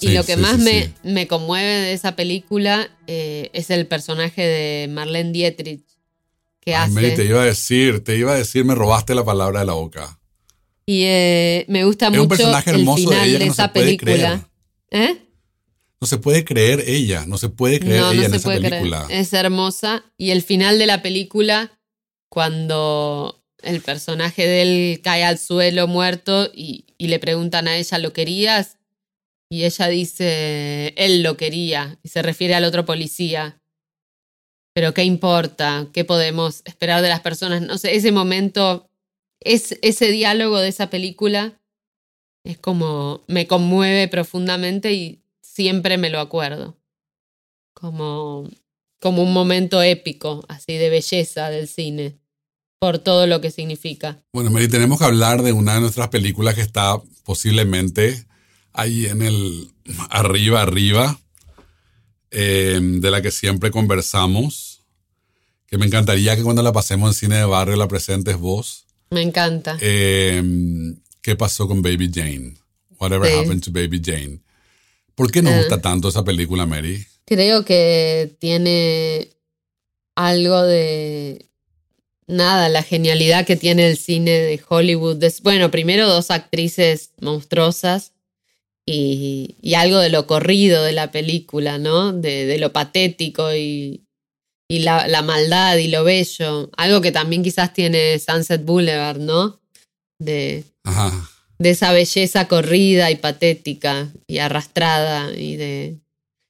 Y 0.00 0.08
lo 0.12 0.24
que 0.24 0.36
más 0.36 0.58
me, 0.58 0.92
me, 1.02 1.26
conmueve 1.26 1.68
de 1.68 1.92
esa 1.92 2.16
película 2.16 2.90
eh, 3.06 3.50
es 3.52 3.70
el 3.70 3.86
personaje 3.86 4.42
de 4.42 4.88
Marlene 4.88 5.32
Dietrich. 5.32 5.84
Que 6.60 6.74
hace. 6.74 7.12
te 7.12 7.24
iba 7.24 7.42
a 7.42 7.44
decir, 7.44 8.04
te 8.04 8.16
iba 8.16 8.32
a 8.32 8.36
decir, 8.36 8.64
me 8.64 8.74
robaste 8.74 9.14
la 9.14 9.24
palabra 9.24 9.60
de 9.60 9.66
la 9.66 9.72
boca. 9.74 10.18
Y 10.86 11.04
eh, 11.04 11.64
me 11.68 11.84
gusta 11.84 12.10
mucho 12.10 12.34
el 12.66 12.88
final 12.88 13.38
de, 13.38 13.46
esa 13.46 13.72
película. 13.72 14.48
¿Eh? 14.90 15.18
No 16.00 16.06
se 16.06 16.18
puede 16.18 16.44
creer 16.44 16.82
ella, 16.86 17.24
no 17.26 17.38
se 17.38 17.48
puede 17.48 17.78
creer 17.78 18.02
ella 18.12 18.26
en 18.26 18.34
esa 18.34 18.48
película. 18.48 19.06
Es 19.10 19.32
hermosa. 19.32 20.04
Y 20.16 20.30
el 20.30 20.42
final 20.42 20.78
de 20.78 20.86
la 20.86 21.02
película, 21.02 21.78
cuando 22.28 23.39
el 23.62 23.80
personaje 23.80 24.46
de 24.46 24.62
él 24.62 25.00
cae 25.02 25.24
al 25.24 25.38
suelo 25.38 25.86
muerto 25.86 26.50
y, 26.54 26.84
le 26.98 27.18
preguntan 27.18 27.66
a 27.68 27.76
ella, 27.76 27.98
¿lo 27.98 28.12
querías? 28.12 28.78
Y 29.50 29.64
ella 29.64 29.88
dice, 29.88 30.94
él 30.96 31.22
lo 31.22 31.36
quería, 31.36 31.98
y 32.02 32.08
se 32.08 32.22
refiere 32.22 32.54
al 32.54 32.64
otro 32.64 32.84
policía. 32.84 33.60
Pero 34.74 34.94
¿qué 34.94 35.02
importa? 35.04 35.88
¿Qué 35.92 36.04
podemos 36.04 36.62
esperar 36.64 37.02
de 37.02 37.08
las 37.08 37.20
personas? 37.20 37.62
No 37.62 37.76
sé, 37.78 37.96
ese 37.96 38.12
momento, 38.12 38.88
es, 39.40 39.78
ese 39.82 40.12
diálogo 40.12 40.58
de 40.58 40.68
esa 40.68 40.90
película 40.90 41.60
es 42.44 42.58
como, 42.58 43.22
me 43.26 43.46
conmueve 43.46 44.08
profundamente 44.08 44.92
y 44.92 45.22
siempre 45.40 45.98
me 45.98 46.10
lo 46.10 46.20
acuerdo. 46.20 46.76
Como, 47.74 48.48
como 49.00 49.22
un 49.22 49.32
momento 49.32 49.82
épico, 49.82 50.44
así 50.48 50.76
de 50.76 50.90
belleza 50.90 51.50
del 51.50 51.66
cine, 51.66 52.19
por 52.80 52.98
todo 52.98 53.26
lo 53.26 53.42
que 53.42 53.50
significa. 53.50 54.22
Bueno, 54.32 54.50
Mary, 54.50 54.66
tenemos 54.66 54.98
que 54.98 55.04
hablar 55.04 55.42
de 55.42 55.52
una 55.52 55.74
de 55.74 55.80
nuestras 55.82 56.08
películas 56.08 56.54
que 56.54 56.62
está 56.62 56.98
posiblemente 57.24 58.24
ahí 58.72 59.04
en 59.06 59.20
el 59.20 59.70
arriba, 60.08 60.62
arriba, 60.62 61.20
eh, 62.30 62.80
de 62.82 63.10
la 63.10 63.20
que 63.20 63.30
siempre 63.30 63.70
conversamos, 63.70 64.80
que 65.66 65.76
me 65.76 65.84
encantaría 65.84 66.34
que 66.36 66.42
cuando 66.42 66.62
la 66.62 66.72
pasemos 66.72 67.10
en 67.10 67.14
cine 67.14 67.36
de 67.36 67.44
barrio 67.44 67.76
la 67.76 67.86
presentes 67.86 68.38
vos. 68.38 68.86
Me 69.10 69.20
encanta. 69.20 69.76
Eh, 69.82 70.42
¿Qué 71.20 71.36
pasó 71.36 71.68
con 71.68 71.82
Baby 71.82 72.10
Jane? 72.12 72.54
Whatever 72.98 73.30
happened 73.30 73.62
to 73.62 73.70
Baby 73.72 74.00
Jane. 74.02 74.40
¿Por 75.14 75.30
qué 75.30 75.42
nos 75.42 75.54
gusta 75.54 75.74
Eh. 75.74 75.80
tanto 75.82 76.08
esa 76.08 76.24
película, 76.24 76.64
Mary? 76.64 77.04
Creo 77.26 77.62
que 77.62 78.34
tiene 78.40 79.28
algo 80.14 80.62
de 80.62 81.49
nada, 82.30 82.68
la 82.68 82.82
genialidad 82.82 83.44
que 83.46 83.56
tiene 83.56 83.86
el 83.88 83.96
cine 83.96 84.30
de 84.30 84.60
Hollywood. 84.68 85.22
Bueno, 85.42 85.70
primero 85.70 86.08
dos 86.08 86.30
actrices 86.30 87.10
monstruosas 87.20 88.12
y, 88.86 89.56
y 89.60 89.74
algo 89.74 89.98
de 89.98 90.08
lo 90.10 90.26
corrido 90.26 90.82
de 90.82 90.92
la 90.92 91.10
película, 91.12 91.78
¿no? 91.78 92.12
De, 92.12 92.46
de 92.46 92.58
lo 92.58 92.72
patético 92.72 93.54
y, 93.54 94.02
y 94.68 94.80
la, 94.80 95.06
la 95.08 95.22
maldad 95.22 95.76
y 95.76 95.88
lo 95.88 96.04
bello. 96.04 96.70
Algo 96.76 97.00
que 97.00 97.12
también 97.12 97.42
quizás 97.42 97.72
tiene 97.72 98.18
Sunset 98.18 98.64
Boulevard, 98.64 99.18
¿no? 99.18 99.60
De, 100.18 100.64
Ajá. 100.84 101.28
de 101.58 101.70
esa 101.70 101.92
belleza 101.92 102.48
corrida 102.48 103.10
y 103.10 103.16
patética 103.16 104.08
y 104.26 104.38
arrastrada 104.38 105.32
y 105.36 105.56
de, 105.56 105.98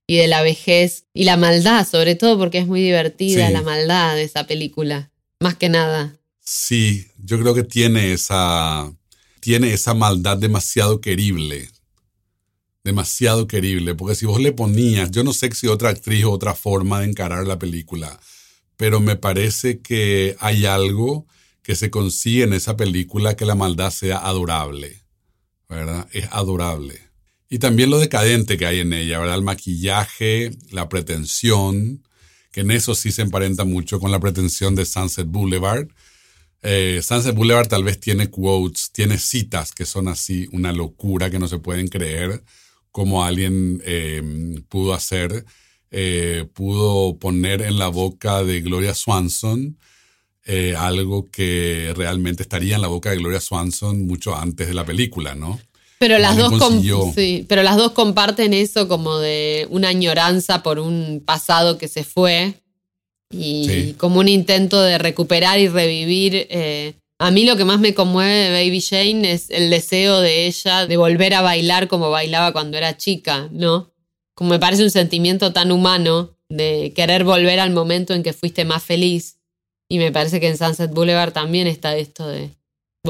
y 0.09 0.17
de 0.17 0.29
la 0.29 0.43
vejez 0.43 1.05
y 1.15 1.25
la 1.25 1.37
maldad, 1.37 1.87
sobre 1.87 2.15
todo 2.17 2.39
porque 2.39 2.59
es 2.59 2.67
muy 2.67 2.81
divertida 2.81 3.47
Sí. 3.47 3.53
la 3.53 3.63
maldad 3.63 4.15
de 4.17 4.23
esa 4.25 4.47
película, 4.47 5.11
más 5.41 5.57
que 5.57 5.69
nada. 5.69 6.15
Sí, 6.41 7.09
yo 7.19 7.41
creo 7.41 7.55
que 7.55 7.65
tiene 7.65 8.13
esa, 8.13 8.93
tiene 9.41 9.73
esa 9.73 9.95
maldad 9.95 10.37
demasiado 10.37 11.01
querible. 11.01 11.71
Demasiado 12.85 13.47
querible. 13.47 13.95
Porque 13.95 14.15
si 14.15 14.27
vos 14.27 14.41
le 14.41 14.53
ponías, 14.53 15.11
yo 15.11 15.25
no 15.25 15.33
sé 15.33 15.51
si 15.53 15.67
otra 15.67 15.91
actriz 15.91 16.25
o 16.25 16.31
otra 16.31 16.55
forma 16.55 17.01
de 17.01 17.07
encarar 17.07 17.47
la 17.47 17.59
película, 17.59 18.21
pero 18.77 19.01
me 19.01 19.17
parece 19.17 19.81
que 19.81 20.37
hay 20.41 20.67
algo 20.67 21.27
que 21.63 21.75
se 21.77 21.91
consigue 21.91 22.45
en 22.45 22.53
esa 22.53 22.77
película 22.77 23.37
que 23.37 23.47
la 23.47 23.55
maldad 23.55 23.91
sea 23.91 24.19
adorable. 24.19 25.03
¿Verdad? 25.69 26.09
Es 26.13 26.27
adorable. 26.33 27.01
Y 27.49 27.59
también 27.59 27.91
lo 27.91 27.99
decadente 27.99 28.57
que 28.59 28.67
hay 28.67 28.81
en 28.81 28.93
ella, 28.93 29.21
¿verdad? 29.21 29.37
El 29.37 29.43
maquillaje, 29.43 30.51
la 30.71 30.89
pretensión, 30.89 32.03
que 32.51 32.61
en 32.61 32.71
eso 32.71 32.95
sí 32.95 33.13
se 33.13 33.23
emparenta 33.23 33.65
mucho 33.65 34.01
con 34.01 34.11
la 34.11 34.21
pretensión 34.21 34.75
de 34.75 34.85
Sunset 34.85 35.27
Boulevard. 35.27 35.89
Eh, 36.63 37.01
Sunset 37.03 37.35
Boulevard 37.35 37.69
tal 37.69 37.85
vez 37.85 37.99
tiene 38.01 38.31
quotes, 38.31 38.91
tiene 38.93 39.19
citas 39.19 39.73
que 39.73 39.87
son 39.87 40.09
así 40.09 40.49
una 40.53 40.73
locura 40.73 41.31
que 41.31 41.39
no 41.39 41.49
se 41.49 41.59
pueden 41.59 41.89
creer 41.89 42.43
como 42.91 43.25
alguien 43.25 43.81
eh, 43.85 44.23
pudo 44.69 44.95
hacer, 44.95 45.45
eh, 45.91 46.47
pudo 46.55 47.19
poner 47.19 47.63
en 47.63 47.79
la 47.79 47.89
boca 47.89 48.43
de 48.45 48.61
Gloria 48.61 48.95
Swanson 48.95 49.79
eh, 50.45 50.75
algo 50.77 51.31
que 51.31 51.93
realmente 51.97 52.43
estaría 52.43 52.75
en 52.75 52.83
la 52.83 52.89
boca 52.89 53.11
de 53.11 53.17
Gloria 53.17 53.41
Swanson 53.41 54.07
mucho 54.07 54.35
antes 54.35 54.69
de 54.69 54.75
la 54.75 54.85
película, 54.85 55.35
¿no? 55.35 55.61
Pero 56.01 56.19
las, 56.19 56.35
dos 56.39 56.51
sí, 57.15 57.45
pero 57.47 57.63
las 57.63 57.77
dos 57.77 57.93
comparten 57.93 58.55
eso 58.55 58.89
como 58.89 59.19
de 59.19 59.67
una 59.71 59.89
añoranza 59.91 60.63
por 60.63 60.79
un 60.79 61.23
pasado 61.25 61.77
que 61.77 61.89
se 61.89 62.05
fue 62.05 62.55
y 63.31 63.67
Sí. 63.69 63.95
como 63.99 64.19
un 64.19 64.27
intento 64.29 64.81
de 64.81 64.97
recuperar 64.97 65.59
y 65.59 65.69
revivir. 65.69 66.47
eh, 66.51 66.95
a 67.19 67.31
mí 67.31 67.45
lo 67.45 67.55
que 67.59 67.67
más 67.67 67.81
me 67.81 67.93
conmueve 67.93 68.33
de 68.33 68.51
Baby 68.65 68.81
Jane 68.81 69.31
es 69.31 69.51
el 69.51 69.69
deseo 69.69 70.21
de 70.23 70.47
ella 70.47 70.87
de 70.87 70.97
volver 70.97 71.35
a 71.35 71.43
bailar 71.43 71.87
como 71.87 72.09
bailaba 72.11 72.53
cuando 72.55 72.79
era 72.79 72.97
chica, 72.97 73.51
¿no? 73.53 73.93
Como 74.35 74.49
me 74.51 74.59
parece 74.59 74.83
un 74.83 74.91
sentimiento 74.91 75.53
tan 75.53 75.71
humano 75.71 76.35
de 76.49 76.95
querer 76.97 77.25
volver 77.25 77.61
al 77.61 77.73
momento 77.73 78.15
en 78.15 78.23
que 78.23 78.33
fuiste 78.33 78.65
más 78.65 78.83
feliz. 78.83 79.37
Y 79.87 79.99
me 79.99 80.13
parece 80.13 80.41
que 80.41 80.49
en 80.49 80.57
Sunset 80.57 80.93
Boulevard 80.95 81.33
también 81.35 81.67
está 81.67 81.95
esto 81.95 82.27
de 82.27 82.53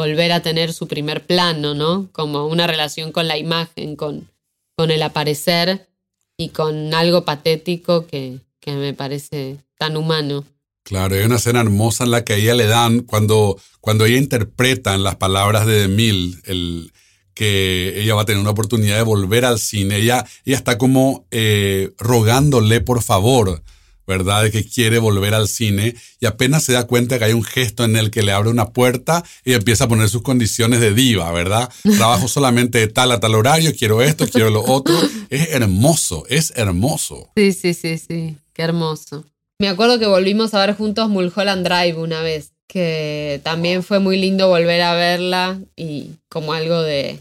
volver 0.00 0.32
a 0.32 0.40
tener 0.40 0.72
su 0.72 0.88
primer 0.88 1.26
plano, 1.26 1.74
¿no? 1.74 2.08
Como 2.12 2.46
una 2.46 2.66
relación 2.66 3.12
con 3.12 3.28
la 3.28 3.36
imagen, 3.36 3.96
con, 3.96 4.28
con 4.76 4.90
el 4.90 5.02
aparecer 5.02 5.88
y 6.36 6.48
con 6.48 6.94
algo 6.94 7.24
patético 7.24 8.06
que, 8.06 8.38
que 8.60 8.72
me 8.72 8.94
parece 8.94 9.58
tan 9.78 9.96
humano. 9.96 10.44
Claro, 10.84 11.14
hay 11.14 11.22
una 11.22 11.36
escena 11.36 11.60
hermosa 11.60 12.04
en 12.04 12.10
la 12.10 12.24
que 12.24 12.32
a 12.32 12.36
ella 12.36 12.54
le 12.54 12.66
dan, 12.66 13.00
cuando, 13.00 13.58
cuando 13.80 14.06
ella 14.06 14.16
interpreta 14.16 14.94
en 14.94 15.02
las 15.02 15.16
palabras 15.16 15.66
de 15.66 15.84
Emil, 15.84 16.40
el, 16.46 16.90
que 17.34 18.00
ella 18.00 18.14
va 18.14 18.22
a 18.22 18.24
tener 18.24 18.40
una 18.40 18.50
oportunidad 18.50 18.96
de 18.96 19.02
volver 19.02 19.44
al 19.44 19.58
cine, 19.58 19.96
ella, 19.96 20.26
ella 20.44 20.56
está 20.56 20.78
como 20.78 21.26
eh, 21.30 21.90
rogándole 21.98 22.80
por 22.80 23.02
favor, 23.02 23.62
¿verdad? 24.10 24.42
De 24.42 24.50
que 24.50 24.64
quiere 24.64 24.98
volver 24.98 25.34
al 25.34 25.46
cine 25.46 25.94
y 26.18 26.26
apenas 26.26 26.64
se 26.64 26.72
da 26.72 26.88
cuenta 26.88 27.18
que 27.18 27.26
hay 27.26 27.32
un 27.32 27.44
gesto 27.44 27.84
en 27.84 27.94
el 27.96 28.10
que 28.10 28.24
le 28.24 28.32
abre 28.32 28.50
una 28.50 28.70
puerta 28.70 29.24
y 29.44 29.52
empieza 29.52 29.84
a 29.84 29.88
poner 29.88 30.08
sus 30.08 30.22
condiciones 30.22 30.80
de 30.80 30.92
diva, 30.92 31.30
¿verdad? 31.30 31.70
Trabajo 31.96 32.26
solamente 32.26 32.78
de 32.78 32.88
tal 32.88 33.12
a 33.12 33.20
tal 33.20 33.36
horario, 33.36 33.72
quiero 33.78 34.02
esto, 34.02 34.26
quiero 34.26 34.50
lo 34.50 34.64
otro. 34.64 34.94
Es 35.30 35.50
hermoso, 35.50 36.24
es 36.28 36.52
hermoso. 36.56 37.30
Sí, 37.36 37.52
sí, 37.52 37.72
sí, 37.72 37.98
sí. 37.98 38.36
Qué 38.52 38.62
hermoso. 38.62 39.24
Me 39.60 39.68
acuerdo 39.68 40.00
que 40.00 40.06
volvimos 40.06 40.54
a 40.54 40.66
ver 40.66 40.74
juntos 40.74 41.08
Mulholland 41.08 41.64
Drive 41.64 41.96
una 41.96 42.20
vez, 42.20 42.50
que 42.66 43.40
también 43.44 43.84
fue 43.84 44.00
muy 44.00 44.18
lindo 44.18 44.48
volver 44.48 44.82
a 44.82 44.94
verla 44.94 45.60
y 45.76 46.10
como 46.28 46.52
algo 46.52 46.82
de 46.82 47.20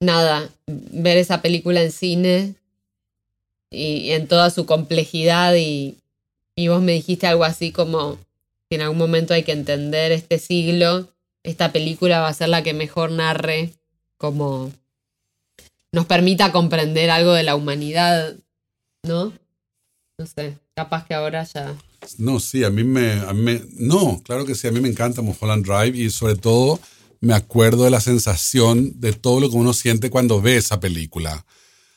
nada, 0.00 0.48
ver 0.66 1.16
esa 1.16 1.42
película 1.42 1.82
en 1.82 1.90
cine 1.90 2.54
y, 3.72 4.10
en 4.12 4.28
toda 4.28 4.50
su 4.50 4.66
complejidad 4.66 5.54
y, 5.56 5.98
y 6.54 6.68
vos 6.68 6.82
me 6.82 6.92
dijiste 6.92 7.26
algo 7.26 7.44
así 7.44 7.72
como 7.72 8.18
que 8.68 8.76
en 8.76 8.82
algún 8.82 8.98
momento 8.98 9.34
hay 9.34 9.42
que 9.42 9.52
entender 9.52 10.12
este 10.12 10.38
siglo, 10.38 11.08
esta 11.42 11.72
película 11.72 12.20
va 12.20 12.28
a 12.28 12.34
ser 12.34 12.48
la 12.48 12.62
que 12.62 12.74
mejor 12.74 13.10
narre 13.10 13.72
como 14.16 14.72
nos 15.92 16.06
permita 16.06 16.52
comprender 16.52 17.10
algo 17.10 17.32
de 17.32 17.42
la 17.42 17.54
humanidad, 17.54 18.34
¿no? 19.02 19.32
No 20.18 20.26
sé, 20.26 20.58
capaz 20.74 21.06
que 21.06 21.14
ahora 21.14 21.44
ya. 21.44 21.76
No, 22.18 22.40
sí, 22.40 22.64
a 22.64 22.70
mí 22.70 22.84
me, 22.84 23.12
a 23.12 23.32
mí 23.32 23.60
No, 23.74 24.20
claro 24.24 24.44
que 24.44 24.54
sí, 24.54 24.66
a 24.68 24.72
mí 24.72 24.80
me 24.80 24.88
encanta 24.88 25.22
Mulholland 25.22 25.64
Drive 25.64 25.98
y 25.98 26.10
sobre 26.10 26.36
todo 26.36 26.80
me 27.20 27.34
acuerdo 27.34 27.84
de 27.84 27.90
la 27.90 28.00
sensación 28.00 29.00
de 29.00 29.12
todo 29.12 29.40
lo 29.40 29.48
que 29.48 29.56
uno 29.56 29.72
siente 29.72 30.10
cuando 30.10 30.40
ve 30.40 30.56
esa 30.56 30.80
película. 30.80 31.44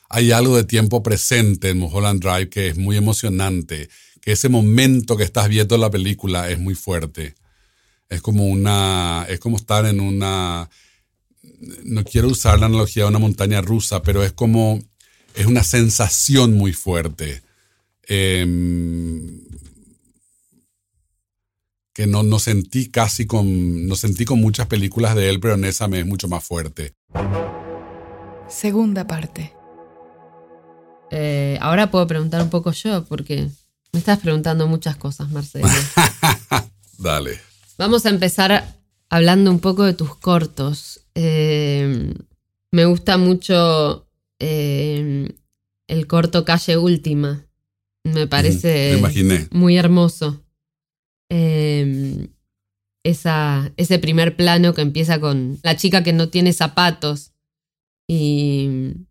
Hay 0.08 0.32
algo 0.32 0.56
de 0.56 0.64
tiempo 0.64 1.02
presente 1.02 1.70
en 1.70 1.78
Mulholland 1.78 2.20
Drive 2.20 2.48
que 2.48 2.68
es 2.68 2.76
muy 2.76 2.96
emocionante, 2.96 3.88
que 4.20 4.32
ese 4.32 4.48
momento 4.48 5.16
que 5.16 5.24
estás 5.24 5.48
viendo 5.48 5.76
la 5.78 5.90
película 5.90 6.50
es 6.50 6.58
muy 6.58 6.74
fuerte. 6.74 7.34
Es 8.08 8.22
como 8.22 8.46
una, 8.46 9.26
es 9.28 9.40
como 9.40 9.56
estar 9.56 9.84
en 9.86 10.00
una, 10.00 10.70
no 11.84 12.04
quiero 12.04 12.28
usar 12.28 12.58
la 12.58 12.66
analogía 12.66 13.04
de 13.04 13.08
una 13.08 13.18
montaña 13.18 13.60
rusa, 13.60 14.02
pero 14.02 14.22
es 14.22 14.32
como, 14.32 14.80
es 15.34 15.46
una 15.46 15.64
sensación 15.64 16.54
muy 16.54 16.72
fuerte. 16.72 17.42
Em, 18.08 19.40
que 21.92 22.06
no, 22.06 22.22
no 22.22 22.38
sentí 22.38 22.90
casi 22.90 23.26
con, 23.26 23.86
no 23.86 23.96
sentí 23.96 24.24
con 24.24 24.38
muchas 24.38 24.66
películas 24.66 25.16
de 25.16 25.30
él, 25.30 25.40
pero 25.40 25.54
en 25.54 25.64
esa 25.64 25.88
me 25.88 26.00
es 26.00 26.06
mucho 26.06 26.28
más 26.28 26.44
fuerte. 26.44 26.94
Segunda 28.48 29.06
parte. 29.06 29.55
Eh, 31.10 31.58
ahora 31.60 31.90
puedo 31.90 32.06
preguntar 32.06 32.42
un 32.42 32.50
poco 32.50 32.72
yo, 32.72 33.04
porque 33.04 33.48
me 33.92 33.98
estás 33.98 34.18
preguntando 34.18 34.66
muchas 34.66 34.96
cosas, 34.96 35.30
Marcelo. 35.30 35.68
Dale. 36.98 37.40
Vamos 37.78 38.06
a 38.06 38.10
empezar 38.10 38.76
hablando 39.08 39.50
un 39.50 39.60
poco 39.60 39.84
de 39.84 39.94
tus 39.94 40.16
cortos. 40.16 41.00
Eh, 41.14 42.14
me 42.72 42.84
gusta 42.84 43.16
mucho 43.18 44.08
eh, 44.38 45.34
el 45.88 46.06
corto 46.06 46.44
Calle 46.44 46.76
Última. 46.76 47.46
Me 48.04 48.26
parece 48.26 49.00
muy 49.50 49.76
hermoso. 49.76 50.44
Eh, 51.30 52.28
esa, 53.02 53.72
ese 53.76 53.98
primer 53.98 54.36
plano 54.36 54.74
que 54.74 54.82
empieza 54.82 55.20
con 55.20 55.58
la 55.62 55.76
chica 55.76 56.02
que 56.02 56.12
no 56.12 56.28
tiene 56.28 56.52
zapatos 56.52 57.32
y, 58.08 59.05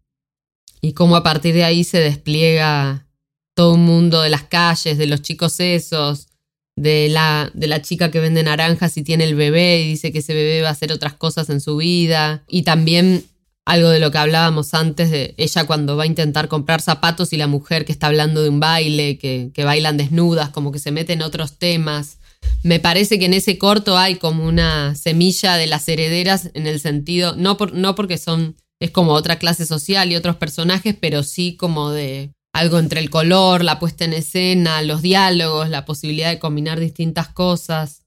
y 0.85 0.93
cómo 0.93 1.15
a 1.15 1.23
partir 1.23 1.55
de 1.55 1.63
ahí 1.63 1.83
se 1.83 1.99
despliega 1.99 3.07
todo 3.55 3.73
un 3.73 3.85
mundo 3.85 4.21
de 4.21 4.29
las 4.29 4.43
calles, 4.43 4.99
de 4.99 5.07
los 5.07 5.23
chicos 5.23 5.59
esos, 5.59 6.27
de 6.75 7.09
la, 7.09 7.49
de 7.55 7.65
la 7.65 7.81
chica 7.81 8.11
que 8.11 8.19
vende 8.19 8.43
naranjas 8.43 8.95
y 8.95 9.01
tiene 9.01 9.23
el 9.23 9.33
bebé 9.33 9.81
y 9.81 9.87
dice 9.89 10.11
que 10.11 10.19
ese 10.19 10.35
bebé 10.35 10.61
va 10.61 10.67
a 10.67 10.73
hacer 10.73 10.91
otras 10.91 11.13
cosas 11.13 11.49
en 11.49 11.59
su 11.59 11.77
vida. 11.77 12.43
Y 12.47 12.61
también 12.61 13.23
algo 13.65 13.89
de 13.89 13.99
lo 13.99 14.11
que 14.11 14.19
hablábamos 14.19 14.75
antes 14.75 15.09
de 15.09 15.33
ella 15.37 15.65
cuando 15.65 15.97
va 15.97 16.03
a 16.03 16.07
intentar 16.07 16.49
comprar 16.49 16.81
zapatos 16.81 17.33
y 17.33 17.37
la 17.37 17.47
mujer 17.47 17.83
que 17.83 17.91
está 17.91 18.05
hablando 18.05 18.43
de 18.43 18.49
un 18.49 18.59
baile, 18.59 19.17
que, 19.17 19.49
que 19.55 19.63
bailan 19.63 19.97
desnudas, 19.97 20.49
como 20.49 20.71
que 20.71 20.77
se 20.77 20.91
mete 20.91 21.13
en 21.13 21.23
otros 21.23 21.57
temas. 21.57 22.19
Me 22.61 22.79
parece 22.79 23.17
que 23.17 23.25
en 23.25 23.33
ese 23.33 23.57
corto 23.57 23.97
hay 23.97 24.17
como 24.17 24.45
una 24.45 24.93
semilla 24.93 25.55
de 25.55 25.65
las 25.65 25.87
herederas 25.89 26.51
en 26.53 26.67
el 26.67 26.79
sentido, 26.79 27.35
no, 27.35 27.57
por, 27.57 27.73
no 27.73 27.95
porque 27.95 28.19
son, 28.19 28.55
es 28.79 28.91
como 28.91 29.13
otra 29.13 29.39
clase 29.39 29.65
social 29.65 30.11
y 30.11 30.15
otros 30.15 30.35
personajes, 30.35 30.95
pero 30.99 31.23
sí 31.23 31.55
como 31.55 31.91
de 31.91 32.31
algo 32.53 32.79
entre 32.79 32.99
el 32.99 33.09
color, 33.09 33.63
la 33.63 33.79
puesta 33.79 34.05
en 34.05 34.13
escena, 34.13 34.81
los 34.81 35.01
diálogos, 35.01 35.69
la 35.69 35.85
posibilidad 35.85 36.29
de 36.29 36.39
combinar 36.39 36.79
distintas 36.79 37.27
cosas. 37.27 38.03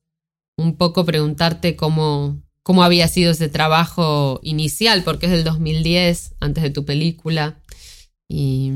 Un 0.57 0.77
poco 0.77 1.05
preguntarte 1.05 1.77
cómo, 1.77 2.43
cómo 2.63 2.83
había 2.83 3.09
sido 3.09 3.33
ese 3.33 3.49
trabajo 3.49 4.41
inicial, 4.43 5.05
porque 5.05 5.27
es 5.27 5.33
del 5.33 5.45
2010, 5.45 6.35
antes 6.41 6.63
de 6.63 6.71
tu 6.71 6.85
película. 6.85 7.61
Y 8.27 8.73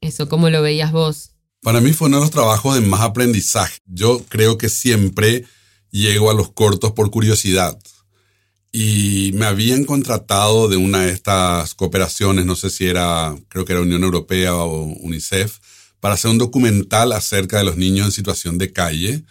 eso, 0.00 0.28
¿cómo 0.28 0.50
lo 0.50 0.62
veías 0.62 0.92
vos? 0.92 1.32
Para 1.62 1.80
mí 1.80 1.92
fue 1.92 2.08
uno 2.08 2.18
de 2.18 2.22
los 2.24 2.30
trabajos 2.30 2.74
de 2.74 2.82
más 2.82 3.00
aprendizaje. 3.00 3.78
Yo 3.86 4.22
creo 4.28 4.58
que 4.58 4.68
siempre 4.68 5.44
llego 5.90 6.30
a 6.30 6.34
los 6.34 6.52
cortos 6.52 6.92
por 6.92 7.10
curiosidad 7.10 7.78
y 8.72 9.30
me 9.34 9.46
habían 9.46 9.84
contratado 9.84 10.68
de 10.68 10.76
una 10.76 11.06
de 11.06 11.12
estas 11.12 11.74
cooperaciones, 11.74 12.44
no 12.44 12.54
sé 12.54 12.70
si 12.70 12.86
era, 12.86 13.34
creo 13.48 13.64
que 13.64 13.72
era 13.72 13.82
Unión 13.82 14.04
Europea 14.04 14.54
o 14.54 14.82
UNICEF, 14.82 15.58
para 16.00 16.14
hacer 16.14 16.30
un 16.30 16.38
documental 16.38 17.12
acerca 17.12 17.58
de 17.58 17.64
los 17.64 17.76
niños 17.76 18.06
en 18.06 18.12
situación 18.12 18.58
de 18.58 18.72
calle, 18.72 19.24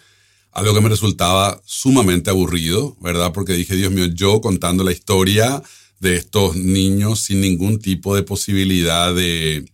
algo 0.52 0.74
que 0.74 0.80
me 0.80 0.88
resultaba 0.88 1.60
sumamente 1.64 2.30
aburrido, 2.30 2.96
¿verdad? 3.00 3.32
Porque 3.32 3.52
dije, 3.52 3.76
Dios 3.76 3.92
mío, 3.92 4.06
yo 4.06 4.40
contando 4.40 4.82
la 4.82 4.92
historia 4.92 5.62
de 6.00 6.16
estos 6.16 6.56
niños 6.56 7.20
sin 7.20 7.40
ningún 7.40 7.78
tipo 7.78 8.16
de 8.16 8.22
posibilidad 8.22 9.14
de 9.14 9.70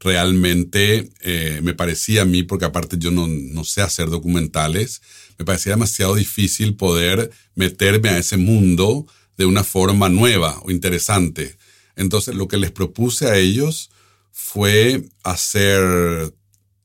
realmente, 0.00 1.10
eh, 1.22 1.60
me 1.62 1.74
parecía 1.74 2.22
a 2.22 2.24
mí, 2.24 2.44
porque 2.44 2.66
aparte 2.66 2.96
yo 2.98 3.10
no, 3.10 3.26
no 3.26 3.64
sé 3.64 3.82
hacer 3.82 4.10
documentales, 4.10 5.02
me 5.38 5.44
parecía 5.44 5.72
demasiado 5.72 6.14
difícil 6.14 6.74
poder 6.74 7.30
meterme 7.54 8.08
a 8.10 8.18
ese 8.18 8.36
mundo 8.36 9.06
de 9.36 9.46
una 9.46 9.64
forma 9.64 10.08
nueva 10.08 10.60
o 10.64 10.70
interesante. 10.70 11.56
Entonces 11.96 12.34
lo 12.34 12.48
que 12.48 12.56
les 12.56 12.72
propuse 12.72 13.26
a 13.26 13.36
ellos 13.36 13.90
fue 14.32 15.08
hacer 15.22 16.34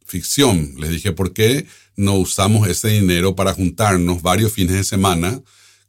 ficción. 0.05 0.75
Les 0.77 0.91
dije, 0.91 1.11
¿por 1.11 1.33
qué 1.33 1.65
no 1.95 2.15
usamos 2.15 2.67
ese 2.67 2.89
dinero 2.89 3.35
para 3.35 3.53
juntarnos 3.53 4.21
varios 4.21 4.53
fines 4.53 4.75
de 4.75 4.83
semana 4.83 5.41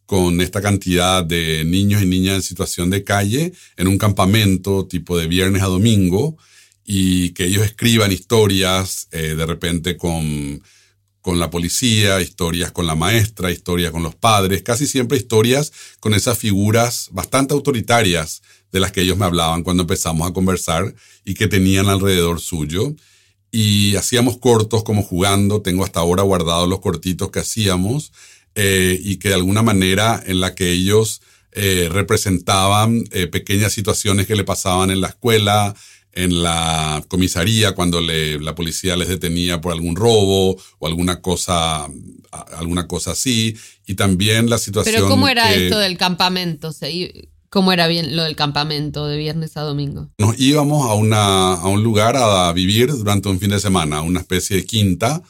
con 0.07 0.41
esta 0.41 0.61
cantidad 0.61 1.25
de 1.25 1.65
niños 1.65 2.03
y 2.03 2.07
niñas 2.07 2.37
en 2.37 2.43
situación 2.43 2.91
de 2.91 3.05
calle 3.05 3.53
en 3.77 3.89
un 3.89 3.99
campamento 3.99 4.87
tipo 4.87 5.17
de 5.19 5.27
viernes 5.27 5.62
a 5.62 5.67
domingo 5.67 6.37
y 6.85 7.31
que 7.31 7.47
ellos 7.47 7.65
escriban 7.65 8.12
historias 8.12 9.09
eh, 9.12 9.35
de 9.35 9.47
repente 9.47 9.97
con 9.97 10.62
con 11.25 11.41
la 11.41 11.49
policía, 11.49 12.20
historias 12.20 12.70
con 12.70 12.87
la 12.87 12.95
maestra, 12.95 13.51
historias 13.51 13.93
con 13.93 14.03
los 14.03 14.14
padres, 14.14 14.62
casi 14.62 14.87
siempre 14.87 15.16
historias 15.16 15.72
con 15.99 16.12
esas 16.12 16.37
figuras 16.37 17.09
bastante 17.12 17.55
autoritarias 17.55 18.43
de 18.70 18.81
las 18.81 18.93
que 18.93 19.01
ellos 19.01 19.16
me 19.16 19.25
hablaban 19.25 19.62
cuando 19.62 19.85
empezamos 19.85 20.29
a 20.29 20.35
conversar 20.35 20.95
y 21.25 21.33
que 21.33 21.49
tenían 21.49 21.89
alrededor 21.89 22.41
suyo. 22.41 22.95
Y 23.51 23.97
hacíamos 23.97 24.37
cortos 24.37 24.85
como 24.85 25.03
jugando, 25.03 25.62
tengo 25.62 25.83
hasta 25.83 26.01
ahora 26.01 26.22
guardados 26.22 26.68
los 26.68 26.81
cortitos 26.81 27.31
que 27.31 27.41
hacíamos 27.41 28.12
eh, 28.55 29.01
y 29.03 29.16
que 29.16 29.31
de 29.31 29.37
alguna 29.37 29.62
manera 29.62 30.22
en 30.27 30.41
la 30.41 30.55
que 30.55 30.72
ellos 30.72 31.22
eh, 31.53 31.89
representaban 31.91 33.03
eh, 33.12 33.29
pequeñas 33.29 33.72
situaciones 33.72 34.27
que 34.27 34.37
le 34.37 34.45
pasaban 34.45 34.91
en 34.91 35.01
la 35.01 35.09
escuela, 35.09 35.75
en 36.15 36.43
la 36.43 37.05
comisaría 37.09 37.73
cuando 37.73 38.01
la 38.01 38.55
policía 38.55 38.97
les 38.97 39.09
detenía 39.09 39.61
por 39.61 39.73
algún 39.73 39.97
robo 39.97 40.57
o 40.79 40.87
alguna 40.87 41.21
cosa, 41.21 41.87
alguna 42.57 42.87
cosa 42.87 43.12
así. 43.12 43.57
Y 43.87 43.95
también 43.95 44.49
la 44.49 44.59
situación. 44.59 44.95
Pero 44.95 45.09
¿cómo 45.09 45.29
era 45.29 45.53
esto 45.53 45.79
del 45.79 45.99
campamento? 45.99 46.71
¿Cómo 47.51 47.73
era 47.73 47.87
bien 47.87 48.17
lo 48.17 48.25
del 48.25 48.35
campamento 48.35 49.07
de 49.07 49.17
viernes 49.17 49.57
a 49.57 49.61
domingo? 49.61 50.11
Nos 50.19 50.39
íbamos 50.41 50.91
a, 50.91 50.95
una, 50.95 51.55
a 51.55 51.69
un 51.69 51.85
lugar 51.85 52.17
a 52.17 52.53
vivir 52.53 52.91
durante 52.91 53.29
un 53.29 53.39
fin 53.39 53.51
de 53.51 53.61
semana, 53.61 54.01
una 54.01 54.21
especie 54.21 54.57
de 54.57 54.65
quinta 54.65 55.23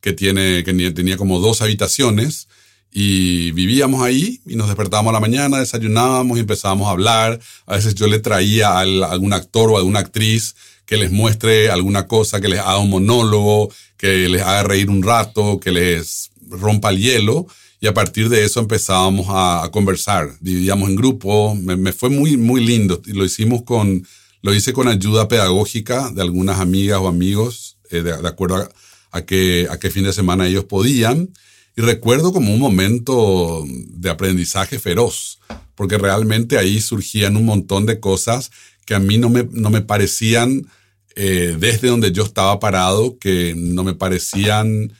que, 0.00 0.12
tiene, 0.12 0.62
que 0.64 0.72
tenía 0.90 1.16
como 1.16 1.38
dos 1.40 1.62
habitaciones 1.62 2.48
y 2.92 3.52
vivíamos 3.52 4.02
ahí 4.02 4.40
y 4.46 4.56
nos 4.56 4.66
despertábamos 4.66 5.10
a 5.10 5.14
la 5.14 5.20
mañana, 5.20 5.60
desayunábamos 5.60 6.36
y 6.36 6.40
empezábamos 6.40 6.88
a 6.88 6.90
hablar. 6.90 7.40
A 7.66 7.76
veces 7.76 7.94
yo 7.94 8.06
le 8.08 8.18
traía 8.18 8.70
a 8.70 8.80
algún 8.80 9.32
actor 9.32 9.70
o 9.70 9.76
alguna 9.76 10.00
actriz 10.00 10.56
que 10.86 10.96
les 10.96 11.12
muestre 11.12 11.70
alguna 11.70 12.08
cosa, 12.08 12.40
que 12.40 12.48
les 12.48 12.58
haga 12.58 12.78
un 12.78 12.90
monólogo, 12.90 13.72
que 13.96 14.28
les 14.28 14.42
haga 14.42 14.64
reír 14.64 14.90
un 14.90 15.04
rato, 15.04 15.60
que 15.60 15.70
les 15.70 16.32
rompa 16.48 16.90
el 16.90 16.98
hielo. 16.98 17.46
Y 17.80 17.86
a 17.86 17.94
partir 17.94 18.28
de 18.28 18.44
eso 18.44 18.58
empezábamos 18.58 19.26
a, 19.30 19.68
conversar. 19.72 20.32
Dividíamos 20.40 20.88
en 20.90 20.96
grupo. 20.96 21.54
Me, 21.54 21.92
fue 21.92 22.10
muy, 22.10 22.36
muy 22.36 22.66
lindo. 22.66 23.00
Lo 23.06 23.24
hicimos 23.24 23.62
con, 23.62 24.04
lo 24.42 24.52
hice 24.52 24.72
con 24.72 24.88
ayuda 24.88 25.28
pedagógica 25.28 26.10
de 26.10 26.22
algunas 26.22 26.58
amigas 26.58 26.98
o 26.98 27.06
amigos, 27.06 27.78
eh, 27.90 28.02
de, 28.02 28.12
acuerdo 28.28 28.56
a, 28.56 28.68
a, 29.12 29.18
a 29.18 29.22
qué 29.22 29.90
fin 29.92 30.04
de 30.04 30.12
semana 30.12 30.48
ellos 30.48 30.64
podían. 30.64 31.30
Y 31.76 31.82
recuerdo 31.82 32.32
como 32.32 32.52
un 32.52 32.60
momento 32.60 33.64
de 33.66 34.10
aprendizaje 34.10 34.78
feroz, 34.78 35.38
porque 35.74 35.98
realmente 35.98 36.58
ahí 36.58 36.80
surgían 36.80 37.36
un 37.36 37.44
montón 37.46 37.86
de 37.86 38.00
cosas 38.00 38.50
que 38.84 38.94
a 38.94 38.98
mí 38.98 39.18
no 39.18 39.28
me, 39.28 39.48
no 39.52 39.70
me 39.70 39.82
parecían, 39.82 40.66
eh, 41.14 41.56
desde 41.58 41.88
donde 41.88 42.12
yo 42.12 42.24
estaba 42.24 42.58
parado, 42.58 43.18
que 43.18 43.54
no 43.56 43.84
me 43.84 43.94
parecían, 43.94 44.92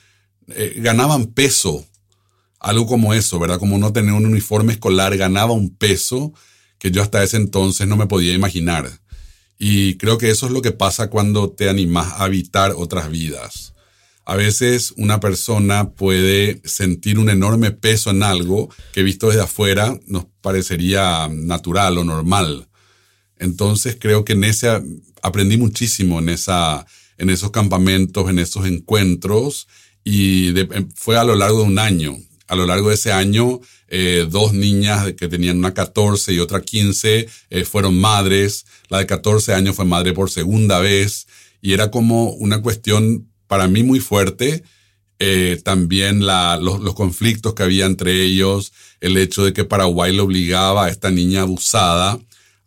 eh, 0.47 0.75
ganaban 0.77 1.27
peso, 1.27 1.85
algo 2.59 2.85
como 2.85 3.13
eso, 3.13 3.39
¿verdad? 3.39 3.59
Como 3.59 3.77
no 3.77 3.91
tener 3.91 4.13
un 4.13 4.25
uniforme 4.25 4.73
escolar 4.73 5.17
ganaba 5.17 5.51
un 5.51 5.75
peso 5.75 6.33
que 6.77 6.91
yo 6.91 7.01
hasta 7.01 7.23
ese 7.23 7.37
entonces 7.37 7.87
no 7.87 7.97
me 7.97 8.07
podía 8.07 8.33
imaginar. 8.33 8.89
Y 9.57 9.97
creo 9.97 10.17
que 10.17 10.31
eso 10.31 10.47
es 10.47 10.51
lo 10.51 10.61
que 10.61 10.71
pasa 10.71 11.09
cuando 11.09 11.51
te 11.51 11.69
animas 11.69 12.13
a 12.13 12.23
habitar 12.23 12.73
otras 12.75 13.11
vidas. 13.11 13.70
A 14.25 14.35
veces 14.35 14.93
una 14.97 15.19
persona 15.19 15.91
puede 15.91 16.61
sentir 16.63 17.17
un 17.17 17.29
enorme 17.29 17.71
peso 17.71 18.11
en 18.11 18.23
algo 18.23 18.69
que 18.93 19.03
visto 19.03 19.27
desde 19.27 19.41
afuera 19.41 19.99
nos 20.05 20.25
parecería 20.41 21.27
natural 21.29 21.97
o 21.97 22.03
normal. 22.03 22.67
Entonces 23.37 23.97
creo 23.99 24.23
que 24.23 24.33
en 24.33 24.43
ese 24.43 24.81
aprendí 25.23 25.57
muchísimo 25.57 26.19
en, 26.19 26.29
esa, 26.29 26.85
en 27.17 27.29
esos 27.29 27.51
campamentos, 27.51 28.29
en 28.29 28.39
esos 28.39 28.67
encuentros 28.67 29.67
y 30.03 30.53
fue 30.95 31.17
a 31.17 31.23
lo 31.23 31.35
largo 31.35 31.59
de 31.61 31.65
un 31.65 31.79
año. 31.79 32.15
A 32.47 32.55
lo 32.55 32.65
largo 32.65 32.89
de 32.89 32.95
ese 32.95 33.13
año, 33.13 33.61
eh, 33.87 34.27
dos 34.29 34.53
niñas 34.53 35.13
que 35.13 35.29
tenían 35.29 35.57
una 35.57 35.73
14 35.73 36.33
y 36.33 36.39
otra 36.39 36.61
15 36.61 37.27
eh, 37.49 37.65
fueron 37.65 37.99
madres. 37.99 38.65
La 38.89 38.99
de 38.99 39.07
14 39.07 39.53
años 39.53 39.75
fue 39.75 39.85
madre 39.85 40.13
por 40.13 40.29
segunda 40.29 40.79
vez 40.79 41.27
y 41.61 41.73
era 41.73 41.89
como 41.91 42.31
una 42.31 42.61
cuestión 42.61 43.30
para 43.51 43.67
mí 43.67 43.83
muy 43.83 43.99
fuerte. 43.99 44.63
Eh, 45.19 45.59
también 45.61 46.25
los, 46.25 46.95
conflictos 46.95 47.53
que 47.53 47.63
había 47.63 47.85
entre 47.85 48.23
ellos, 48.23 48.71
el 49.01 49.17
hecho 49.17 49.43
de 49.43 49.51
que 49.51 49.65
Paraguay 49.65 50.15
le 50.15 50.21
obligaba 50.21 50.85
a 50.85 50.89
esta 50.89 51.11
niña 51.11 51.41
abusada 51.41 52.17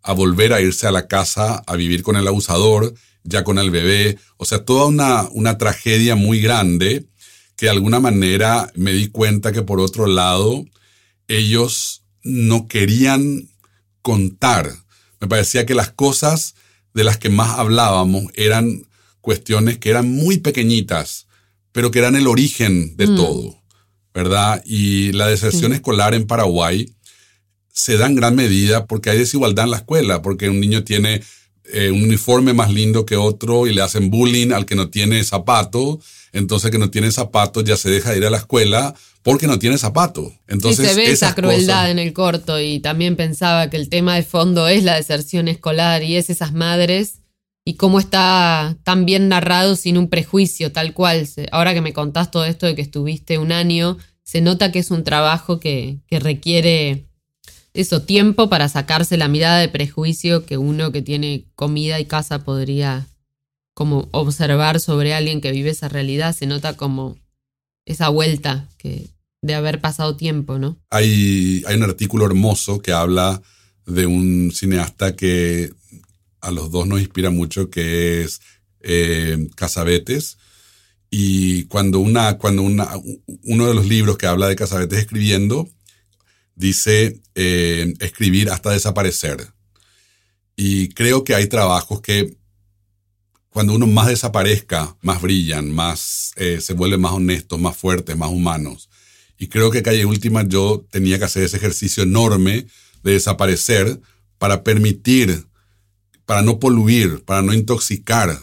a 0.03 0.13
volver 0.13 0.53
a 0.53 0.61
irse 0.61 0.87
a 0.87 0.91
la 0.91 1.09
casa 1.09 1.63
a 1.67 1.77
vivir 1.77 2.03
con 2.03 2.17
el 2.17 2.29
abusador, 2.29 2.93
ya 3.23 3.45
con 3.45 3.59
el 3.59 3.71
bebé. 3.71 4.19
O 4.37 4.45
sea, 4.45 4.67
toda 4.67 4.85
una, 4.85 5.27
una 5.33 5.57
tragedia 5.57 6.17
muy 6.17 6.43
grande 6.43 7.07
que 7.57 7.65
de 7.65 7.73
alguna 7.73 7.99
manera 7.99 8.71
me 8.75 8.93
di 8.93 9.09
cuenta 9.09 9.53
que 9.53 9.63
por 9.63 9.81
otro 9.81 10.07
lado 10.07 10.67
ellos 11.29 12.03
no 12.23 12.69
querían 12.69 13.49
contar. 14.03 14.71
Me 15.19 15.29
parecía 15.29 15.65
que 15.65 15.75
las 15.75 15.93
cosas 15.93 16.57
de 16.93 17.05
las 17.05 17.17
que 17.17 17.31
más 17.31 17.59
hablábamos 17.59 18.25
eran 18.35 18.85
cuestiones 19.25 19.79
que 19.79 19.89
eran 19.89 20.07
muy 20.07 20.37
pequeñitas, 20.37 21.29
pero 21.73 21.91
que 21.91 21.99
eran 21.99 22.15
el 22.15 22.27
origen 22.27 22.95
de 22.99 23.07
mm. 23.07 23.17
todo, 23.17 23.63
¿verdad? 24.13 24.63
Y 24.67 25.13
la 25.13 25.27
deserción 25.27 25.73
escolar 25.73 26.13
en 26.13 26.27
Paraguay 26.27 26.95
se 27.73 27.97
da 27.97 28.05
en 28.07 28.17
gran 28.17 28.37
medida 28.37 28.87
porque 28.87 29.09
hay 29.09 29.17
desigualdad 29.17 29.65
en 29.65 29.71
la 29.71 29.79
escuela, 29.79 30.21
porque 30.21 30.51
un 30.51 30.61
niño 30.61 30.85
tiene 30.85 31.23
eh, 31.73 31.91
un 31.91 32.03
uniforme 32.03 32.53
más 32.53 32.71
lindo 32.71 33.07
que 33.07 33.17
otro 33.17 33.67
y 33.67 33.73
le 33.73 33.81
hacen 33.81 34.11
bullying 34.11 34.53
al 34.53 34.67
que 34.67 34.75
no 34.75 34.91
tiene 34.91 35.25
zapatos, 35.25 36.05
entonces 36.35 36.71
que 36.71 36.79
no 36.79 36.91
tiene 36.91 37.11
zapatos 37.11 37.65
ya 37.65 37.79
se 37.79 37.89
deja 37.89 38.11
de 38.11 38.19
ir 38.19 38.27
a 38.27 38.31
la 38.31 38.37
escuela 38.37 38.95
porque 39.23 39.47
no 39.47 39.59
tiene 39.59 39.79
zapato. 39.79 40.35
Entonces, 40.49 40.87
se 40.87 40.95
ve 40.95 41.11
esa 41.11 41.35
crueldad 41.35 41.77
cosas- 41.77 41.91
en 41.91 41.99
el 41.99 42.13
corto 42.13 42.61
y 42.61 42.81
también 42.81 43.17
pensaba 43.17 43.71
que 43.71 43.79
el 43.79 43.89
tema 43.89 44.17
de 44.17 44.23
fondo 44.23 44.69
es 44.69 44.85
la 44.85 44.97
deserción 44.97 45.49
escolar 45.49 46.03
y 46.03 46.17
es 46.17 46.29
esas 46.29 46.53
madres 46.53 47.24
y 47.65 47.75
cómo 47.75 47.99
está 47.99 48.77
tan 48.85 49.07
bien 49.07 49.29
narrado 49.29 49.77
sin 49.77 49.97
un 49.97 50.09
prejuicio 50.09 50.73
tal 50.73 50.93
cual. 50.93 51.29
Ahora 51.51 51.75
que 51.75 51.81
me 51.81 51.93
contás 51.93 52.31
todo 52.31 52.45
esto 52.45 52.67
de 52.67 52.75
que 52.75 52.83
estuviste 52.83 53.39
un 53.39 53.53
año, 53.53 53.97
se 54.23 54.41
nota 54.41 54.71
que 54.71 54.81
es 54.81 54.91
un 54.91 55.05
trabajo 55.05 55.61
que, 55.61 55.99
que 56.07 56.21
requiere 56.21 57.07
eso, 57.73 58.03
tiempo 58.03 58.49
para 58.49 58.69
sacarse 58.69 59.17
la 59.17 59.29
mirada 59.29 59.59
de 59.59 59.69
prejuicio 59.69 60.47
que 60.47 60.59
uno 60.59 60.93
que 60.93 61.03
tiene 61.03 61.47
comida 61.57 61.99
y 61.99 62.05
casa 62.05 62.45
podría 62.45 63.09
como 63.75 64.09
observar 64.13 64.79
sobre 64.79 65.15
alguien 65.15 65.41
que 65.41 65.51
vive 65.51 65.71
esa 65.71 65.89
realidad. 65.89 66.35
Se 66.37 66.47
nota 66.47 66.77
como 66.77 67.19
esa 67.85 68.09
vuelta 68.11 68.69
que 68.79 69.09
de 69.43 69.55
haber 69.55 69.81
pasado 69.81 70.17
tiempo, 70.17 70.59
¿no? 70.59 70.79
Hay, 70.91 71.63
hay 71.67 71.77
un 71.77 71.83
artículo 71.83 72.25
hermoso 72.25 72.81
que 72.81 72.93
habla 72.93 73.43
de 73.87 74.07
un 74.07 74.53
cineasta 74.55 75.17
que 75.17 75.71
a 76.45 76.51
los 76.51 76.71
dos 76.71 76.87
nos 76.87 77.01
inspira 77.01 77.31
mucho, 77.31 77.71
que 77.71 78.23
es 78.23 78.41
eh, 78.81 79.49
Casabetes. 79.57 80.39
Y 81.11 81.65
cuando, 81.65 82.01
una, 82.01 82.39
cuando 82.39 82.63
una, 82.63 82.89
uno 83.43 83.67
de 83.67 83.75
los 83.75 83.87
libros 83.87 84.19
que 84.19 84.27
habla 84.27 84.49
de 84.49 84.57
Casabetes 84.57 84.99
escribiendo, 84.99 85.69
dice 86.57 87.21
eh, 87.35 87.95
escribir 88.01 88.51
hasta 88.51 88.71
desaparecer. 88.71 89.49
Y 90.57 90.89
creo 90.91 91.25
que 91.25 91.35
hay 91.35 91.47
trabajos 91.47 92.01
que 92.01 92.37
cuando 93.51 93.75
uno 93.75 93.87
más 93.87 94.09
desaparezca, 94.09 94.97
más 95.01 95.23
brillan, 95.23 95.71
más 95.71 96.33
eh, 96.37 96.61
se 96.61 96.75
vuelven 96.75 97.01
más 97.01 97.13
honestos, 97.13 97.61
más 97.61 97.77
fuertes, 97.77 98.17
más 98.17 98.31
humanos. 98.31 98.91
Y 99.39 99.49
creo 99.49 99.71
que 99.71 99.83
Calle 99.83 100.05
Última 100.05 100.43
yo 100.47 100.85
tenía 100.91 101.19
que 101.19 101.25
hacer 101.25 101.45
ese 101.45 101.57
ejercicio 101.57 102.03
enorme 102.03 102.67
de 103.03 103.13
desaparecer 103.13 104.01
para 104.39 104.65
permitir, 104.65 105.47
para 106.27 106.43
no 106.43 106.59
poluir, 106.59 107.25
para 107.25 107.43
no 107.43 107.53
intoxicar 107.53 108.37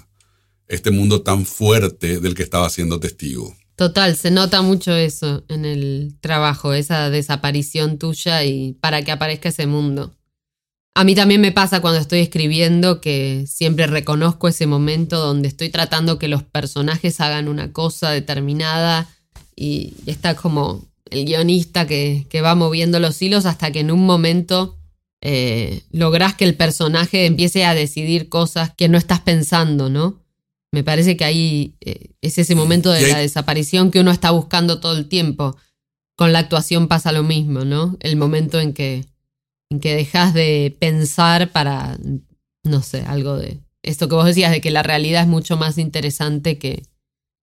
este 0.67 0.91
mundo 0.91 1.21
tan 1.21 1.45
fuerte 1.45 2.19
del 2.19 2.35
que 2.35 2.43
estaba 2.43 2.69
siendo 2.69 2.99
testigo. 2.99 3.55
Total, 3.75 4.15
se 4.15 4.31
nota 4.31 4.61
mucho 4.61 4.93
eso 4.95 5.43
en 5.47 5.65
el 5.65 6.15
trabajo, 6.21 6.73
esa 6.73 7.09
desaparición 7.09 7.97
tuya 7.97 8.43
y 8.43 8.73
para 8.73 9.01
que 9.01 9.11
aparezca 9.11 9.49
ese 9.49 9.65
mundo. 9.65 10.15
A 10.93 11.03
mí 11.03 11.15
también 11.15 11.41
me 11.41 11.51
pasa 11.51 11.81
cuando 11.81 11.99
estoy 11.99 12.19
escribiendo 12.19 12.99
que 12.99 13.45
siempre 13.47 13.87
reconozco 13.87 14.47
ese 14.49 14.67
momento 14.67 15.19
donde 15.19 15.47
estoy 15.47 15.69
tratando 15.69 16.19
que 16.19 16.27
los 16.27 16.43
personajes 16.43 17.21
hagan 17.21 17.47
una 17.47 17.71
cosa 17.71 18.11
determinada 18.11 19.07
y 19.55 19.93
está 20.05 20.35
como 20.35 20.85
el 21.09 21.25
guionista 21.25 21.87
que, 21.87 22.27
que 22.29 22.41
va 22.41 22.55
moviendo 22.55 22.99
los 22.99 23.21
hilos 23.21 23.45
hasta 23.45 23.71
que 23.71 23.79
en 23.79 23.91
un 23.91 24.05
momento 24.05 24.77
eh, 25.21 25.83
lográs 25.91 26.33
que 26.35 26.45
el 26.45 26.55
personaje 26.55 27.27
empiece 27.27 27.63
a 27.63 27.75
decidir 27.75 28.27
cosas 28.27 28.73
que 28.75 28.89
no 28.89 28.97
estás 28.97 29.19
pensando, 29.19 29.89
¿no? 29.89 30.19
Me 30.71 30.83
parece 30.83 31.15
que 31.15 31.25
ahí 31.25 31.75
eh, 31.81 32.11
es 32.21 32.37
ese 32.37 32.55
momento 32.55 32.91
de 32.91 33.07
la 33.07 33.19
desaparición 33.19 33.91
que 33.91 33.99
uno 33.99 34.11
está 34.11 34.31
buscando 34.31 34.79
todo 34.79 34.97
el 34.97 35.07
tiempo. 35.07 35.55
Con 36.15 36.33
la 36.33 36.39
actuación 36.39 36.87
pasa 36.87 37.11
lo 37.11 37.23
mismo, 37.23 37.65
¿no? 37.65 37.97
El 37.99 38.15
momento 38.15 38.59
en 38.59 38.73
que, 38.73 39.05
en 39.69 39.79
que 39.79 39.95
dejas 39.95 40.33
de 40.33 40.75
pensar 40.79 41.51
para, 41.51 41.99
no 42.63 42.81
sé, 42.81 43.01
algo 43.01 43.37
de 43.37 43.59
esto 43.83 44.07
que 44.07 44.15
vos 44.15 44.25
decías, 44.25 44.51
de 44.51 44.61
que 44.61 44.71
la 44.71 44.83
realidad 44.83 45.23
es 45.23 45.27
mucho 45.27 45.57
más 45.57 45.77
interesante 45.77 46.57
que, 46.57 46.83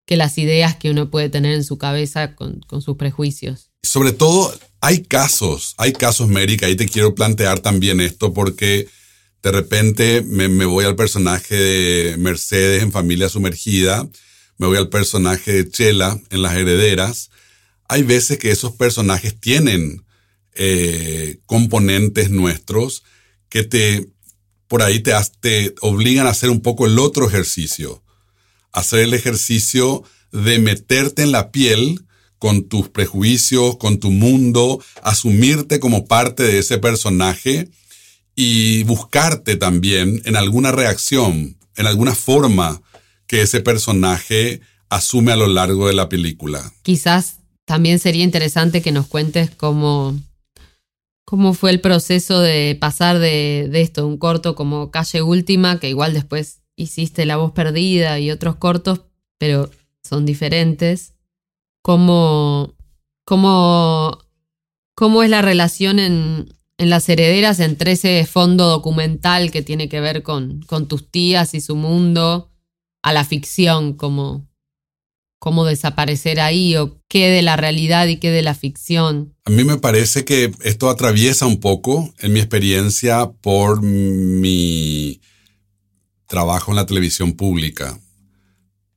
que 0.07 0.17
las 0.17 0.39
ideas 0.39 0.77
que 0.77 0.91
uno 0.91 1.11
puede 1.11 1.29
tener 1.29 1.55
en 1.55 1.65
su 1.65 1.79
cabeza 1.79 2.35
con, 2.35 2.61
con 2.61 2.81
sus 2.81 2.97
prejuicios. 2.97 3.71
Sobre 3.83 4.13
todo, 4.13 4.53
hay 4.81 5.03
casos, 5.03 5.75
hay 5.79 5.93
casos, 5.93 6.29
Mary, 6.29 6.57
que 6.57 6.67
ahí 6.67 6.77
te 6.77 6.89
quiero 6.89 7.15
plantear 7.15 7.61
también 7.61 8.01
esto, 8.01 8.33
porque 8.33 8.89
de 9.43 9.53
repente 9.53 10.23
me, 10.23 10.65
voy 10.67 10.85
al 10.85 10.97
personaje 10.97 11.57
de 11.57 12.17
Mercedes 12.17 12.83
en 12.83 12.93
Familia 12.93 13.29
Sumergida, 13.29 14.09
me 14.57 14.67
voy 14.67 14.79
al 14.79 14.89
personaje 14.89 15.53
de 15.53 15.71
Chela 15.71 16.21
en 16.31 16.43
Las 16.43 16.55
Herederas. 16.55 17.31
Hay 17.89 18.03
veces 18.03 18.39
que 18.39 18.51
esos 18.51 18.73
personajes 18.73 19.39
tienen 19.39 20.05
eh, 20.55 21.39
componentes 21.47 22.31
nuestros 22.31 23.05
que 23.49 23.63
te, 23.63 24.09
por 24.67 24.83
ahí 24.83 25.01
te, 25.01 25.13
te 25.41 25.75
obligan 25.81 26.27
a 26.27 26.31
hacer 26.31 26.51
un 26.51 26.61
poco 26.61 26.87
el 26.87 26.99
otro 26.99 27.27
ejercicio, 27.27 28.03
hacer 28.73 29.01
el 29.01 29.15
ejercicio 29.15 30.03
de 30.33 30.59
meterte 30.59 31.23
en 31.23 31.33
la 31.33 31.51
piel 31.51 32.05
con 32.39 32.69
tus 32.69 32.89
prejuicios, 32.89 33.77
con 33.77 33.99
tu 33.99 34.11
mundo, 34.11 34.83
asumirte 35.03 35.81
como 35.81 36.07
parte 36.07 36.43
de 36.43 36.59
ese 36.59 36.79
personaje 36.79 37.69
y 38.35 38.85
buscarte 38.85 39.57
también 39.57 40.23
en 40.25 40.37
alguna 40.37 40.71
reacción, 40.71 41.57
en 41.77 41.87
alguna 41.87 42.15
forma 42.15 42.81
que 43.27 43.43
ese 43.43 43.61
personaje 43.61 44.61
asume 44.89 45.33
a 45.33 45.37
lo 45.37 45.49
largo 45.49 45.89
de 45.89 45.95
la 45.95 46.09
película. 46.09 46.73
Quizás 46.83 47.41
también 47.65 47.99
sería 47.99 48.25
interesante 48.25 48.81
que 48.81 48.93
nos 48.93 49.07
cuentes 49.07 49.51
cómo, 49.51 50.19
cómo 51.25 51.53
fue 51.53 51.71
el 51.71 51.81
proceso 51.81 52.41
de 52.41 52.77
pasar 52.81 53.19
de, 53.19 53.69
de 53.71 53.81
esto, 53.81 54.07
un 54.07 54.17
corto 54.17 54.55
como 54.55 54.91
Calle 54.91 55.21
Última, 55.23 55.79
que 55.79 55.89
igual 55.89 56.15
después 56.15 56.61
hiciste 56.77 57.27
La 57.27 57.37
Voz 57.37 57.53
Perdida 57.53 58.19
y 58.21 58.31
otros 58.31 58.57
cortos, 58.57 59.03
pero 59.37 59.71
son 60.03 60.25
diferentes. 60.25 61.13
Cómo, 61.89 62.77
cómo, 63.25 64.19
cómo 64.95 65.23
es 65.23 65.31
la 65.31 65.41
relación 65.41 65.99
en, 65.99 66.55
en 66.77 66.91
las 66.91 67.09
herederas 67.09 67.61
entre 67.61 67.93
ese 67.93 68.27
fondo 68.27 68.67
documental 68.67 69.51
que 69.51 69.63
tiene 69.63 69.89
que 69.89 69.99
ver 69.99 70.23
con, 70.23 70.61
con 70.67 70.87
tus 70.87 71.11
tías 71.11 71.55
y 71.55 71.63
su 71.63 71.77
mundo, 71.77 72.53
a 73.03 73.15
la 73.15 73.25
ficción, 73.25 73.95
como 73.95 74.47
cómo 75.39 75.65
desaparecer 75.65 76.41
ahí 76.41 76.77
o 76.77 77.01
qué 77.09 77.31
de 77.31 77.41
la 77.41 77.57
realidad 77.57 78.07
y 78.07 78.19
qué 78.19 78.31
de 78.31 78.43
la 78.43 78.55
ficción. 78.55 79.35
A 79.47 79.51
mí 79.51 79.65
me 79.65 79.79
parece 79.79 80.27
que 80.27 80.53
esto 80.65 80.91
atraviesa 80.91 81.47
un 81.47 81.59
poco, 81.59 82.13
en 82.19 82.35
mi 82.35 82.41
experiencia, 82.41 83.31
por 83.41 83.81
mi 83.81 85.23
trabajo 86.27 86.71
en 86.71 86.77
la 86.77 86.85
televisión 86.85 87.33
pública. 87.33 87.99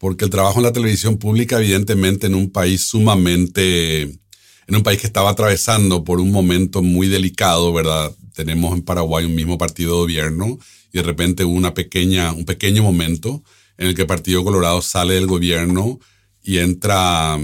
Porque 0.01 0.25
el 0.25 0.31
trabajo 0.31 0.57
en 0.57 0.63
la 0.63 0.73
televisión 0.73 1.17
pública, 1.17 1.59
evidentemente, 1.59 2.25
en 2.25 2.33
un 2.33 2.49
país 2.49 2.81
sumamente, 2.81 4.01
en 4.01 4.75
un 4.75 4.81
país 4.81 4.99
que 4.99 5.05
estaba 5.05 5.29
atravesando 5.29 6.03
por 6.03 6.19
un 6.19 6.31
momento 6.31 6.81
muy 6.81 7.07
delicado, 7.07 7.71
¿verdad? 7.71 8.11
Tenemos 8.33 8.73
en 8.73 8.81
Paraguay 8.81 9.25
un 9.25 9.35
mismo 9.35 9.59
partido 9.59 9.91
de 9.91 9.99
gobierno 9.99 10.57
y 10.91 10.97
de 10.97 11.03
repente 11.03 11.45
hubo 11.45 11.53
una 11.53 11.75
pequeña, 11.75 12.33
un 12.33 12.45
pequeño 12.45 12.81
momento 12.81 13.43
en 13.77 13.89
el 13.89 13.93
que 13.93 14.01
el 14.01 14.07
Partido 14.07 14.43
Colorado 14.43 14.81
sale 14.81 15.13
del 15.13 15.27
gobierno 15.27 15.99
y 16.41 16.57
entra, 16.57 17.37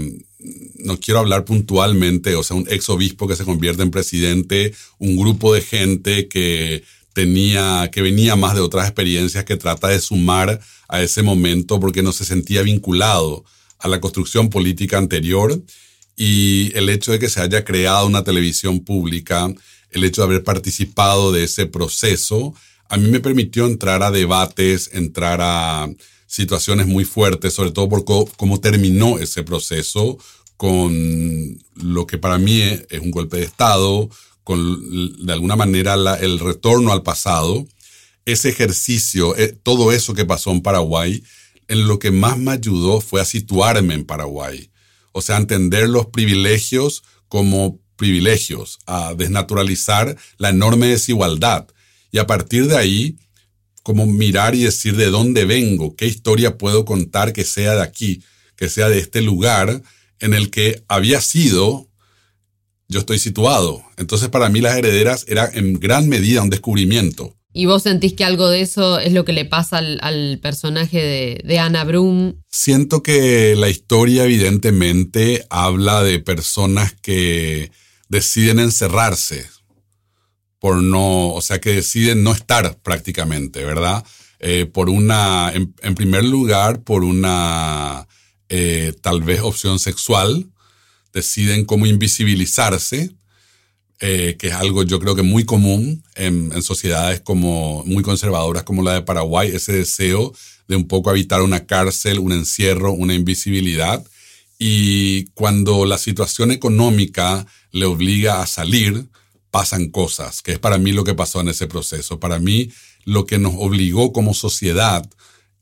no 0.80 0.98
quiero 0.98 1.20
hablar 1.20 1.44
puntualmente, 1.44 2.34
o 2.34 2.42
sea, 2.42 2.56
un 2.56 2.66
ex 2.68 2.88
obispo 2.88 3.28
que 3.28 3.36
se 3.36 3.44
convierte 3.44 3.84
en 3.84 3.92
presidente, 3.92 4.74
un 4.98 5.16
grupo 5.16 5.54
de 5.54 5.60
gente 5.60 6.26
que 6.26 6.82
tenía, 7.18 7.90
que 7.90 8.00
venía 8.00 8.36
más 8.36 8.54
de 8.54 8.60
otras 8.60 8.86
experiencias, 8.86 9.44
que 9.44 9.56
trata 9.56 9.88
de 9.88 9.98
sumar 9.98 10.60
a 10.86 11.02
ese 11.02 11.22
momento 11.24 11.80
porque 11.80 12.00
no 12.00 12.12
se 12.12 12.24
sentía 12.24 12.62
vinculado 12.62 13.44
a 13.80 13.88
la 13.88 14.00
construcción 14.00 14.50
política 14.50 14.98
anterior. 14.98 15.60
Y 16.16 16.70
el 16.76 16.88
hecho 16.88 17.10
de 17.10 17.18
que 17.18 17.28
se 17.28 17.40
haya 17.40 17.64
creado 17.64 18.06
una 18.06 18.22
televisión 18.22 18.84
pública, 18.84 19.52
el 19.90 20.04
hecho 20.04 20.20
de 20.20 20.28
haber 20.28 20.44
participado 20.44 21.32
de 21.32 21.42
ese 21.42 21.66
proceso, 21.66 22.54
a 22.88 22.96
mí 22.96 23.08
me 23.10 23.18
permitió 23.18 23.66
entrar 23.66 24.04
a 24.04 24.12
debates, 24.12 24.90
entrar 24.92 25.40
a 25.42 25.88
situaciones 26.28 26.86
muy 26.86 27.04
fuertes, 27.04 27.52
sobre 27.52 27.72
todo 27.72 27.88
por 27.88 28.04
co- 28.04 28.30
cómo 28.36 28.60
terminó 28.60 29.18
ese 29.18 29.42
proceso 29.42 30.18
con 30.56 31.58
lo 31.74 32.06
que 32.06 32.18
para 32.18 32.38
mí 32.38 32.60
es 32.62 33.00
un 33.00 33.10
golpe 33.10 33.38
de 33.38 33.44
Estado, 33.44 34.08
de 34.56 35.32
alguna 35.32 35.56
manera 35.56 35.94
el 36.20 36.38
retorno 36.38 36.92
al 36.92 37.02
pasado, 37.02 37.66
ese 38.24 38.50
ejercicio, 38.50 39.36
eh, 39.36 39.56
todo 39.62 39.92
eso 39.92 40.14
que 40.14 40.24
pasó 40.24 40.50
en 40.50 40.60
Paraguay, 40.60 41.22
en 41.66 41.86
lo 41.86 41.98
que 41.98 42.10
más 42.10 42.38
me 42.38 42.52
ayudó 42.52 43.00
fue 43.00 43.20
a 43.20 43.24
situarme 43.24 43.94
en 43.94 44.04
Paraguay. 44.04 44.70
O 45.12 45.22
sea, 45.22 45.36
entender 45.36 45.88
los 45.88 46.06
privilegios 46.06 47.02
como 47.28 47.80
privilegios, 47.96 48.78
a 48.86 49.14
desnaturalizar 49.14 50.16
la 50.38 50.50
enorme 50.50 50.86
desigualdad. 50.86 51.66
Y 52.12 52.18
a 52.18 52.26
partir 52.26 52.68
de 52.68 52.76
ahí, 52.76 53.18
como 53.82 54.06
mirar 54.06 54.54
y 54.54 54.64
decir 54.64 54.96
de 54.96 55.10
dónde 55.10 55.44
vengo, 55.44 55.96
qué 55.96 56.06
historia 56.06 56.56
puedo 56.56 56.84
contar 56.84 57.32
que 57.32 57.44
sea 57.44 57.74
de 57.74 57.82
aquí, 57.82 58.22
que 58.56 58.68
sea 58.68 58.88
de 58.88 58.98
este 58.98 59.20
lugar 59.20 59.82
en 60.20 60.34
el 60.34 60.50
que 60.50 60.82
había 60.88 61.20
sido, 61.20 61.87
yo 62.88 63.00
estoy 63.00 63.18
situado. 63.18 63.82
Entonces 63.96 64.28
para 64.28 64.48
mí 64.48 64.60
las 64.60 64.76
herederas 64.76 65.24
era 65.28 65.48
en 65.52 65.74
gran 65.74 66.08
medida 66.08 66.42
un 66.42 66.50
descubrimiento. 66.50 67.34
¿Y 67.52 67.66
vos 67.66 67.82
sentís 67.82 68.12
que 68.12 68.24
algo 68.24 68.48
de 68.48 68.60
eso 68.60 68.98
es 68.98 69.12
lo 69.12 69.24
que 69.24 69.32
le 69.32 69.44
pasa 69.44 69.78
al, 69.78 70.38
personaje 70.42 70.98
de, 70.98 71.42
de 71.44 71.58
Anna 71.58 71.84
Brum? 71.84 72.34
Siento 72.50 73.02
que 73.02 73.56
la 73.56 73.68
historia 73.68 74.24
evidentemente 74.24 75.46
habla 75.50 76.02
de 76.02 76.18
personas 76.20 76.94
que 76.94 77.72
deciden 78.08 78.58
encerrarse 78.58 79.46
por 80.58 80.82
no, 80.82 81.32
o 81.32 81.40
sea, 81.40 81.60
que 81.60 81.72
deciden 81.72 82.22
no 82.22 82.32
estar 82.32 82.78
prácticamente, 82.80 83.64
¿verdad? 83.64 84.04
Eh, 84.40 84.66
por 84.66 84.88
una, 84.88 85.52
en, 85.52 85.94
primer 85.94 86.24
lugar, 86.24 86.82
por 86.82 87.04
una 87.04 88.06
eh, 88.48 88.92
tal 89.00 89.22
vez 89.22 89.40
opción 89.40 89.78
sexual, 89.78 90.50
deciden 91.12 91.64
cómo 91.64 91.86
invisibilizarse, 91.86 93.10
eh, 94.00 94.36
que 94.38 94.48
es 94.48 94.52
algo 94.52 94.84
yo 94.84 95.00
creo 95.00 95.16
que 95.16 95.22
muy 95.22 95.44
común 95.44 96.04
en, 96.14 96.62
sociedades 96.62 97.20
como 97.20 97.82
muy 97.84 98.04
conservadoras 98.04 98.62
como 98.62 98.82
la 98.82 98.94
de 98.94 99.02
Paraguay, 99.02 99.50
ese 99.52 99.72
deseo 99.72 100.32
de 100.68 100.76
un 100.76 100.86
poco 100.86 101.10
habitar 101.10 101.42
una 101.42 101.66
cárcel, 101.66 102.18
un 102.18 102.32
encierro, 102.32 102.92
una 102.92 103.14
invisibilidad. 103.14 104.04
Y 104.58 105.26
cuando 105.34 105.84
la 105.84 105.98
situación 105.98 106.50
económica 106.50 107.46
le 107.72 107.86
obliga 107.86 108.42
a 108.42 108.46
salir, 108.46 109.08
pasan 109.50 109.88
cosas, 109.88 110.42
que 110.42 110.52
es 110.52 110.58
para 110.58 110.78
mí 110.78 110.92
lo 110.92 111.04
que 111.04 111.14
pasó 111.14 111.40
en 111.40 111.48
ese 111.48 111.66
proceso. 111.66 112.20
Para 112.20 112.38
mí, 112.38 112.70
lo 113.04 113.24
que 113.24 113.38
nos 113.38 113.54
obligó 113.56 114.12
como 114.12 114.34
sociedad, 114.34 115.08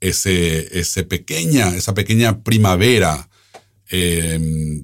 ese, 0.01 0.79
ese 0.79 1.05
pequeña, 1.05 1.75
esa 1.75 1.95
pequeña 1.95 2.43
primavera 2.43 3.29
eh, 3.91 4.83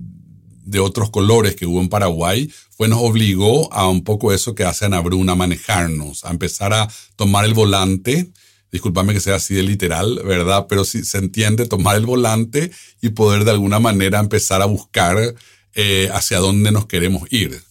de 0.65 0.81
otros 0.81 1.11
colores 1.11 1.57
que 1.57 1.67
hubo 1.67 1.81
en 1.81 1.89
Paraguay, 1.89 2.53
fue 2.71 2.89
nos 2.89 3.01
obligó 3.01 3.73
a 3.73 3.89
un 3.89 4.05
poco 4.05 4.33
eso 4.33 4.55
que 4.55 4.65
hace 4.65 4.85
Ana 4.85 5.01
Bruna, 5.01 5.35
manejarnos, 5.35 6.25
a 6.25 6.31
empezar 6.31 6.73
a 6.73 6.89
tomar 7.17 7.45
el 7.45 7.55
volante. 7.55 8.31
Disculpame 8.71 9.13
que 9.13 9.21
sea 9.21 9.37
así 9.37 9.55
de 9.55 9.63
literal, 9.63 10.21
¿verdad? 10.25 10.67
Pero 10.69 10.85
si 10.85 11.05
se 11.05 11.19
entiende, 11.19 11.67
tomar 11.67 11.97
el 11.97 12.07
volante 12.07 12.71
y 13.01 13.11
poder 13.11 13.45
de 13.45 13.51
alguna 13.51 13.81
manera 13.81 14.19
empezar 14.19 14.63
a 14.63 14.67
buscar 14.67 15.35
eh, 15.75 16.09
hacia 16.13 16.39
dónde 16.39 16.73
nos 16.73 16.87
queremos 16.87 17.31
ir. 17.31 17.63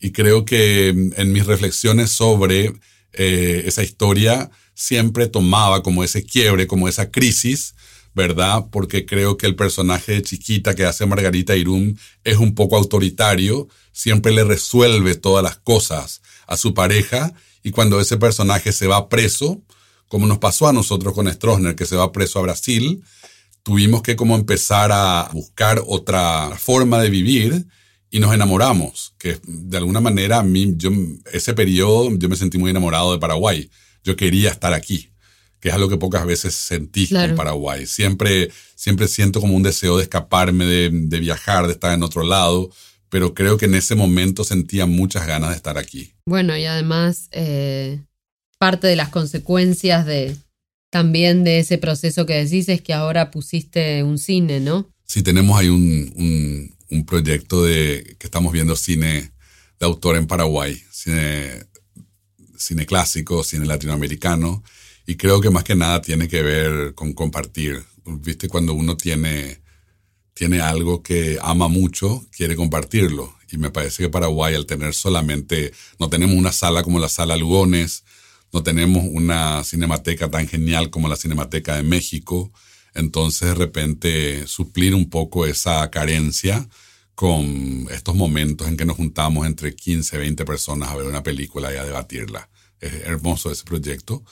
Y 0.00 0.12
creo 0.12 0.44
que 0.44 0.88
en 0.88 1.32
mis 1.32 1.46
reflexiones 1.46 2.10
sobre 2.10 2.72
eh, 3.12 3.62
esa 3.66 3.82
historia 3.82 4.50
siempre 4.74 5.26
tomaba 5.26 5.82
como 5.82 6.02
ese 6.02 6.24
quiebre, 6.24 6.66
como 6.66 6.88
esa 6.88 7.10
crisis, 7.10 7.74
¿verdad? 8.14 8.66
Porque 8.70 9.06
creo 9.06 9.36
que 9.36 9.46
el 9.46 9.56
personaje 9.56 10.12
de 10.12 10.22
chiquita 10.22 10.74
que 10.74 10.84
hace 10.84 11.06
Margarita 11.06 11.56
Irún 11.56 11.98
es 12.24 12.38
un 12.38 12.54
poco 12.54 12.76
autoritario, 12.76 13.68
siempre 13.92 14.32
le 14.32 14.44
resuelve 14.44 15.14
todas 15.14 15.44
las 15.44 15.56
cosas 15.58 16.22
a 16.46 16.56
su 16.56 16.74
pareja 16.74 17.32
y 17.62 17.70
cuando 17.70 18.00
ese 18.00 18.16
personaje 18.16 18.72
se 18.72 18.86
va 18.86 19.08
preso, 19.08 19.62
como 20.08 20.26
nos 20.26 20.38
pasó 20.38 20.66
a 20.66 20.72
nosotros 20.72 21.14
con 21.14 21.32
Stroessner, 21.32 21.76
que 21.76 21.86
se 21.86 21.96
va 21.96 22.12
preso 22.12 22.38
a 22.38 22.42
Brasil, 22.42 23.04
tuvimos 23.62 24.02
que 24.02 24.16
como 24.16 24.34
empezar 24.34 24.90
a 24.92 25.30
buscar 25.32 25.82
otra 25.86 26.50
forma 26.58 27.00
de 27.00 27.10
vivir 27.10 27.66
y 28.10 28.18
nos 28.18 28.34
enamoramos, 28.34 29.14
que 29.18 29.38
de 29.44 29.76
alguna 29.76 30.00
manera 30.00 30.38
a 30.38 30.42
mí, 30.42 30.74
yo, 30.76 30.90
ese 31.32 31.54
periodo 31.54 32.10
yo 32.16 32.28
me 32.28 32.36
sentí 32.36 32.58
muy 32.58 32.70
enamorado 32.70 33.12
de 33.12 33.18
Paraguay. 33.18 33.70
Yo 34.02 34.16
quería 34.16 34.50
estar 34.50 34.72
aquí, 34.72 35.09
que 35.60 35.68
es 35.68 35.74
algo 35.74 35.88
que 35.88 35.96
pocas 35.96 36.24
veces 36.26 36.54
sentí 36.54 37.08
en 37.10 37.34
Paraguay. 37.34 37.86
Siempre, 37.86 38.50
siempre 38.74 39.08
siento 39.08 39.40
como 39.40 39.54
un 39.54 39.62
deseo 39.62 39.96
de 39.96 40.04
escaparme, 40.04 40.64
de, 40.64 40.90
de, 40.90 41.20
viajar, 41.20 41.66
de 41.66 41.72
estar 41.72 41.92
en 41.92 42.02
otro 42.02 42.22
lado, 42.22 42.70
pero 43.08 43.34
creo 43.34 43.56
que 43.56 43.66
en 43.66 43.74
ese 43.74 43.94
momento 43.94 44.44
sentía 44.44 44.86
muchas 44.86 45.26
ganas 45.26 45.50
de 45.50 45.56
estar 45.56 45.78
aquí. 45.78 46.12
Bueno, 46.26 46.56
y 46.56 46.64
además 46.64 47.28
eh, 47.32 48.00
parte 48.58 48.86
de 48.86 48.96
las 48.96 49.10
consecuencias 49.10 50.06
de 50.06 50.36
también 50.90 51.44
de 51.44 51.60
ese 51.60 51.78
proceso 51.78 52.26
que 52.26 52.42
decís 52.42 52.68
es 52.68 52.80
que 52.80 52.92
ahora 52.92 53.30
pusiste 53.30 54.02
un 54.02 54.18
cine, 54.18 54.58
¿no? 54.58 54.90
Sí, 55.04 55.22
tenemos 55.22 55.58
ahí 55.58 55.68
un 55.68 56.74
un 56.90 57.04
proyecto 57.04 57.64
de 57.64 58.16
que 58.18 58.26
estamos 58.26 58.52
viendo 58.52 58.76
cine 58.76 59.32
de 59.78 59.86
autor 59.86 60.16
en 60.16 60.26
Paraguay, 60.26 60.82
cine, 60.90 61.66
cine 62.56 62.84
clásico, 62.84 63.44
cine 63.44 63.66
latinoamericano, 63.66 64.62
y 65.10 65.16
creo 65.16 65.40
que 65.40 65.50
más 65.50 65.64
que 65.64 65.74
nada 65.74 66.00
tiene 66.00 66.28
que 66.28 66.40
ver 66.40 66.94
con 66.94 67.14
compartir. 67.14 67.84
Viste, 68.06 68.46
cuando 68.46 68.74
uno 68.74 68.96
tiene, 68.96 69.60
tiene 70.34 70.60
algo 70.60 71.02
que 71.02 71.36
ama 71.42 71.66
mucho, 71.66 72.24
quiere 72.30 72.54
compartirlo. 72.54 73.34
Y 73.50 73.58
me 73.58 73.70
parece 73.70 74.04
que 74.04 74.08
Paraguay, 74.08 74.54
al 74.54 74.66
tener 74.66 74.94
solamente, 74.94 75.72
no 75.98 76.08
tenemos 76.08 76.36
una 76.36 76.52
sala 76.52 76.84
como 76.84 77.00
la 77.00 77.08
sala 77.08 77.36
Lugones, 77.36 78.04
no 78.52 78.62
tenemos 78.62 79.02
una 79.04 79.64
cinemateca 79.64 80.30
tan 80.30 80.46
genial 80.46 80.90
como 80.90 81.08
la 81.08 81.16
Cinemateca 81.16 81.74
de 81.74 81.82
México, 81.82 82.52
entonces, 82.94 83.48
de 83.48 83.54
repente, 83.56 84.46
suplir 84.46 84.94
un 84.94 85.10
poco 85.10 85.44
esa 85.44 85.90
carencia 85.90 86.68
con 87.16 87.88
estos 87.90 88.14
momentos 88.14 88.68
en 88.68 88.76
que 88.76 88.84
nos 88.84 88.96
juntamos 88.96 89.44
entre 89.44 89.74
15, 89.74 90.18
20 90.18 90.44
personas 90.44 90.88
a 90.88 90.94
ver 90.94 91.06
una 91.06 91.24
película 91.24 91.74
y 91.74 91.78
a 91.78 91.84
debatirla. 91.84 92.48
Es 92.78 92.92
hermoso 93.06 93.50
ese 93.50 93.64
proyecto, 93.64 94.22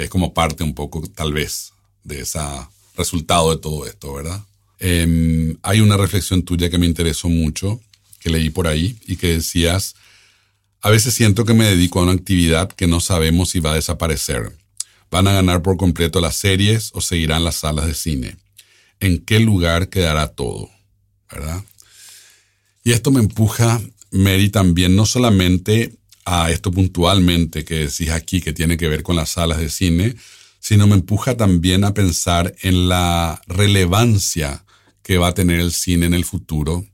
que 0.00 0.04
es 0.04 0.10
como 0.10 0.32
parte 0.32 0.64
un 0.64 0.74
poco, 0.74 1.02
tal 1.14 1.34
vez, 1.34 1.74
de 2.04 2.22
ese 2.22 2.38
resultado 2.96 3.54
de 3.54 3.60
todo 3.60 3.86
esto, 3.86 4.14
¿verdad? 4.14 4.42
Em, 4.78 5.58
hay 5.60 5.82
una 5.82 5.98
reflexión 5.98 6.42
tuya 6.42 6.70
que 6.70 6.78
me 6.78 6.86
interesó 6.86 7.28
mucho, 7.28 7.82
que 8.18 8.30
leí 8.30 8.48
por 8.48 8.66
ahí, 8.66 8.96
y 9.06 9.16
que 9.16 9.34
decías, 9.34 9.96
a 10.80 10.88
veces 10.88 11.12
siento 11.12 11.44
que 11.44 11.52
me 11.52 11.66
dedico 11.66 12.00
a 12.00 12.04
una 12.04 12.12
actividad 12.12 12.70
que 12.72 12.86
no 12.86 13.00
sabemos 13.00 13.50
si 13.50 13.60
va 13.60 13.72
a 13.72 13.74
desaparecer 13.74 14.56
¿Van 15.10 15.28
a 15.28 15.34
ganar 15.34 15.60
por 15.60 15.76
completo 15.76 16.22
las 16.22 16.36
series 16.36 16.92
o 16.94 17.02
seguirán 17.02 17.44
las 17.44 17.56
salas 17.56 17.86
de 17.86 17.92
cine? 17.92 18.36
¿En 19.00 19.18
qué 19.18 19.38
lugar 19.38 19.90
quedará 19.90 20.28
todo? 20.28 20.70
¿Verdad? 21.30 21.62
Y 22.84 22.92
esto 22.92 23.10
me 23.10 23.20
empuja, 23.20 23.82
Mary, 24.12 24.48
también 24.48 24.96
no 24.96 25.04
solamente 25.04 25.92
a 26.30 26.50
esto 26.50 26.70
puntualmente 26.70 27.64
que 27.64 27.86
decís 27.86 28.10
aquí 28.10 28.40
que 28.40 28.52
tiene 28.52 28.76
que 28.76 28.88
ver 28.88 29.02
con 29.02 29.16
las 29.16 29.30
salas 29.30 29.58
de 29.58 29.68
cine, 29.68 30.14
sino 30.60 30.86
me 30.86 30.94
empuja 30.94 31.36
también 31.36 31.84
a 31.84 31.94
pensar 31.94 32.54
en 32.62 32.88
la 32.88 33.40
relevancia 33.46 34.64
que 35.02 35.18
va 35.18 35.28
a 35.28 35.34
tener 35.34 35.58
el 35.58 35.72
cine 35.72 36.06
en 36.06 36.14
el 36.14 36.24
futuro 36.24 36.86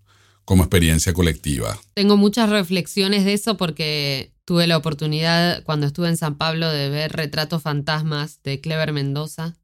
como 0.44 0.62
experiencia 0.62 1.12
colectiva. 1.12 1.78
Tengo 1.94 2.16
muchas 2.16 2.48
reflexiones 2.48 3.24
de 3.24 3.32
eso 3.34 3.56
porque 3.56 4.32
tuve 4.44 4.66
la 4.66 4.76
oportunidad 4.76 5.62
cuando 5.64 5.86
estuve 5.86 6.08
en 6.08 6.16
San 6.16 6.36
Pablo 6.36 6.70
de 6.70 6.88
ver 6.88 7.12
Retratos 7.12 7.62
Fantasmas 7.62 8.40
de 8.44 8.60
Clever 8.60 8.92
Mendoza, 8.92 9.56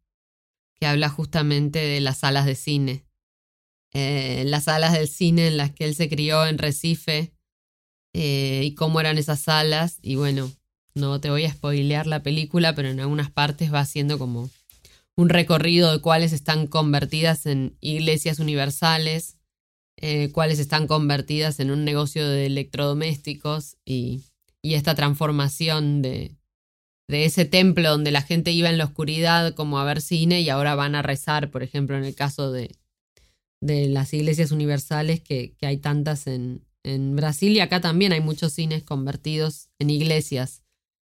que 0.74 0.86
habla 0.86 1.08
justamente 1.08 1.78
de 1.78 2.00
las 2.00 2.18
salas 2.18 2.44
de 2.44 2.56
cine. 2.56 3.04
Eh, 3.94 4.42
las 4.46 4.64
salas 4.64 4.92
del 4.92 5.06
cine 5.06 5.46
en 5.46 5.56
las 5.56 5.70
que 5.70 5.84
él 5.84 5.94
se 5.94 6.08
crió 6.08 6.46
en 6.46 6.58
Recife 6.58 7.32
eh, 8.14 8.62
y 8.64 8.74
cómo 8.74 9.00
eran 9.00 9.18
esas 9.18 9.40
salas. 9.40 9.98
Y 10.02 10.16
bueno, 10.16 10.50
no 10.94 11.20
te 11.20 11.30
voy 11.30 11.44
a 11.44 11.52
spoilear 11.52 12.06
la 12.06 12.22
película, 12.22 12.74
pero 12.74 12.88
en 12.88 13.00
algunas 13.00 13.30
partes 13.30 13.72
va 13.72 13.80
haciendo 13.80 14.18
como 14.18 14.50
un 15.16 15.28
recorrido 15.28 15.92
de 15.92 16.00
cuáles 16.00 16.32
están 16.32 16.66
convertidas 16.66 17.46
en 17.46 17.76
iglesias 17.80 18.38
universales 18.38 19.36
eh, 20.04 20.32
cuáles 20.32 20.58
están 20.58 20.88
convertidas 20.88 21.60
en 21.60 21.70
un 21.70 21.84
negocio 21.84 22.28
de 22.28 22.46
electrodomésticos 22.46 23.76
y, 23.84 24.22
esta 24.62 24.94
transformación 24.94 26.02
de, 26.02 26.36
de 27.08 27.24
ese 27.24 27.44
templo 27.44 27.90
donde 27.90 28.12
la 28.12 28.22
gente 28.22 28.52
iba 28.52 28.68
en 28.68 28.78
la 28.78 28.84
oscuridad 28.84 29.54
como 29.54 29.78
a 29.78 29.84
ver 29.84 30.00
cine 30.00 30.40
y 30.40 30.50
ahora 30.50 30.76
van 30.76 30.94
a 30.94 31.02
rezar, 31.02 31.50
por 31.50 31.64
ejemplo, 31.64 31.96
en 31.96 32.04
el 32.04 32.14
caso 32.14 32.52
de, 32.52 32.70
de 33.60 33.88
las 33.88 34.14
iglesias 34.14 34.52
universales 34.52 35.20
que, 35.20 35.54
que 35.56 35.66
hay 35.66 35.78
tantas 35.78 36.28
en, 36.28 36.64
en, 36.84 37.16
Brasil 37.16 37.52
y 37.52 37.60
acá 37.60 37.80
también 37.80 38.12
hay 38.12 38.20
muchos 38.20 38.52
cines 38.52 38.82
convertidos 38.82 39.68
en 39.78 39.90
iglesias. 39.90 40.62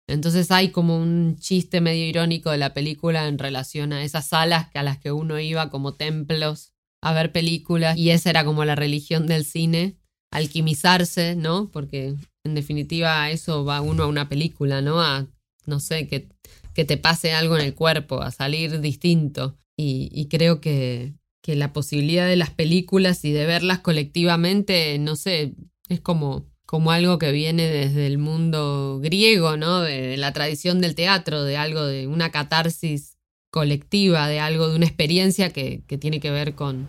Entonces 0.07 0.51
hay 0.51 0.71
como 0.71 0.99
un 0.99 1.37
chiste 1.39 1.81
medio 1.81 2.05
irónico 2.07 2.51
de 2.51 2.59
la 2.59 2.75
película 2.75 3.27
en 3.27 3.39
relación 3.39 3.93
a 3.93 4.05
esas 4.05 4.29
salas 4.29 4.69
a 4.75 4.83
las 4.83 4.99
que 4.99 5.13
uno 5.13 5.41
iba 5.41 5.71
como 5.71 5.95
templos 5.95 6.73
a 7.01 7.13
ver 7.13 7.33
películas 7.33 7.97
y 7.97 8.11
esa 8.11 8.31
era 8.31 8.45
como 8.45 8.65
la 8.65 8.75
religión 8.75 9.27
del 9.27 9.45
cine, 9.45 9.97
alquimizarse, 10.31 11.37
¿no? 11.37 11.71
Porque 11.71 12.15
en 12.45 12.55
definitiva 12.55 13.31
eso 13.31 13.65
va 13.65 13.81
uno 13.81 14.05
a 14.05 14.07
una 14.07 14.29
película, 14.29 14.83
¿no? 14.83 15.01
A, 15.01 15.27
no 15.67 15.81
sé, 15.81 16.07
que, 16.07 16.29
que 16.75 16.85
te 16.85 16.97
pase 16.97 17.33
algo 17.33 17.57
en 17.57 17.65
el 17.65 17.75
cuerpo, 17.75 18.21
a 18.21 18.31
salir 18.31 18.81
distinto. 18.81 19.57
Y, 19.77 20.29
creo 20.31 20.61
que, 20.61 21.15
que 21.45 21.57
la 21.57 21.75
posibilidad 21.75 22.27
de 22.27 22.37
las 22.37 22.49
películas 22.49 23.23
y 23.23 23.31
de 23.31 23.45
verlas 23.45 23.81
colectivamente, 23.81 24.99
no 24.99 25.15
sé, 25.15 25.53
es 25.91 26.01
como, 26.01 26.47
como 26.65 26.91
algo 26.91 27.19
que 27.19 27.33
viene 27.33 27.69
desde 27.69 28.07
el 28.07 28.17
mundo 28.17 28.99
griego, 29.03 29.59
¿no? 29.59 29.83
De, 29.83 30.17
la 30.17 30.33
tradición 30.33 30.81
del 30.81 30.95
teatro, 30.95 31.45
de 31.45 31.59
algo 31.59 31.85
de 31.85 32.07
una 32.07 32.31
catarsis 32.31 33.19
colectiva, 33.51 34.27
de 34.27 34.41
algo, 34.41 34.69
de 34.69 34.77
una 34.77 34.87
experiencia 34.87 35.51
que, 35.51 35.83
tiene 36.01 36.19
que 36.19 36.31
ver 36.31 36.55
con, 36.55 36.89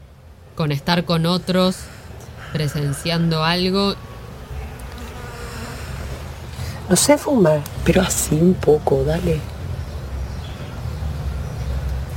con 0.56 0.72
estar 0.72 1.04
con 1.04 1.26
otros, 1.26 1.80
presenciando 2.54 3.44
algo. 3.44 3.96
No 6.90 6.96
sé 6.96 7.18
fumar, 7.18 7.62
pero 7.84 8.04
así 8.04 8.36
un 8.36 8.54
poco, 8.54 9.04
dale. 9.04 9.42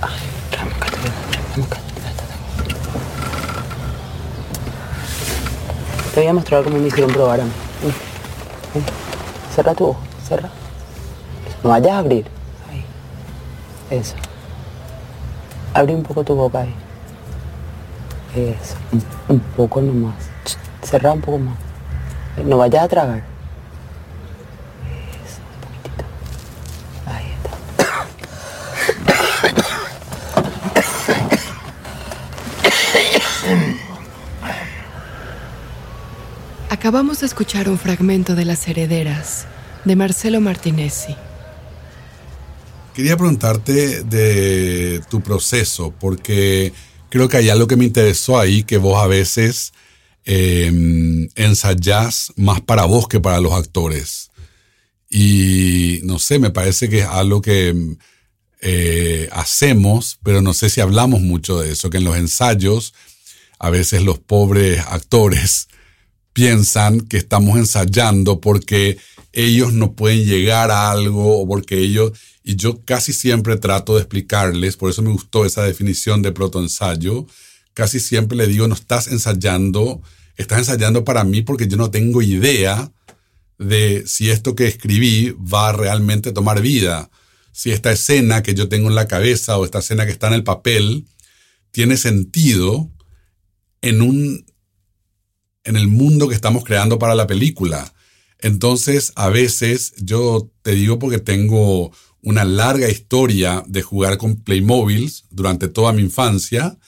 Ay. 0.00 1.97
Te 6.18 6.22
voy 6.24 6.30
a 6.30 6.34
mostrar 6.34 6.64
cómo 6.64 6.78
me 6.78 6.88
hicieron 6.88 7.12
probar 7.12 7.40
a 7.40 7.44
mí. 7.44 7.52
Cerra 9.54 9.72
tu 9.72 9.90
ojo, 9.90 10.00
cerra. 10.28 10.48
No 11.62 11.70
vayas 11.70 11.92
a 11.92 11.98
abrir. 11.98 12.26
Eso. 13.88 14.16
Abre 15.72 15.94
un 15.94 16.02
poco 16.02 16.24
tu 16.24 16.34
boca 16.34 16.62
ahí. 16.62 16.74
Eso. 18.34 18.74
Un 19.28 19.38
poco 19.38 19.80
nomás. 19.80 20.16
Cerra 20.82 21.12
un 21.12 21.20
poco 21.20 21.38
más. 21.38 21.56
No 22.44 22.58
vayas 22.58 22.82
a 22.82 22.88
tragar. 22.88 23.22
Eso, 25.22 25.40
un 25.54 25.60
poquitito. 25.68 26.04
Ahí 27.06 27.32
está. 27.36 27.52
Acabamos 36.88 37.20
de 37.20 37.26
escuchar 37.26 37.68
un 37.68 37.78
fragmento 37.78 38.34
de 38.34 38.46
Las 38.46 38.66
Herederas 38.66 39.44
de 39.84 39.94
Marcelo 39.94 40.40
Martinezzi. 40.40 41.14
Quería 42.94 43.14
preguntarte 43.14 44.04
de 44.04 45.02
tu 45.10 45.20
proceso, 45.20 45.92
porque 46.00 46.72
creo 47.10 47.28
que 47.28 47.36
hay 47.36 47.50
algo 47.50 47.66
que 47.66 47.76
me 47.76 47.84
interesó 47.84 48.38
ahí, 48.38 48.62
que 48.62 48.78
vos 48.78 49.04
a 49.04 49.06
veces 49.06 49.74
eh, 50.24 51.28
ensayás 51.34 52.32
más 52.36 52.62
para 52.62 52.86
vos 52.86 53.06
que 53.06 53.20
para 53.20 53.42
los 53.42 53.52
actores. 53.52 54.30
Y 55.10 56.00
no 56.04 56.18
sé, 56.18 56.38
me 56.38 56.48
parece 56.48 56.88
que 56.88 57.00
es 57.00 57.06
algo 57.06 57.42
que 57.42 57.74
eh, 58.62 59.28
hacemos, 59.32 60.18
pero 60.22 60.40
no 60.40 60.54
sé 60.54 60.70
si 60.70 60.80
hablamos 60.80 61.20
mucho 61.20 61.60
de 61.60 61.70
eso, 61.72 61.90
que 61.90 61.98
en 61.98 62.04
los 62.04 62.16
ensayos 62.16 62.94
a 63.58 63.68
veces 63.68 64.04
los 64.04 64.18
pobres 64.18 64.80
actores 64.88 65.68
piensan 66.38 67.00
que 67.00 67.16
estamos 67.16 67.58
ensayando 67.58 68.40
porque 68.40 68.96
ellos 69.32 69.72
no 69.72 69.94
pueden 69.94 70.24
llegar 70.24 70.70
a 70.70 70.92
algo 70.92 71.42
o 71.42 71.48
porque 71.48 71.80
ellos... 71.80 72.12
Y 72.44 72.54
yo 72.54 72.80
casi 72.84 73.12
siempre 73.12 73.56
trato 73.56 73.96
de 73.96 74.02
explicarles, 74.02 74.76
por 74.76 74.88
eso 74.88 75.02
me 75.02 75.10
gustó 75.10 75.44
esa 75.44 75.64
definición 75.64 76.22
de 76.22 76.30
protoensayo, 76.30 77.26
casi 77.74 77.98
siempre 77.98 78.38
le 78.38 78.46
digo, 78.46 78.68
no 78.68 78.76
estás 78.76 79.08
ensayando, 79.08 80.00
estás 80.36 80.60
ensayando 80.60 81.02
para 81.02 81.24
mí 81.24 81.42
porque 81.42 81.66
yo 81.66 81.76
no 81.76 81.90
tengo 81.90 82.22
idea 82.22 82.92
de 83.58 84.04
si 84.06 84.30
esto 84.30 84.54
que 84.54 84.68
escribí 84.68 85.34
va 85.52 85.70
a 85.70 85.72
realmente 85.72 86.30
tomar 86.30 86.62
vida, 86.62 87.10
si 87.50 87.72
esta 87.72 87.90
escena 87.90 88.44
que 88.44 88.54
yo 88.54 88.68
tengo 88.68 88.88
en 88.88 88.94
la 88.94 89.08
cabeza 89.08 89.58
o 89.58 89.64
esta 89.64 89.80
escena 89.80 90.06
que 90.06 90.12
está 90.12 90.28
en 90.28 90.34
el 90.34 90.44
papel 90.44 91.04
tiene 91.72 91.96
sentido 91.96 92.88
en 93.82 94.02
un 94.02 94.47
en 95.68 95.76
el 95.76 95.86
mundo 95.86 96.28
que 96.28 96.34
estamos 96.34 96.64
creando 96.64 96.98
para 96.98 97.14
la 97.14 97.26
película. 97.26 97.92
Entonces, 98.40 99.12
a 99.16 99.28
veces 99.28 99.92
yo 99.98 100.50
te 100.62 100.72
digo 100.72 100.98
porque 100.98 101.18
tengo 101.18 101.92
una 102.22 102.44
larga 102.44 102.88
historia 102.88 103.62
de 103.66 103.82
jugar 103.82 104.16
con 104.16 104.36
Playmobiles 104.36 105.24
durante 105.30 105.68
toda 105.68 105.92
mi 105.92 106.02
infancia 106.02 106.78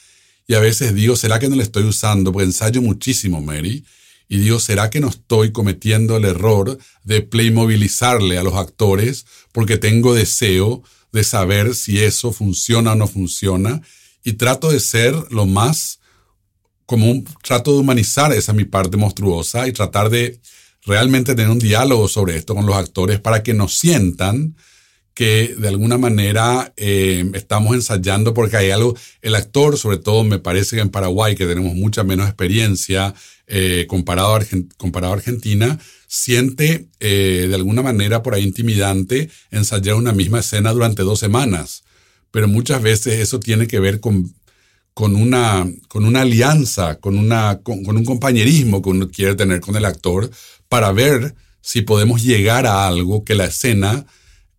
y 0.47 0.55
a 0.55 0.61
veces 0.61 0.95
digo, 0.95 1.15
¿será 1.15 1.39
que 1.39 1.49
no 1.49 1.57
le 1.57 1.63
estoy 1.63 1.85
usando? 1.85 2.33
Porque 2.33 2.47
ensayo 2.47 2.81
muchísimo, 2.81 3.41
Mary. 3.43 3.85
Y 4.29 4.39
digo, 4.39 4.59
¿será 4.59 4.89
que 4.91 5.01
no 5.01 5.09
estoy 5.09 5.53
cometiendo 5.53 6.17
el 6.17 6.25
error 6.25 6.79
de 7.05 7.21
playmobilizarle 7.21 8.39
a 8.39 8.43
los 8.43 8.55
actores 8.55 9.27
porque 9.53 9.77
tengo 9.77 10.15
deseo 10.15 10.83
de 11.13 11.23
saber 11.23 11.75
si 11.75 11.99
eso 11.99 12.33
funciona 12.33 12.93
o 12.93 12.95
no 12.97 13.07
funciona? 13.07 13.83
Y 14.25 14.33
trato 14.35 14.71
de 14.71 14.81
ser 14.81 15.15
lo 15.31 15.47
más 15.47 16.00
como 16.91 17.09
un 17.09 17.25
trato 17.41 17.73
de 17.73 17.79
humanizar 17.79 18.33
esa 18.33 18.53
mi 18.53 18.65
parte 18.65 18.97
monstruosa 18.97 19.69
y 19.69 19.73
tratar 19.73 20.11
de 20.11 20.41
realmente 20.85 21.37
tener 21.37 21.49
un 21.49 21.61
diálogo 21.61 22.09
sobre 22.09 22.35
esto 22.35 22.53
con 22.53 22.67
los 22.67 22.75
actores 22.75 23.21
para 23.21 23.45
que 23.45 23.55
nos 23.55 23.79
sientan 23.79 24.57
que 25.15 25.55
de 25.57 25.69
alguna 25.69 25.99
manera 25.99 26.73
eh, 26.77 27.31
estamos 27.35 27.77
ensayando 27.77 28.35
porque 28.35 28.57
hay 28.57 28.71
algo, 28.73 28.97
el 29.23 29.37
actor, 29.37 29.79
sobre 29.79 29.99
todo 29.99 30.25
me 30.25 30.41
parece 30.41 30.75
que 30.75 30.83
en 30.83 30.89
Paraguay, 30.89 31.37
que 31.37 31.47
tenemos 31.47 31.75
mucha 31.75 32.03
menos 32.03 32.27
experiencia 32.27 33.15
eh, 33.47 33.87
comparado, 33.89 34.35
a 34.35 34.41
comparado 34.77 35.13
Argentina, 35.13 35.79
siente 36.09 36.89
eh, 36.99 37.47
de 37.49 37.55
alguna 37.55 37.83
manera 37.83 38.25
por 38.25 38.35
ahí 38.35 38.43
intimidante 38.43 39.31
ensayar 39.53 39.95
una 39.95 40.13
misma 40.13 40.41
escena 40.41 40.73
durante 40.73 41.05
dos 41.05 41.21
semanas. 41.21 41.85
Pero 42.33 42.49
muchas 42.49 42.83
veces 42.83 43.21
eso 43.21 43.39
tiene 43.39 43.69
que 43.69 43.79
ver 43.79 44.01
con 44.01 44.35
con 44.95 45.17
una, 45.17 45.67
con 45.89 46.05
una 46.05 46.23
alianza, 46.23 46.99
con, 46.99 47.19
una, 47.19 47.61
con, 47.63 47.87
un 47.87 48.05
compañerismo 48.05 48.83
que 48.83 48.91
uno 48.91 49.09
quiere 49.09 49.35
tener 49.35 49.61
con 49.61 49.77
el 49.77 49.85
actor 49.85 50.31
para 50.69 50.93
ver 50.93 51.35
si 51.61 51.83
podemos 51.83 52.23
llegar 52.23 52.67
a 52.67 52.87
algo 52.87 53.25
que 53.25 53.35
la 53.35 53.47
escena 53.47 54.07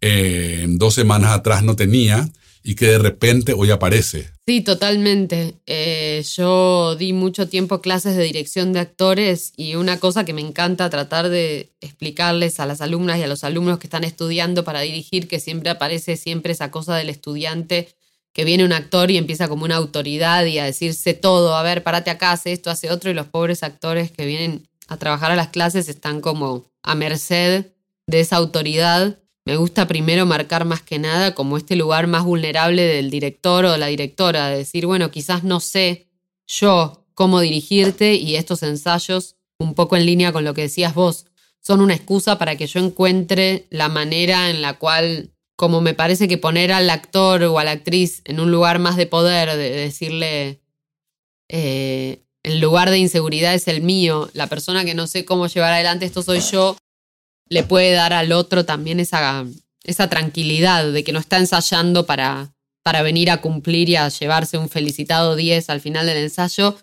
eh, 0.01 0.65
dos 0.67 0.93
semanas 0.93 1.32
atrás 1.32 1.63
no 1.63 1.75
tenía 1.75 2.29
y 2.63 2.75
que 2.75 2.88
de 2.88 2.99
repente 2.99 3.53
hoy 3.53 3.71
aparece. 3.71 4.29
Sí, 4.45 4.61
totalmente. 4.61 5.55
Eh, 5.65 6.23
yo 6.36 6.95
di 6.95 7.13
mucho 7.13 7.47
tiempo 7.47 7.82
clases 7.82 8.15
de 8.15 8.23
dirección 8.23 8.73
de 8.73 8.79
actores 8.79 9.53
y 9.57 9.75
una 9.75 9.99
cosa 9.99 10.25
que 10.25 10.34
me 10.34 10.41
encanta 10.41 10.89
tratar 10.89 11.29
de 11.29 11.71
explicarles 11.82 12.59
a 12.59 12.65
las 12.65 12.82
alumnas 12.82 13.17
y 13.19 13.23
a 13.23 13.27
los 13.27 13.43
alumnos 13.43 13.79
que 13.79 13.88
están 13.88 14.03
estudiando 14.03 14.63
para 14.63 14.82
dirigir, 14.82 15.27
que 15.27 15.39
siempre 15.39 15.69
aparece 15.69 16.17
siempre 16.17 16.53
esa 16.53 16.69
cosa 16.69 16.95
del 16.95 17.09
estudiante 17.09 17.89
que 18.34 18.45
viene 18.45 18.65
un 18.65 18.73
actor 18.73 19.11
y 19.11 19.17
empieza 19.17 19.47
como 19.47 19.65
una 19.65 19.75
autoridad 19.75 20.45
y 20.45 20.57
a 20.59 20.65
decirse 20.65 21.13
todo, 21.13 21.55
a 21.55 21.63
ver, 21.63 21.84
párate 21.84 22.09
acá, 22.09 22.32
hace 22.32 22.53
esto, 22.53 22.69
hace 22.69 22.89
otro, 22.89 23.11
y 23.11 23.13
los 23.13 23.27
pobres 23.27 23.63
actores 23.63 24.11
que 24.11 24.25
vienen 24.25 24.67
a 24.88 24.97
trabajar 24.97 25.32
a 25.32 25.36
las 25.36 25.49
clases 25.49 25.89
están 25.89 26.21
como 26.21 26.65
a 26.84 26.95
merced 26.95 27.67
de 28.07 28.19
esa 28.19 28.38
autoridad. 28.38 29.19
Me 29.45 29.57
gusta 29.57 29.88
primero 29.88 30.25
marcar 30.25 30.65
más 30.65 30.82
que 30.82 30.99
nada 30.99 31.34
como 31.34 31.57
este 31.57 31.75
lugar 31.75 32.07
más 32.07 32.23
vulnerable 32.23 32.84
del 32.84 33.09
director 33.09 33.65
o 33.65 33.71
de 33.71 33.77
la 33.77 33.88
directora, 33.88 34.49
de 34.49 34.57
decir, 34.57 34.86
bueno, 34.86 35.11
quizás 35.11 35.43
no 35.43 35.59
sé 35.59 36.07
yo 36.47 37.05
cómo 37.13 37.39
dirigirte 37.39 38.15
y 38.15 38.36
estos 38.36 38.63
ensayos, 38.63 39.36
un 39.59 39.73
poco 39.73 39.95
en 39.95 40.05
línea 40.05 40.32
con 40.32 40.43
lo 40.43 40.53
que 40.53 40.63
decías 40.63 40.93
vos, 40.93 41.25
son 41.59 41.82
una 41.82 41.93
excusa 41.93 42.38
para 42.38 42.55
que 42.55 42.67
yo 42.67 42.79
encuentre 42.79 43.67
la 43.69 43.89
manera 43.89 44.49
en 44.49 44.61
la 44.61 44.79
cual 44.79 45.32
como 45.62 45.80
me 45.80 45.93
parece 45.93 46.28
que 46.28 46.39
poner 46.39 46.72
al 46.72 46.89
actor 46.89 47.43
o 47.43 47.59
a 47.59 47.64
la 47.64 47.70
actriz 47.70 48.24
en 48.26 48.39
un 48.39 48.49
lugar 48.49 48.80
más 48.80 48.97
de 48.97 49.05
poder, 49.05 49.55
de 49.55 49.70
decirle, 49.70 50.59
eh, 51.49 52.24
el 52.41 52.59
lugar 52.59 52.89
de 52.89 52.97
inseguridad 52.97 53.53
es 53.53 53.68
el 53.68 53.84
mío, 53.84 54.28
la 54.34 54.47
persona 54.47 54.84
que 54.86 54.95
no 54.95 55.05
sé 55.05 55.24
cómo 55.24 55.45
llevar 55.45 55.74
adelante 55.74 56.07
esto 56.07 56.24
soy 56.24 56.39
yo, 56.39 56.78
le 57.47 57.62
puede 57.62 57.91
dar 57.91 58.12
al 58.12 58.32
otro 58.32 58.66
también 58.66 58.99
esa, 58.99 59.45
esa 59.84 60.09
tranquilidad 60.09 60.91
de 60.91 61.03
que 61.03 61.12
no 61.14 61.20
está 61.20 61.38
ensayando 61.38 62.07
para, 62.07 62.55
para 62.82 63.03
venir 63.03 63.30
a 63.30 63.39
cumplir 63.39 63.88
y 63.88 63.97
a 63.97 64.09
llevarse 64.09 64.57
un 64.57 64.68
felicitado 64.68 65.36
10 65.36 65.70
al 65.70 65.80
final 65.80 66.07
del 66.07 66.18
ensayo, 66.18 66.76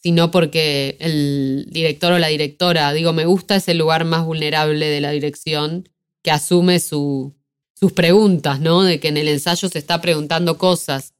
sino 0.00 0.30
porque 0.30 0.96
el 1.00 1.66
director 1.68 2.12
o 2.12 2.20
la 2.20 2.28
directora, 2.28 2.92
digo, 2.92 3.12
me 3.12 3.24
gusta 3.24 3.56
ese 3.56 3.74
lugar 3.74 4.04
más 4.04 4.24
vulnerable 4.24 4.86
de 4.86 5.00
la 5.00 5.10
dirección 5.10 5.88
que 6.22 6.30
asume 6.30 6.78
su, 6.78 7.34
sus 7.80 7.92
preguntas, 7.92 8.60
¿no? 8.60 8.82
De 8.82 9.00
que 9.00 9.08
en 9.08 9.16
el 9.16 9.28
ensayo 9.28 9.68
se 9.68 9.78
está 9.78 10.00
preguntando 10.00 10.58
cosas. 10.58 11.14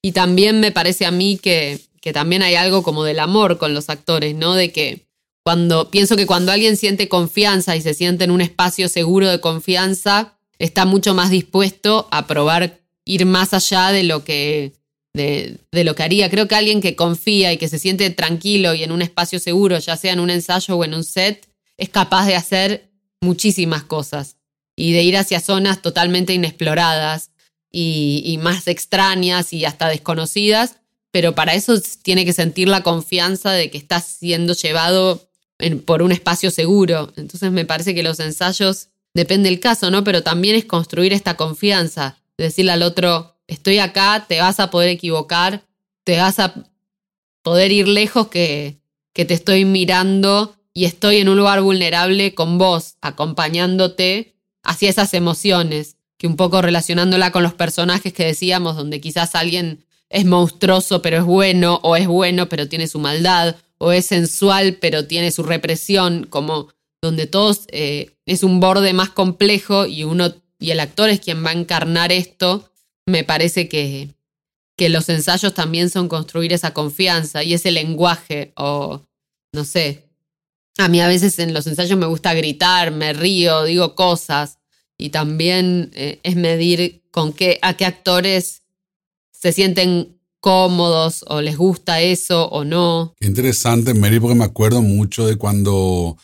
Y 0.00 0.12
también 0.12 0.60
me 0.60 0.72
parece 0.72 1.04
a 1.04 1.10
mí 1.10 1.36
que, 1.36 1.80
que 2.00 2.12
también 2.12 2.42
hay 2.42 2.54
algo 2.54 2.82
como 2.82 3.04
del 3.04 3.20
amor 3.20 3.58
con 3.58 3.74
los 3.74 3.90
actores, 3.90 4.34
¿no? 4.34 4.54
De 4.54 4.72
que 4.72 5.06
cuando 5.44 5.90
pienso 5.90 6.16
que 6.16 6.26
cuando 6.26 6.52
alguien 6.52 6.76
siente 6.76 7.08
confianza 7.08 7.76
y 7.76 7.82
se 7.82 7.94
siente 7.94 8.24
en 8.24 8.30
un 8.30 8.40
espacio 8.40 8.88
seguro 8.88 9.28
de 9.28 9.40
confianza, 9.40 10.38
está 10.58 10.86
mucho 10.86 11.14
más 11.14 11.30
dispuesto 11.30 12.08
a 12.10 12.26
probar 12.26 12.80
ir 13.04 13.26
más 13.26 13.52
allá 13.52 13.92
de 13.92 14.02
lo 14.02 14.24
que 14.24 14.72
de, 15.12 15.58
de, 15.70 15.84
lo 15.84 15.94
que 15.94 16.02
haría. 16.02 16.30
Creo 16.30 16.48
que 16.48 16.54
alguien 16.54 16.80
que 16.80 16.96
confía 16.96 17.52
y 17.52 17.58
que 17.58 17.68
se 17.68 17.78
siente 17.78 18.10
tranquilo 18.10 18.74
y 18.74 18.82
en 18.82 18.92
un 18.92 19.02
espacio 19.02 19.38
seguro, 19.38 19.78
ya 19.78 19.96
sea 19.96 20.12
en 20.12 20.20
un 20.20 20.30
ensayo 20.30 20.76
o 20.76 20.84
en 20.84 20.94
un 20.94 21.04
set, 21.04 21.48
es 21.78 21.88
capaz 21.88 22.26
de 22.26 22.34
hacer 22.34 22.90
muchísimas 23.20 23.82
cosas 23.82 24.36
y 24.76 24.92
de 24.92 25.02
ir 25.02 25.16
hacia 25.16 25.40
zonas 25.40 25.80
totalmente 25.80 26.34
inexploradas 26.34 27.30
y, 27.72 28.38
más 28.42 28.68
extrañas 28.68 29.52
y 29.52 29.64
hasta 29.64 29.88
desconocidas, 29.88 30.76
pero 31.10 31.34
para 31.34 31.54
eso 31.54 31.74
tiene 32.02 32.24
que 32.24 32.32
sentir 32.32 32.68
la 32.68 32.82
confianza 32.82 33.52
de 33.52 33.70
que 33.70 33.78
está 33.78 34.00
siendo 34.00 34.54
llevado 34.54 35.28
por 35.84 36.02
un 36.02 36.12
espacio 36.12 36.50
seguro. 36.50 37.12
Entonces 37.16 37.50
me 37.50 37.64
parece 37.64 37.94
que 37.94 38.02
los 38.02 38.20
ensayos, 38.20 38.88
depende 39.14 39.48
del 39.48 39.60
caso, 39.60 39.90
¿no? 39.90 40.04
Pero 40.04 40.22
también 40.22 40.56
es 40.56 40.66
construir 40.66 41.12
esta 41.12 41.34
confianza, 41.34 42.18
decirle 42.36 42.72
al 42.72 42.82
otro, 42.82 43.36
estoy 43.46 43.78
acá, 43.78 44.26
te 44.28 44.40
vas 44.40 44.60
a 44.60 44.70
poder 44.70 44.90
equivocar, 44.90 45.64
te 46.04 46.18
vas 46.18 46.38
a 46.38 46.54
poder 47.42 47.72
ir 47.72 47.88
lejos 47.88 48.28
que, 48.28 48.76
que 49.14 49.24
te 49.24 49.34
estoy 49.34 49.64
mirando 49.64 50.54
y 50.74 50.84
estoy 50.84 51.18
en 51.18 51.30
un 51.30 51.38
lugar 51.38 51.62
vulnerable 51.62 52.34
con 52.34 52.58
vos, 52.58 52.96
acompañándote 53.00 54.35
hacia 54.66 54.90
esas 54.90 55.14
emociones, 55.14 55.96
que 56.18 56.26
un 56.26 56.36
poco 56.36 56.62
relacionándola 56.62 57.30
con 57.32 57.42
los 57.42 57.54
personajes 57.54 58.12
que 58.12 58.24
decíamos, 58.24 58.76
donde 58.76 59.00
quizás 59.00 59.34
alguien 59.34 59.84
es 60.08 60.24
monstruoso 60.24 61.02
pero 61.02 61.18
es 61.18 61.24
bueno, 61.24 61.80
o 61.82 61.96
es 61.96 62.06
bueno 62.06 62.48
pero 62.48 62.68
tiene 62.68 62.88
su 62.88 62.98
maldad, 62.98 63.56
o 63.78 63.92
es 63.92 64.06
sensual 64.06 64.78
pero 64.80 65.06
tiene 65.06 65.30
su 65.30 65.42
represión, 65.42 66.26
como 66.28 66.68
donde 67.02 67.26
todos 67.26 67.66
eh, 67.68 68.16
es 68.24 68.42
un 68.42 68.60
borde 68.60 68.92
más 68.92 69.10
complejo 69.10 69.86
y 69.86 70.04
uno 70.04 70.34
y 70.58 70.70
el 70.70 70.80
actor 70.80 71.10
es 71.10 71.20
quien 71.20 71.44
va 71.44 71.50
a 71.50 71.54
encarnar 71.54 72.12
esto, 72.12 72.70
me 73.04 73.24
parece 73.24 73.68
que, 73.68 74.14
que 74.76 74.88
los 74.88 75.08
ensayos 75.08 75.54
también 75.54 75.90
son 75.90 76.08
construir 76.08 76.52
esa 76.52 76.72
confianza 76.72 77.42
y 77.42 77.54
ese 77.54 77.70
lenguaje 77.70 78.52
o 78.56 79.02
no 79.52 79.64
sé. 79.64 80.05
A 80.78 80.88
mí 80.88 81.00
a 81.00 81.08
veces 81.08 81.38
en 81.38 81.54
los 81.54 81.66
ensayos 81.66 81.98
me 81.98 82.06
gusta 82.06 82.34
gritar, 82.34 82.90
me 82.90 83.12
río, 83.12 83.64
digo 83.64 83.94
cosas 83.94 84.58
y 84.98 85.10
también 85.10 85.90
eh, 85.94 86.20
es 86.22 86.36
medir 86.36 87.02
con 87.10 87.32
qué 87.32 87.58
a 87.62 87.74
qué 87.74 87.86
actores 87.86 88.62
se 89.32 89.52
sienten 89.52 90.18
cómodos 90.40 91.24
o 91.28 91.40
les 91.40 91.56
gusta 91.56 92.00
eso 92.00 92.48
o 92.48 92.64
no. 92.64 93.14
Qué 93.18 93.26
interesante, 93.26 93.94
Mary, 93.94 94.20
porque 94.20 94.36
me 94.36 94.44
acuerdo 94.44 94.82
mucho 94.82 95.26
de 95.26 95.36
cuando 95.36 96.16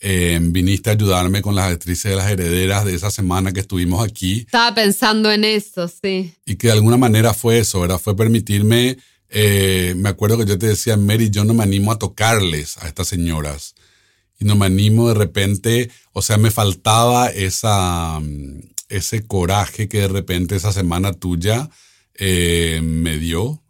eh, 0.00 0.38
viniste 0.40 0.90
a 0.90 0.94
ayudarme 0.94 1.42
con 1.42 1.54
las 1.54 1.72
actrices 1.72 2.10
de 2.10 2.16
las 2.16 2.30
herederas 2.30 2.84
de 2.84 2.94
esa 2.94 3.10
semana 3.10 3.52
que 3.52 3.60
estuvimos 3.60 4.04
aquí. 4.04 4.40
Estaba 4.40 4.74
pensando 4.74 5.30
en 5.30 5.44
eso, 5.44 5.88
sí. 5.88 6.34
Y 6.44 6.56
que 6.56 6.68
de 6.68 6.74
alguna 6.74 6.96
manera 6.96 7.32
fue 7.32 7.58
eso, 7.58 7.80
¿verdad? 7.80 7.98
Fue 7.98 8.16
permitirme, 8.16 8.98
eh, 9.28 9.94
me 9.96 10.08
acuerdo 10.08 10.38
que 10.38 10.46
yo 10.46 10.58
te 10.58 10.66
decía, 10.66 10.96
Mary, 10.96 11.30
yo 11.30 11.44
no 11.44 11.54
me 11.54 11.62
animo 11.62 11.92
a 11.92 11.98
tocarles 11.98 12.76
a 12.78 12.88
estas 12.88 13.08
señoras. 13.08 13.74
Y 14.40 14.46
no 14.46 14.56
me 14.56 14.66
animo 14.66 15.08
de 15.08 15.14
repente, 15.14 15.90
o 16.12 16.22
sea, 16.22 16.38
me 16.38 16.50
faltaba 16.50 17.28
esa, 17.28 18.18
mm, 18.20 18.60
ese 18.88 19.26
coraje 19.26 19.88
que 19.88 19.98
de 19.98 20.08
repente 20.08 20.56
esa 20.56 20.72
semana 20.72 21.12
tuya 21.12 21.70
eh, 22.14 22.80
me 22.82 23.18
dio. 23.18 23.62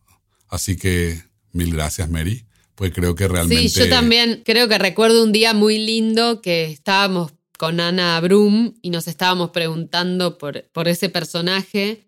Así 0.48 0.76
que 0.76 1.22
mil 1.52 1.74
gracias, 1.74 2.08
Mary. 2.08 2.46
Pues 2.74 2.92
creo 2.92 3.14
que 3.14 3.28
realmente. 3.28 3.68
Sí, 3.68 3.80
yo 3.80 3.88
también 3.88 4.42
creo 4.44 4.68
que 4.68 4.78
recuerdo 4.78 5.22
un 5.22 5.32
día 5.32 5.52
muy 5.52 5.78
lindo 5.78 6.40
que 6.40 6.64
estábamos 6.64 7.32
con 7.58 7.78
Ana 7.78 8.18
Brum 8.20 8.74
y 8.80 8.88
nos 8.88 9.06
estábamos 9.06 9.50
preguntando 9.50 10.38
por, 10.38 10.64
por 10.72 10.88
ese 10.88 11.10
personaje. 11.10 12.06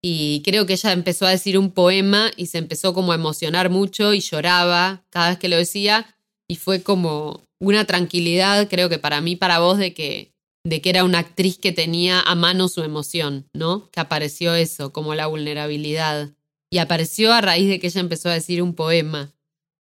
Y 0.00 0.42
creo 0.44 0.66
que 0.66 0.74
ella 0.74 0.92
empezó 0.92 1.26
a 1.26 1.30
decir 1.30 1.58
un 1.58 1.70
poema 1.70 2.30
y 2.36 2.46
se 2.46 2.58
empezó 2.58 2.94
como 2.94 3.12
a 3.12 3.16
emocionar 3.16 3.70
mucho 3.70 4.14
y 4.14 4.20
lloraba 4.20 5.04
cada 5.10 5.30
vez 5.30 5.38
que 5.38 5.48
lo 5.48 5.56
decía. 5.56 6.16
Y 6.48 6.56
fue 6.56 6.82
como 6.82 7.42
una 7.68 7.84
tranquilidad, 7.84 8.68
creo 8.68 8.88
que 8.88 8.98
para 8.98 9.20
mí, 9.20 9.36
para 9.36 9.58
vos, 9.58 9.78
de 9.78 9.94
que, 9.94 10.32
de 10.64 10.80
que 10.80 10.90
era 10.90 11.04
una 11.04 11.18
actriz 11.18 11.58
que 11.58 11.72
tenía 11.72 12.20
a 12.20 12.34
mano 12.34 12.68
su 12.68 12.82
emoción, 12.82 13.48
¿no? 13.52 13.90
Que 13.90 14.00
apareció 14.00 14.54
eso, 14.54 14.92
como 14.92 15.14
la 15.14 15.26
vulnerabilidad. 15.26 16.30
Y 16.70 16.78
apareció 16.78 17.32
a 17.32 17.40
raíz 17.40 17.68
de 17.68 17.78
que 17.78 17.88
ella 17.88 18.00
empezó 18.00 18.28
a 18.28 18.34
decir 18.34 18.62
un 18.62 18.74
poema. 18.74 19.32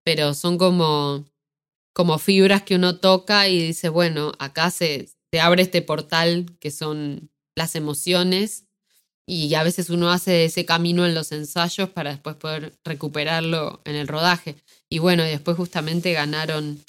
Pero 0.04 0.34
son 0.34 0.58
como, 0.58 1.24
como 1.92 2.18
fibras 2.18 2.62
que 2.62 2.76
uno 2.76 2.96
toca 2.96 3.48
y 3.48 3.60
dice, 3.62 3.88
bueno, 3.88 4.32
acá 4.38 4.70
se, 4.70 5.08
se 5.30 5.40
abre 5.40 5.62
este 5.62 5.82
portal 5.82 6.46
que 6.58 6.70
son 6.70 7.30
las 7.54 7.74
emociones 7.76 8.64
y 9.26 9.54
a 9.54 9.62
veces 9.62 9.90
uno 9.90 10.10
hace 10.10 10.46
ese 10.46 10.64
camino 10.64 11.06
en 11.06 11.14
los 11.14 11.30
ensayos 11.30 11.88
para 11.90 12.10
después 12.10 12.34
poder 12.34 12.72
recuperarlo 12.84 13.80
en 13.84 13.94
el 13.94 14.08
rodaje. 14.08 14.56
Y 14.88 14.98
bueno, 14.98 15.24
y 15.24 15.28
después 15.28 15.56
justamente 15.56 16.12
ganaron 16.12 16.82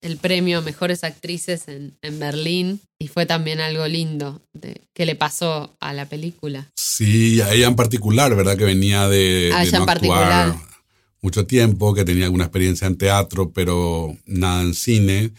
el 0.00 0.16
premio 0.16 0.58
a 0.58 0.62
Mejores 0.62 1.04
Actrices 1.04 1.68
en, 1.68 1.96
en 2.02 2.18
Berlín 2.18 2.80
y 2.98 3.08
fue 3.08 3.26
también 3.26 3.60
algo 3.60 3.86
lindo 3.86 4.42
de, 4.52 4.82
que 4.94 5.06
le 5.06 5.14
pasó 5.14 5.76
a 5.80 5.92
la 5.92 6.08
película. 6.08 6.70
Sí, 6.76 7.40
a 7.40 7.52
ella 7.52 7.66
en 7.66 7.76
particular, 7.76 8.34
¿verdad? 8.34 8.56
Que 8.56 8.64
venía 8.64 9.08
de, 9.08 9.50
A 9.54 9.60
de 9.60 9.68
ella 9.68 9.78
en 9.78 9.86
particular. 9.86 10.48
actuar 10.48 10.70
mucho 11.22 11.46
tiempo, 11.46 11.94
que 11.94 12.04
tenía 12.04 12.24
alguna 12.24 12.44
experiencia 12.44 12.86
en 12.86 12.96
teatro, 12.96 13.52
pero 13.52 14.16
nada 14.26 14.62
en 14.62 14.74
cine. 14.74 15.32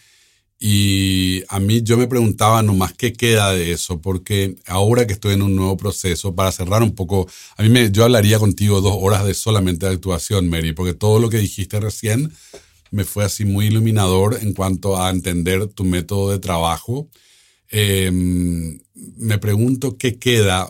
Y 0.58 1.42
a 1.48 1.58
mí 1.58 1.82
yo 1.82 1.96
me 1.96 2.06
preguntaba 2.06 2.62
nomás 2.62 2.92
qué 2.92 3.12
queda 3.12 3.52
de 3.52 3.72
eso, 3.72 4.00
porque 4.00 4.54
ahora 4.66 5.06
que 5.06 5.12
estoy 5.12 5.34
en 5.34 5.42
un 5.42 5.56
nuevo 5.56 5.76
proceso, 5.76 6.36
para 6.36 6.52
cerrar 6.52 6.84
un 6.84 6.94
poco, 6.94 7.28
a 7.56 7.62
mí 7.64 7.68
me, 7.68 7.90
yo 7.90 8.04
hablaría 8.04 8.38
contigo 8.38 8.80
dos 8.80 8.96
horas 9.00 9.24
de 9.24 9.34
solamente 9.34 9.86
de 9.86 9.92
actuación, 9.92 10.48
Mary, 10.48 10.72
porque 10.72 10.94
todo 10.94 11.18
lo 11.18 11.30
que 11.30 11.38
dijiste 11.38 11.80
recién 11.80 12.32
me 12.92 13.04
fue 13.04 13.24
así 13.24 13.44
muy 13.44 13.66
iluminador 13.66 14.38
en 14.40 14.52
cuanto 14.52 15.00
a 15.00 15.10
entender 15.10 15.66
tu 15.68 15.82
método 15.82 16.30
de 16.30 16.38
trabajo. 16.38 17.08
Eh, 17.70 18.10
me 18.12 19.38
pregunto 19.38 19.96
qué 19.96 20.18
queda. 20.18 20.68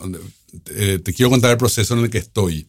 Eh, 0.71 0.99
te 1.03 1.13
quiero 1.13 1.29
contar 1.29 1.51
el 1.51 1.57
proceso 1.57 1.93
en 1.93 1.99
el 2.05 2.09
que 2.09 2.19
estoy. 2.19 2.67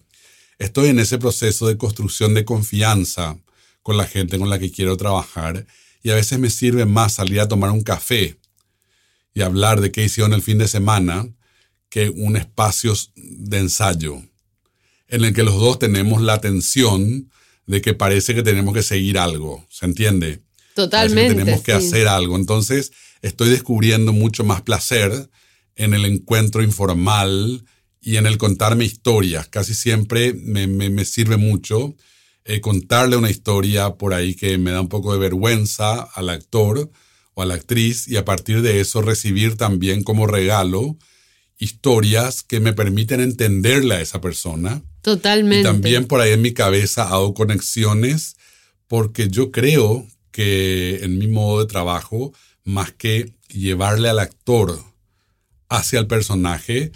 Estoy 0.58 0.88
en 0.88 0.98
ese 0.98 1.18
proceso 1.18 1.68
de 1.68 1.78
construcción 1.78 2.34
de 2.34 2.44
confianza 2.44 3.38
con 3.82 3.96
la 3.96 4.06
gente 4.06 4.38
con 4.38 4.50
la 4.50 4.58
que 4.58 4.72
quiero 4.72 4.96
trabajar 4.96 5.66
y 6.02 6.10
a 6.10 6.14
veces 6.16 6.38
me 6.38 6.50
sirve 6.50 6.84
más 6.84 7.14
salir 7.14 7.40
a 7.40 7.48
tomar 7.48 7.70
un 7.70 7.82
café 7.82 8.36
y 9.34 9.42
hablar 9.42 9.80
de 9.80 9.92
qué 9.92 10.04
hicieron 10.04 10.32
el 10.32 10.42
fin 10.42 10.58
de 10.58 10.68
semana 10.68 11.28
que 11.88 12.10
un 12.10 12.36
espacio 12.36 12.92
de 13.14 13.58
ensayo 13.58 14.20
en 15.06 15.24
el 15.24 15.32
que 15.32 15.44
los 15.44 15.54
dos 15.54 15.78
tenemos 15.78 16.22
la 16.22 16.40
tensión 16.40 17.30
de 17.66 17.80
que 17.80 17.94
parece 17.94 18.34
que 18.34 18.42
tenemos 18.42 18.74
que 18.74 18.82
seguir 18.82 19.18
algo, 19.18 19.66
¿se 19.70 19.86
entiende? 19.86 20.40
Totalmente. 20.74 21.34
Que 21.34 21.40
tenemos 21.40 21.62
que 21.62 21.72
sí. 21.80 21.86
hacer 21.86 22.08
algo. 22.08 22.36
Entonces 22.36 22.92
estoy 23.22 23.48
descubriendo 23.50 24.12
mucho 24.12 24.44
más 24.44 24.62
placer 24.62 25.30
en 25.76 25.94
el 25.94 26.04
encuentro 26.04 26.62
informal 26.62 27.64
y 28.00 28.16
en 28.16 28.26
el 28.26 28.36
contarme 28.38 28.84
historias. 28.84 29.48
Casi 29.48 29.74
siempre 29.74 30.34
me, 30.34 30.66
me- 30.66 30.90
me 30.90 31.04
sirve 31.04 31.36
mucho 31.36 31.94
eh, 32.44 32.60
contarle 32.60 33.16
una 33.16 33.30
historia 33.30 33.94
por 33.94 34.12
ahí 34.12 34.34
que 34.34 34.58
me 34.58 34.70
da 34.72 34.80
un 34.82 34.88
poco 34.88 35.12
de 35.14 35.18
vergüenza 35.18 36.02
al 36.02 36.28
actor 36.28 36.90
o 37.32 37.42
a 37.42 37.46
la 37.46 37.54
actriz 37.54 38.06
y 38.06 38.16
a 38.16 38.24
partir 38.24 38.60
de 38.60 38.80
eso 38.80 39.00
recibir 39.00 39.56
también 39.56 40.04
como 40.04 40.26
regalo 40.26 40.98
historias 41.58 42.42
que 42.42 42.60
me 42.60 42.72
permiten 42.72 43.20
entenderle 43.20 43.94
a 43.96 44.00
esa 44.00 44.20
persona. 44.20 44.82
Totalmente. 45.04 45.60
Y 45.60 45.62
también 45.70 46.06
por 46.06 46.22
ahí 46.22 46.32
en 46.32 46.40
mi 46.40 46.54
cabeza 46.54 47.10
hago 47.10 47.34
conexiones 47.34 48.36
porque 48.88 49.28
yo 49.28 49.50
creo 49.50 50.08
que 50.30 51.00
en 51.02 51.18
mi 51.18 51.28
modo 51.28 51.60
de 51.60 51.66
trabajo, 51.66 52.32
más 52.64 52.90
que 52.92 53.34
llevarle 53.48 54.08
al 54.08 54.18
actor 54.18 54.82
hacia 55.68 55.98
el 55.98 56.06
personaje, 56.06 56.90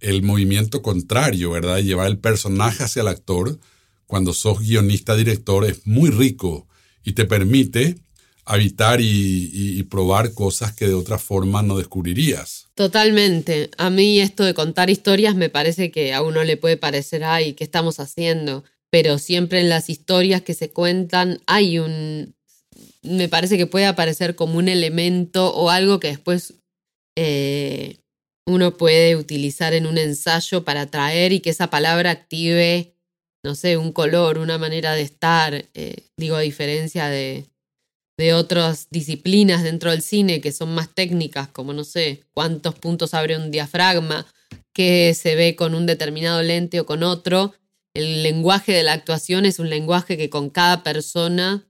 el 0.00 0.22
movimiento 0.22 0.80
contrario, 0.80 1.50
¿verdad? 1.50 1.80
Llevar 1.80 2.06
el 2.06 2.16
personaje 2.16 2.82
hacia 2.82 3.02
el 3.02 3.08
actor, 3.08 3.58
cuando 4.06 4.32
sos 4.32 4.60
guionista, 4.60 5.14
director, 5.14 5.66
es 5.66 5.86
muy 5.86 6.08
rico 6.08 6.66
y 7.04 7.12
te 7.12 7.26
permite 7.26 7.98
habitar 8.50 9.00
y, 9.00 9.82
probar 9.84 10.34
cosas 10.34 10.72
que 10.72 10.86
de 10.86 10.94
otra 10.94 11.18
forma 11.18 11.62
no 11.62 11.78
descubrirías. 11.78 12.68
Totalmente. 12.74 13.70
A 13.76 13.90
mí 13.90 14.20
esto 14.20 14.44
de 14.44 14.54
contar 14.54 14.88
historias 14.88 15.34
me 15.34 15.48
parece 15.48 15.90
que 15.90 16.14
a 16.14 16.22
uno 16.22 16.44
le 16.44 16.56
puede 16.56 16.76
parecer, 16.76 17.24
ay, 17.24 17.54
¿qué 17.54 17.64
estamos 17.64 17.98
haciendo? 17.98 18.62
Pero 18.90 19.18
siempre 19.18 19.60
en 19.60 19.68
las 19.68 19.88
historias 19.90 20.42
que 20.42 20.54
se 20.54 20.70
cuentan 20.70 21.40
hay 21.46 21.78
un... 21.78 22.34
Me 23.02 23.28
parece 23.28 23.56
que 23.56 23.66
puede 23.66 23.86
aparecer 23.86 24.36
como 24.36 24.58
un 24.58 24.68
elemento 24.68 25.52
o 25.54 25.70
algo 25.70 25.98
que 25.98 26.08
después 26.08 26.54
eh, 27.16 27.96
uno 28.46 28.76
puede 28.76 29.16
utilizar 29.16 29.74
en 29.74 29.86
un 29.86 29.98
ensayo 29.98 30.64
para 30.64 30.86
traer 30.86 31.32
y 31.32 31.40
que 31.40 31.50
esa 31.50 31.70
palabra 31.70 32.10
active, 32.10 32.94
no 33.42 33.54
sé, 33.54 33.76
un 33.76 33.92
color, 33.92 34.38
una 34.38 34.58
manera 34.58 34.92
de 34.94 35.02
estar. 35.02 35.66
eh, 35.74 35.96
digo, 36.16 36.36
a 36.36 36.40
diferencia 36.40 37.08
de, 37.08 37.49
de 38.20 38.34
otras 38.34 38.88
disciplinas 38.90 39.62
dentro 39.62 39.90
del 39.90 40.02
cine 40.02 40.42
que 40.42 40.52
son 40.52 40.74
más 40.74 40.94
técnicas, 40.94 41.48
como 41.48 41.72
no 41.72 41.84
sé 41.84 42.22
cuántos 42.34 42.74
puntos 42.74 43.14
abre 43.14 43.38
un 43.38 43.50
diafragma, 43.50 44.26
qué 44.74 45.16
se 45.18 45.36
ve 45.36 45.56
con 45.56 45.74
un 45.74 45.86
determinado 45.86 46.42
lente 46.42 46.80
o 46.80 46.84
con 46.84 47.02
otro. 47.02 47.54
El 47.94 48.22
lenguaje 48.22 48.72
de 48.72 48.82
la 48.82 48.92
actuación 48.92 49.46
es 49.46 49.58
un 49.58 49.70
lenguaje 49.70 50.18
que 50.18 50.28
con 50.28 50.50
cada 50.50 50.82
persona 50.82 51.66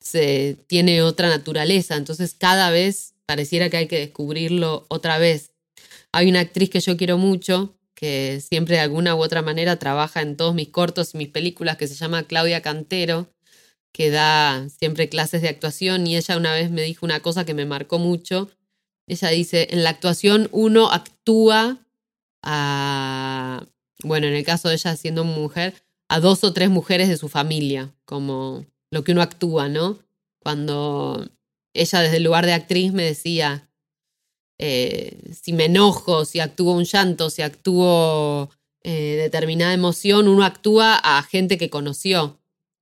se 0.00 0.56
tiene 0.66 1.02
otra 1.02 1.28
naturaleza, 1.28 1.96
entonces 1.96 2.32
cada 2.32 2.70
vez 2.70 3.12
pareciera 3.26 3.68
que 3.68 3.76
hay 3.76 3.86
que 3.86 3.98
descubrirlo 3.98 4.86
otra 4.88 5.18
vez. 5.18 5.50
Hay 6.10 6.30
una 6.30 6.40
actriz 6.40 6.70
que 6.70 6.80
yo 6.80 6.96
quiero 6.96 7.18
mucho, 7.18 7.76
que 7.94 8.40
siempre 8.40 8.76
de 8.76 8.80
alguna 8.80 9.14
u 9.14 9.22
otra 9.22 9.42
manera 9.42 9.78
trabaja 9.78 10.22
en 10.22 10.38
todos 10.38 10.54
mis 10.54 10.70
cortos 10.70 11.12
y 11.12 11.18
mis 11.18 11.28
películas, 11.28 11.76
que 11.76 11.86
se 11.86 11.96
llama 11.96 12.22
Claudia 12.22 12.62
Cantero, 12.62 13.28
que 13.92 14.10
da 14.10 14.68
siempre 14.68 15.08
clases 15.08 15.42
de 15.42 15.48
actuación 15.48 16.06
y 16.06 16.16
ella 16.16 16.36
una 16.36 16.52
vez 16.52 16.70
me 16.70 16.82
dijo 16.82 17.04
una 17.04 17.20
cosa 17.20 17.44
que 17.44 17.54
me 17.54 17.66
marcó 17.66 17.98
mucho. 17.98 18.48
Ella 19.06 19.28
dice, 19.28 19.68
en 19.70 19.82
la 19.82 19.90
actuación 19.90 20.48
uno 20.52 20.90
actúa 20.90 21.78
a, 22.42 23.66
bueno, 24.02 24.26
en 24.26 24.34
el 24.34 24.44
caso 24.44 24.68
de 24.68 24.74
ella 24.74 24.96
siendo 24.96 25.24
mujer, 25.24 25.74
a 26.08 26.20
dos 26.20 26.42
o 26.44 26.52
tres 26.52 26.70
mujeres 26.70 27.08
de 27.08 27.16
su 27.16 27.28
familia, 27.28 27.92
como 28.04 28.64
lo 28.90 29.04
que 29.04 29.12
uno 29.12 29.22
actúa, 29.22 29.68
¿no? 29.68 29.98
Cuando 30.40 31.28
ella 31.74 32.00
desde 32.00 32.16
el 32.16 32.24
lugar 32.24 32.46
de 32.46 32.52
actriz 32.52 32.92
me 32.92 33.04
decía, 33.04 33.68
eh, 34.58 35.18
si 35.32 35.52
me 35.52 35.66
enojo, 35.66 36.24
si 36.24 36.40
actúo 36.40 36.74
un 36.74 36.84
llanto, 36.84 37.30
si 37.30 37.42
actúo 37.42 38.50
eh, 38.82 39.16
determinada 39.16 39.72
emoción, 39.72 40.28
uno 40.28 40.44
actúa 40.44 40.96
a 40.96 41.22
gente 41.22 41.58
que 41.58 41.70
conoció. 41.70 42.39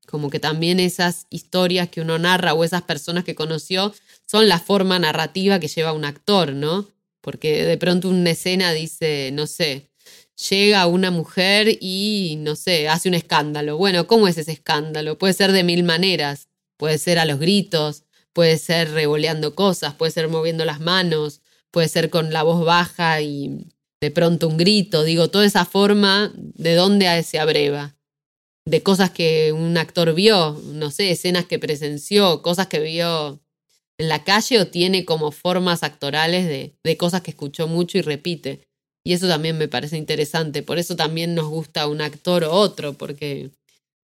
Como 0.09 0.31
que 0.31 0.41
también 0.41 0.81
esas 0.81 1.27
historias 1.29 1.89
que 1.91 2.01
uno 2.01 2.19
narra 2.19 2.55
o 2.55 2.65
esas 2.65 2.83
personas 2.83 3.25
que 3.25 3.35
conoció 3.35 3.93
son 4.27 4.49
la 4.49 4.59
forma 4.59 4.99
narrativa 4.99 5.61
que 5.61 5.69
lleva 5.69 5.93
un 5.93 6.07
actor, 6.07 6.55
¿no? 6.55 6.89
Porque 7.21 7.65
de 7.65 7.77
pronto 7.77 8.09
una 8.09 8.31
escena 8.31 8.73
dice, 8.73 9.31
no 9.33 9.47
sé, 9.47 9.91
llega 10.49 10.87
una 10.87 11.11
mujer 11.11 11.77
y, 11.81 12.37
no 12.39 12.57
sé, 12.57 12.89
hace 12.89 13.09
un 13.09 13.15
escándalo. 13.15 13.77
Bueno, 13.77 14.07
¿cómo 14.07 14.29
es 14.29 14.39
ese 14.39 14.53
escándalo? 14.53 15.19
Puede 15.19 15.35
ser 15.35 15.53
de 15.53 15.63
mil 15.63 15.83
maneras. 15.83 16.49
Puede 16.79 16.97
ser 16.99 17.19
a 17.19 17.25
los 17.25 17.41
gritos, 17.41 18.05
puede 18.33 18.57
ser 18.57 18.93
revoleando 18.93 19.55
cosas, 19.55 19.95
puede 19.95 20.13
ser 20.13 20.29
moviendo 20.29 20.65
las 20.65 20.81
manos, 20.81 21.43
puede 21.73 21.89
ser 21.89 22.09
con 22.09 22.33
la 22.33 22.45
voz 22.45 22.65
baja 22.65 23.21
y 23.21 23.67
de 24.01 24.11
pronto 24.13 24.47
un 24.47 24.57
grito. 24.57 25.03
Digo, 25.03 25.29
toda 25.29 25.45
esa 25.45 25.65
forma, 25.65 26.33
¿de 26.35 26.77
dónde 26.77 27.23
se 27.25 27.41
abreva? 27.41 27.98
De 28.69 28.83
cosas 28.83 29.11
que 29.11 29.53
un 29.53 29.79
actor 29.79 30.15
vio, 30.15 30.61
no 30.67 30.91
sé, 30.91 31.11
escenas 31.11 31.47
que 31.47 31.59
presenció, 31.59 32.43
cosas 32.43 32.67
que 32.67 32.81
vio 32.81 33.41
en 33.97 34.09
la 34.09 34.25
calle 34.25 34.61
o 34.61 34.67
tiene 34.67 35.07
como 35.07 35.33
formas 35.33 35.83
actorales 35.83 36.47
de, 36.47 36.75
de 36.85 36.97
cosas 36.99 37.23
que 37.23 37.31
escuchó 37.31 37.67
mucho 37.67 37.97
y 37.97 38.03
repite. 38.03 38.69
Y 39.05 39.15
eso 39.15 39.27
también 39.27 39.57
me 39.57 39.69
parece 39.69 39.97
interesante. 39.97 40.63
Por 40.63 40.79
eso 40.79 40.97
también 40.97 41.35
nos 41.35 41.49
gusta 41.49 41.87
un 41.87 42.03
actor 42.03 42.45
o 42.45 42.53
otro, 42.53 42.93
porque, 42.93 43.51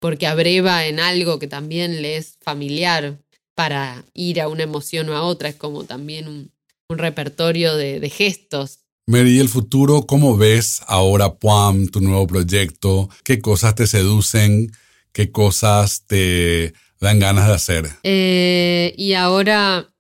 porque 0.01 0.27
abreva 0.27 0.87
en 0.87 0.99
algo 0.99 1.39
que 1.39 1.47
también 1.47 2.03
le 2.03 2.17
es 2.17 2.37
familiar 2.41 3.17
para 3.55 4.05
ir 4.13 4.41
a 4.41 4.49
una 4.49 4.65
emoción 4.65 5.09
o 5.09 5.15
a 5.15 5.23
otra. 5.23 5.51
Es 5.51 5.57
como 5.57 5.85
también 5.85 6.27
un, 6.27 6.53
repertorio 6.91 7.77
de 7.77 8.09
gestos 8.09 8.81
Mary, 9.09 9.39
el 9.39 9.49
futuro, 9.49 10.03
¿cómo 10.03 10.37
ves 10.37 10.83
ahora 10.87 11.37
Puam, 11.37 11.89
tu 11.89 12.03
nuevo 12.03 12.27
proyecto? 12.27 13.09
¿Qué 13.25 13.41
cosas 13.41 13.75
te 13.75 13.87
seducen? 13.87 14.71
¿Qué 15.13 15.33
cosas 15.33 16.05
te 16.07 16.75
dan 17.01 17.19
ganas 17.19 17.49
de 17.49 17.55
hacer? 17.55 17.89
Eh, 18.03 18.93
y 18.99 19.15
ahora, 19.15 19.95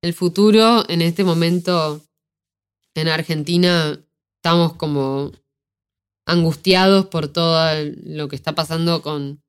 el 0.00 0.14
futuro, 0.14 0.84
en 0.88 1.02
este 1.02 1.24
momento, 1.24 2.02
en 2.94 3.08
Argentina, 3.08 3.98
estamos 4.36 4.74
como 4.74 5.32
angustiados 6.24 7.06
por 7.06 7.26
todo 7.26 7.68
lo 8.04 8.28
que 8.28 8.36
está 8.36 8.54
pasando 8.54 9.02
con, 9.02 9.42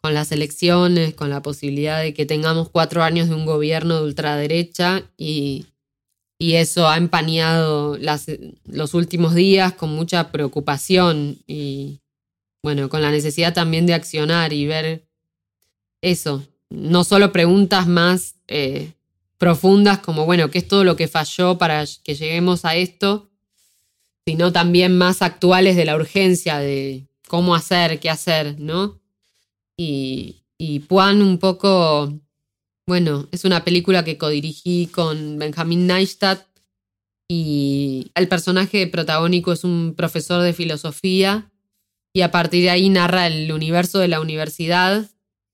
con 0.00 0.14
las 0.14 0.32
elecciones, 0.32 1.12
con 1.12 1.28
la 1.28 1.42
posibilidad 1.42 2.00
de 2.00 2.14
que 2.14 2.24
tengamos 2.24 2.70
cuatro 2.70 3.02
años 3.02 3.28
de 3.28 3.34
un 3.34 3.44
gobierno 3.44 3.96
de 3.96 4.04
ultraderecha 4.04 5.02
y 5.18 5.66
y 6.38 6.54
eso 6.54 6.88
ha 6.88 6.96
empañado 6.96 7.98
los 8.64 8.94
últimos 8.94 9.34
días 9.34 9.72
con 9.72 9.90
mucha 9.90 10.30
preocupación 10.30 11.38
y, 11.48 12.00
bueno, 12.62 12.88
con 12.88 13.02
la 13.02 13.10
necesidad 13.10 13.52
también 13.52 13.86
de 13.86 13.94
accionar 13.94 14.52
y 14.52 14.66
ver 14.66 15.08
eso, 16.00 16.46
no 16.70 17.02
solo 17.02 17.32
preguntas 17.32 17.88
más 17.88 18.36
eh, 18.46 18.92
profundas 19.36 19.98
como, 19.98 20.26
bueno, 20.26 20.48
¿qué 20.50 20.58
es 20.58 20.68
todo 20.68 20.84
lo 20.84 20.94
que 20.94 21.08
falló 21.08 21.58
para 21.58 21.84
que 22.04 22.14
lleguemos 22.14 22.64
a 22.64 22.76
esto? 22.76 23.28
Sino 24.24 24.52
también 24.52 24.96
más 24.96 25.22
actuales 25.22 25.74
de 25.74 25.86
la 25.86 25.96
urgencia 25.96 26.58
de 26.58 27.08
cómo 27.26 27.56
hacer, 27.56 27.98
qué 27.98 28.10
hacer, 28.10 28.60
¿no? 28.60 29.00
Y, 29.76 30.44
y 30.56 30.82
un 30.90 31.38
poco 31.38 32.12
bueno, 32.88 33.28
es 33.32 33.44
una 33.44 33.64
película 33.64 34.02
que 34.02 34.16
codirigí 34.16 34.86
con 34.86 35.38
Benjamin 35.38 35.86
Neistat 35.86 36.46
y 37.28 38.10
el 38.14 38.28
personaje 38.28 38.86
protagónico 38.86 39.52
es 39.52 39.62
un 39.62 39.92
profesor 39.94 40.42
de 40.42 40.54
filosofía 40.54 41.52
y 42.14 42.22
a 42.22 42.30
partir 42.30 42.62
de 42.62 42.70
ahí 42.70 42.88
narra 42.88 43.26
el 43.26 43.52
universo 43.52 43.98
de 43.98 44.08
la 44.08 44.22
universidad 44.22 45.04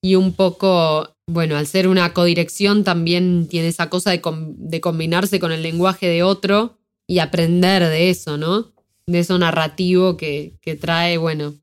y 0.01 0.15
un 0.15 0.35
poco, 0.35 1.17
bueno, 1.27 1.57
al 1.57 1.67
ser 1.67 1.89
una 1.89 2.15
codirección 2.15 2.85
también 2.85 3.49
tiene 3.49 3.67
esa 3.67 3.91
cosa 3.91 4.13
de, 4.13 4.23
de 4.57 4.81
combinarse 4.81 5.41
con 5.41 5.51
el 5.51 5.65
lenguaje 5.65 6.07
de 6.07 6.23
otro 6.23 6.79
y 7.09 7.19
aprender 7.19 7.83
de 7.83 8.11
eso, 8.11 8.37
¿no? 8.37 8.73
De 9.09 9.19
eso 9.19 9.37
narrativo 9.41 10.17
que, 10.17 10.57
que 10.63 10.77
trae, 10.77 11.19
bueno, 11.19 11.57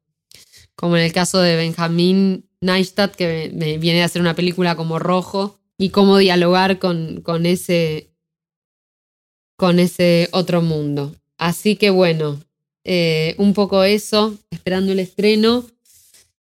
como 0.75 0.97
en 0.97 1.03
el 1.03 1.13
caso 1.13 1.39
de 1.39 1.55
Benjamin 1.55 2.49
Neistat, 2.59 3.15
que 3.15 3.53
me 3.55 3.77
viene 3.77 4.01
a 4.01 4.05
hacer 4.05 4.21
una 4.21 4.35
película 4.35 4.75
como 4.75 4.99
Rojo, 4.99 5.60
y 5.81 5.89
cómo 5.89 6.19
dialogar 6.19 6.77
con, 6.77 7.21
con, 7.21 7.47
ese, 7.47 8.11
con 9.57 9.79
ese 9.79 10.29
otro 10.31 10.61
mundo. 10.61 11.15
Así 11.39 11.75
que 11.75 11.89
bueno, 11.89 12.39
eh, 12.83 13.33
un 13.39 13.55
poco 13.55 13.83
eso, 13.83 14.37
esperando 14.51 14.91
el 14.91 14.99
estreno 14.99 15.65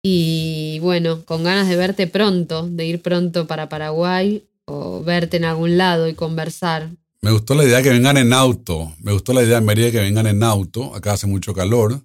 y 0.03 0.79
bueno, 0.81 1.27
con 1.27 1.45
ganas 1.45 1.69
de 1.69 1.77
verte 1.77 2.07
pronto, 2.07 2.67
de 2.71 2.87
ir 2.87 3.03
pronto 3.03 3.47
para 3.47 3.69
Paraguay 3.69 4.45
o 4.65 5.03
verte 5.03 5.37
en 5.37 5.45
algún 5.45 5.77
lado 5.77 6.09
y 6.09 6.15
conversar. 6.15 6.89
Me 7.21 7.31
gustó 7.31 7.55
la 7.55 7.65
idea 7.65 7.83
que 7.83 7.91
vengan 7.91 8.17
en 8.17 8.33
auto, 8.33 8.95
me 9.03 9.13
gustó 9.13 9.35
la 9.35 9.43
idea 9.43 9.61
Mérida 9.61 9.91
que 9.91 10.01
vengan 10.01 10.27
en 10.27 10.43
auto, 10.43 10.95
acá 10.95 11.13
hace 11.13 11.27
mucho 11.27 11.53
calor, 11.53 12.01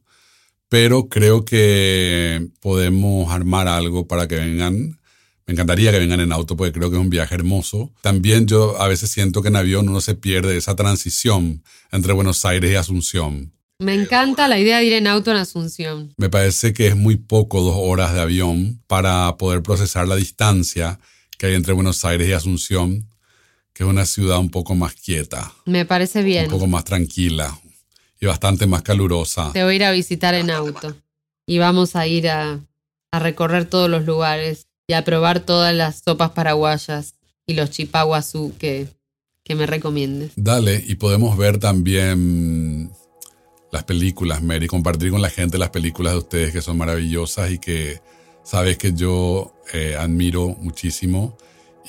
pero 0.68 1.08
creo 1.08 1.46
que 1.46 2.50
podemos 2.60 3.32
armar 3.32 3.70
algo 3.70 4.10
para 4.10 4.28
que 4.28 4.36
vengan 4.36 5.00
me 5.46 5.54
encantaría 5.54 5.92
que 5.92 6.00
vengan 6.00 6.22
en 6.22 6.32
auto 6.32 6.56
porque 6.56 6.72
creo 6.72 6.90
que 6.90 6.96
es 6.96 7.02
un 7.02 7.10
viaje 7.10 7.36
hermoso. 7.36 7.92
También 8.02 8.48
yo 8.48 8.82
a 8.82 8.88
veces 8.88 9.10
siento 9.10 9.42
que 9.42 9.50
en 9.50 9.58
avión 9.58 9.90
uno 9.90 10.00
se 10.00 10.16
pierde 10.16 10.56
esa 10.56 10.76
transición 10.76 11.64
entre 11.92 12.14
Buenos 12.14 12.46
Aires 12.46 12.72
y 12.72 12.76
Asunción. 12.76 13.52
Me 13.80 13.94
encanta 13.94 14.48
la 14.48 14.60
idea 14.60 14.78
de 14.78 14.86
ir 14.86 14.94
en 14.94 15.08
auto 15.08 15.32
en 15.32 15.38
Asunción. 15.38 16.14
Me 16.18 16.30
parece 16.30 16.74
que 16.74 16.88
es 16.88 16.96
muy 16.96 17.18
poco 17.18 17.62
dos 17.62 17.76
horas 17.78 18.14
de 18.14 18.22
avión 18.22 18.82
para 18.88 19.36
poder 19.36 19.62
procesar 19.62 20.08
la 20.08 20.16
distancia 20.16 21.00
que 21.38 21.48
hay 21.48 21.56
entre 21.56 21.74
Buenos 21.74 22.06
Aires 22.06 22.30
y 22.30 22.32
Asunción, 22.32 23.10
que 23.74 23.84
es 23.84 23.90
una 23.90 24.06
ciudad 24.06 24.40
un 24.40 24.50
poco 24.50 24.76
más 24.76 24.94
quieta. 24.94 25.52
Me 25.66 25.86
parece 25.86 26.24
bien. 26.24 26.46
Un 26.46 26.52
poco 26.52 26.68
más 26.68 26.86
tranquila 26.86 27.60
y 28.22 28.26
bastante 28.28 28.66
más 28.66 28.84
calurosa. 28.84 29.52
Te 29.52 29.64
voy 29.64 29.74
a 29.74 29.76
ir 29.76 29.84
a 29.84 29.92
visitar 29.92 30.36
en 30.36 30.52
auto 30.52 30.96
y 31.46 31.58
vamos 31.58 31.98
a 31.98 32.08
ir 32.08 32.30
a, 32.30 32.62
a 33.12 33.20
recorrer 33.20 33.66
todos 33.66 33.90
los 33.90 34.06
lugares 34.06 34.68
y 34.88 34.94
a 34.94 35.04
probar 35.04 35.40
todas 35.40 35.74
las 35.74 36.02
sopas 36.06 36.32
paraguayas 36.32 37.16
y 37.46 37.54
los 37.54 37.72
chipaguazú 37.72 38.54
que, 38.58 38.88
que 39.44 39.56
me 39.56 39.66
recomiendes. 39.66 40.32
Dale, 40.36 40.84
y 40.86 40.96
podemos 40.96 41.38
ver 41.38 41.60
también 41.60 42.92
las 43.72 43.84
películas, 43.84 44.42
Mary, 44.42 44.68
compartir 44.68 45.12
con 45.12 45.22
la 45.22 45.30
gente 45.30 45.58
las 45.58 45.70
películas 45.70 46.14
de 46.14 46.20
ustedes 46.20 46.54
que 46.54 46.62
son 46.62 46.78
maravillosas 46.78 47.52
y 47.52 47.60
que 47.60 48.02
sabes 48.44 48.78
que 48.78 48.94
yo 48.94 49.54
eh, 49.74 49.96
admiro 49.98 50.50
muchísimo 50.60 51.38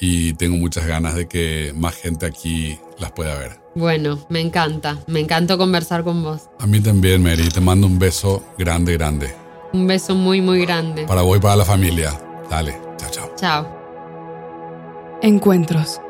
y 0.01 0.33
tengo 0.35 0.57
muchas 0.57 0.87
ganas 0.87 1.15
de 1.15 1.29
que 1.29 1.73
más 1.77 1.95
gente 1.95 2.27
aquí 2.27 2.79
las 2.99 3.13
pueda 3.13 3.39
ver. 3.39 3.61
Bueno, 3.75 4.25
me 4.29 4.41
encanta, 4.41 4.99
me 5.07 5.21
encantó 5.21 5.59
conversar 5.59 6.05
con 6.05 6.23
vos. 6.23 6.43
A 6.59 6.67
mí 6.67 6.81
también, 6.81 7.23
Mary, 7.23 7.49
te 7.49 7.61
mando 7.61 7.87
un 7.87 7.99
beso 7.99 8.45
grande, 8.57 8.95
grande. 8.95 9.35
Un 9.73 9.87
beso 9.87 10.15
muy, 10.15 10.41
muy 10.41 10.65
grande. 10.65 11.05
Para 11.05 11.23
vos 11.23 11.37
y 11.37 11.41
para 11.41 11.57
la 11.57 11.65
familia. 11.65 12.19
Dale. 12.49 12.84
Chao, 13.05 13.11
chao. 13.11 13.37
Chao. 13.37 15.19
Encuentros. 15.23 16.01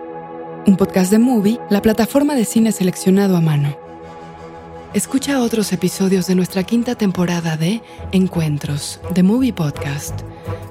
Un 0.66 0.76
podcast 0.76 1.10
de 1.10 1.18
Movie, 1.18 1.58
la 1.70 1.82
plataforma 1.82 2.34
de 2.34 2.44
cine 2.44 2.72
seleccionado 2.72 3.36
a 3.36 3.40
mano. 3.40 3.76
Escucha 4.92 5.40
otros 5.40 5.72
episodios 5.72 6.26
de 6.26 6.36
nuestra 6.36 6.62
quinta 6.62 6.94
temporada 6.94 7.56
de 7.56 7.82
Encuentros, 8.12 9.00
The 9.12 9.22
Movie 9.22 9.52
Podcast, 9.52 10.20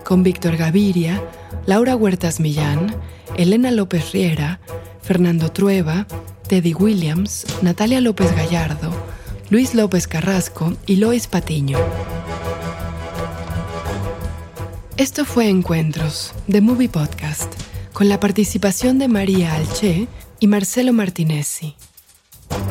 con 0.06 0.24
Víctor 0.24 0.56
Gaviria, 0.56 1.22
Laura 1.66 1.96
Huertas 1.96 2.40
Millán, 2.40 2.96
Elena 3.36 3.72
López 3.72 4.14
Riera, 4.14 4.60
Fernando 5.02 5.52
Trueba, 5.52 6.08
Teddy 6.48 6.74
Williams, 6.74 7.46
Natalia 7.62 8.00
López 8.00 8.34
Gallardo, 8.36 8.92
Luis 9.50 9.76
López 9.76 10.08
Carrasco 10.08 10.74
y 10.86 10.96
Lois 10.98 11.28
Patiño. 11.28 11.78
Esto 14.98 15.26
fue 15.26 15.50
Encuentros, 15.50 16.34
The 16.48 16.62
Movie 16.62 16.88
Podcast, 16.88 17.52
con 17.94 18.10
la 18.10 18.20
participación 18.20 19.00
de 19.00 19.08
María 19.08 19.56
Alché 19.56 20.08
y 20.40 20.46
Marcelo 20.46 20.94
Martinezzi. 20.94 21.76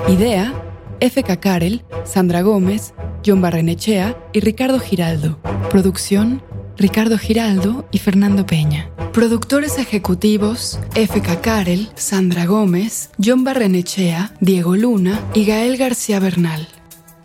Idea, 0.08 0.54
F.K. 1.00 1.40
Karel, 1.40 1.82
Sandra 2.04 2.42
Gómez, 2.42 2.94
John 3.26 3.40
Barrenechea 3.40 4.16
y 4.32 4.38
Ricardo 4.38 4.78
Giraldo. 4.78 5.40
Producción, 5.68 6.44
Ricardo 6.76 7.18
Giraldo 7.18 7.88
y 7.90 7.98
Fernando 7.98 8.46
Peña. 8.46 8.88
Productores 9.12 9.78
ejecutivos, 9.78 10.78
F.K. 10.94 11.40
Karel, 11.40 11.88
Sandra 11.96 12.46
Gómez, 12.46 13.10
John 13.22 13.42
Barrenechea, 13.42 14.32
Diego 14.40 14.76
Luna 14.76 15.20
y 15.34 15.44
Gael 15.44 15.76
García 15.76 16.20
Bernal. 16.20 16.68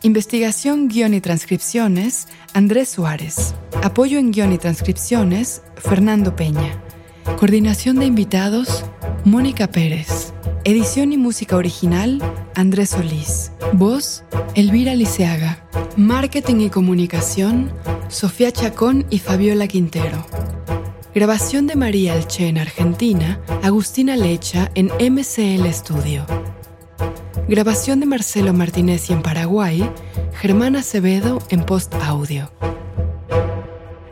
Investigación, 0.07 0.87
guion 0.87 1.13
y 1.13 1.19
transcripciones, 1.19 2.29
Andrés 2.53 2.87
Suárez. 2.87 3.55
Apoyo 3.83 4.17
en 4.17 4.31
guion 4.31 4.53
y 4.53 4.57
transcripciones, 4.57 5.63
Fernando 5.75 6.33
Peña. 6.33 6.81
Coordinación 7.37 7.99
de 7.99 8.05
invitados, 8.05 8.85
Mónica 9.25 9.67
Pérez. 9.67 10.31
Edición 10.63 11.11
y 11.11 11.17
música 11.17 11.57
original, 11.57 12.21
Andrés 12.55 12.91
Solís. 12.91 13.51
Voz, 13.73 14.23
Elvira 14.55 14.95
Liceaga. 14.95 15.67
Marketing 15.97 16.61
y 16.61 16.69
comunicación, 16.69 17.69
Sofía 18.07 18.53
Chacón 18.53 19.05
y 19.09 19.19
Fabiola 19.19 19.67
Quintero. 19.67 20.25
Grabación 21.13 21.67
de 21.67 21.75
María 21.75 22.15
Elche 22.15 22.47
en 22.47 22.59
Argentina, 22.59 23.41
Agustina 23.61 24.15
Lecha 24.15 24.71
en 24.73 24.85
MCL 24.85 25.67
Studio. 25.73 26.25
Grabación 27.47 28.01
de 28.01 28.05
Marcelo 28.05 28.51
Martínez 28.51 29.09
en 29.09 29.21
Paraguay, 29.21 29.89
Germán 30.33 30.75
Acevedo 30.75 31.39
en 31.49 31.65
Post 31.65 31.93
Audio. 31.95 32.51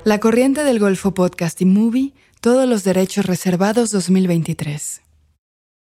La 0.06 0.22
Corriente 0.22 0.64
del 0.64 0.80
Golfo 0.80 1.14
Podcast 1.14 1.60
y 1.60 1.66
Movie, 1.66 2.14
todos 2.40 2.66
los 2.66 2.86
derechos 2.86 3.26
reservados 3.26 3.91
2023. 3.91 5.05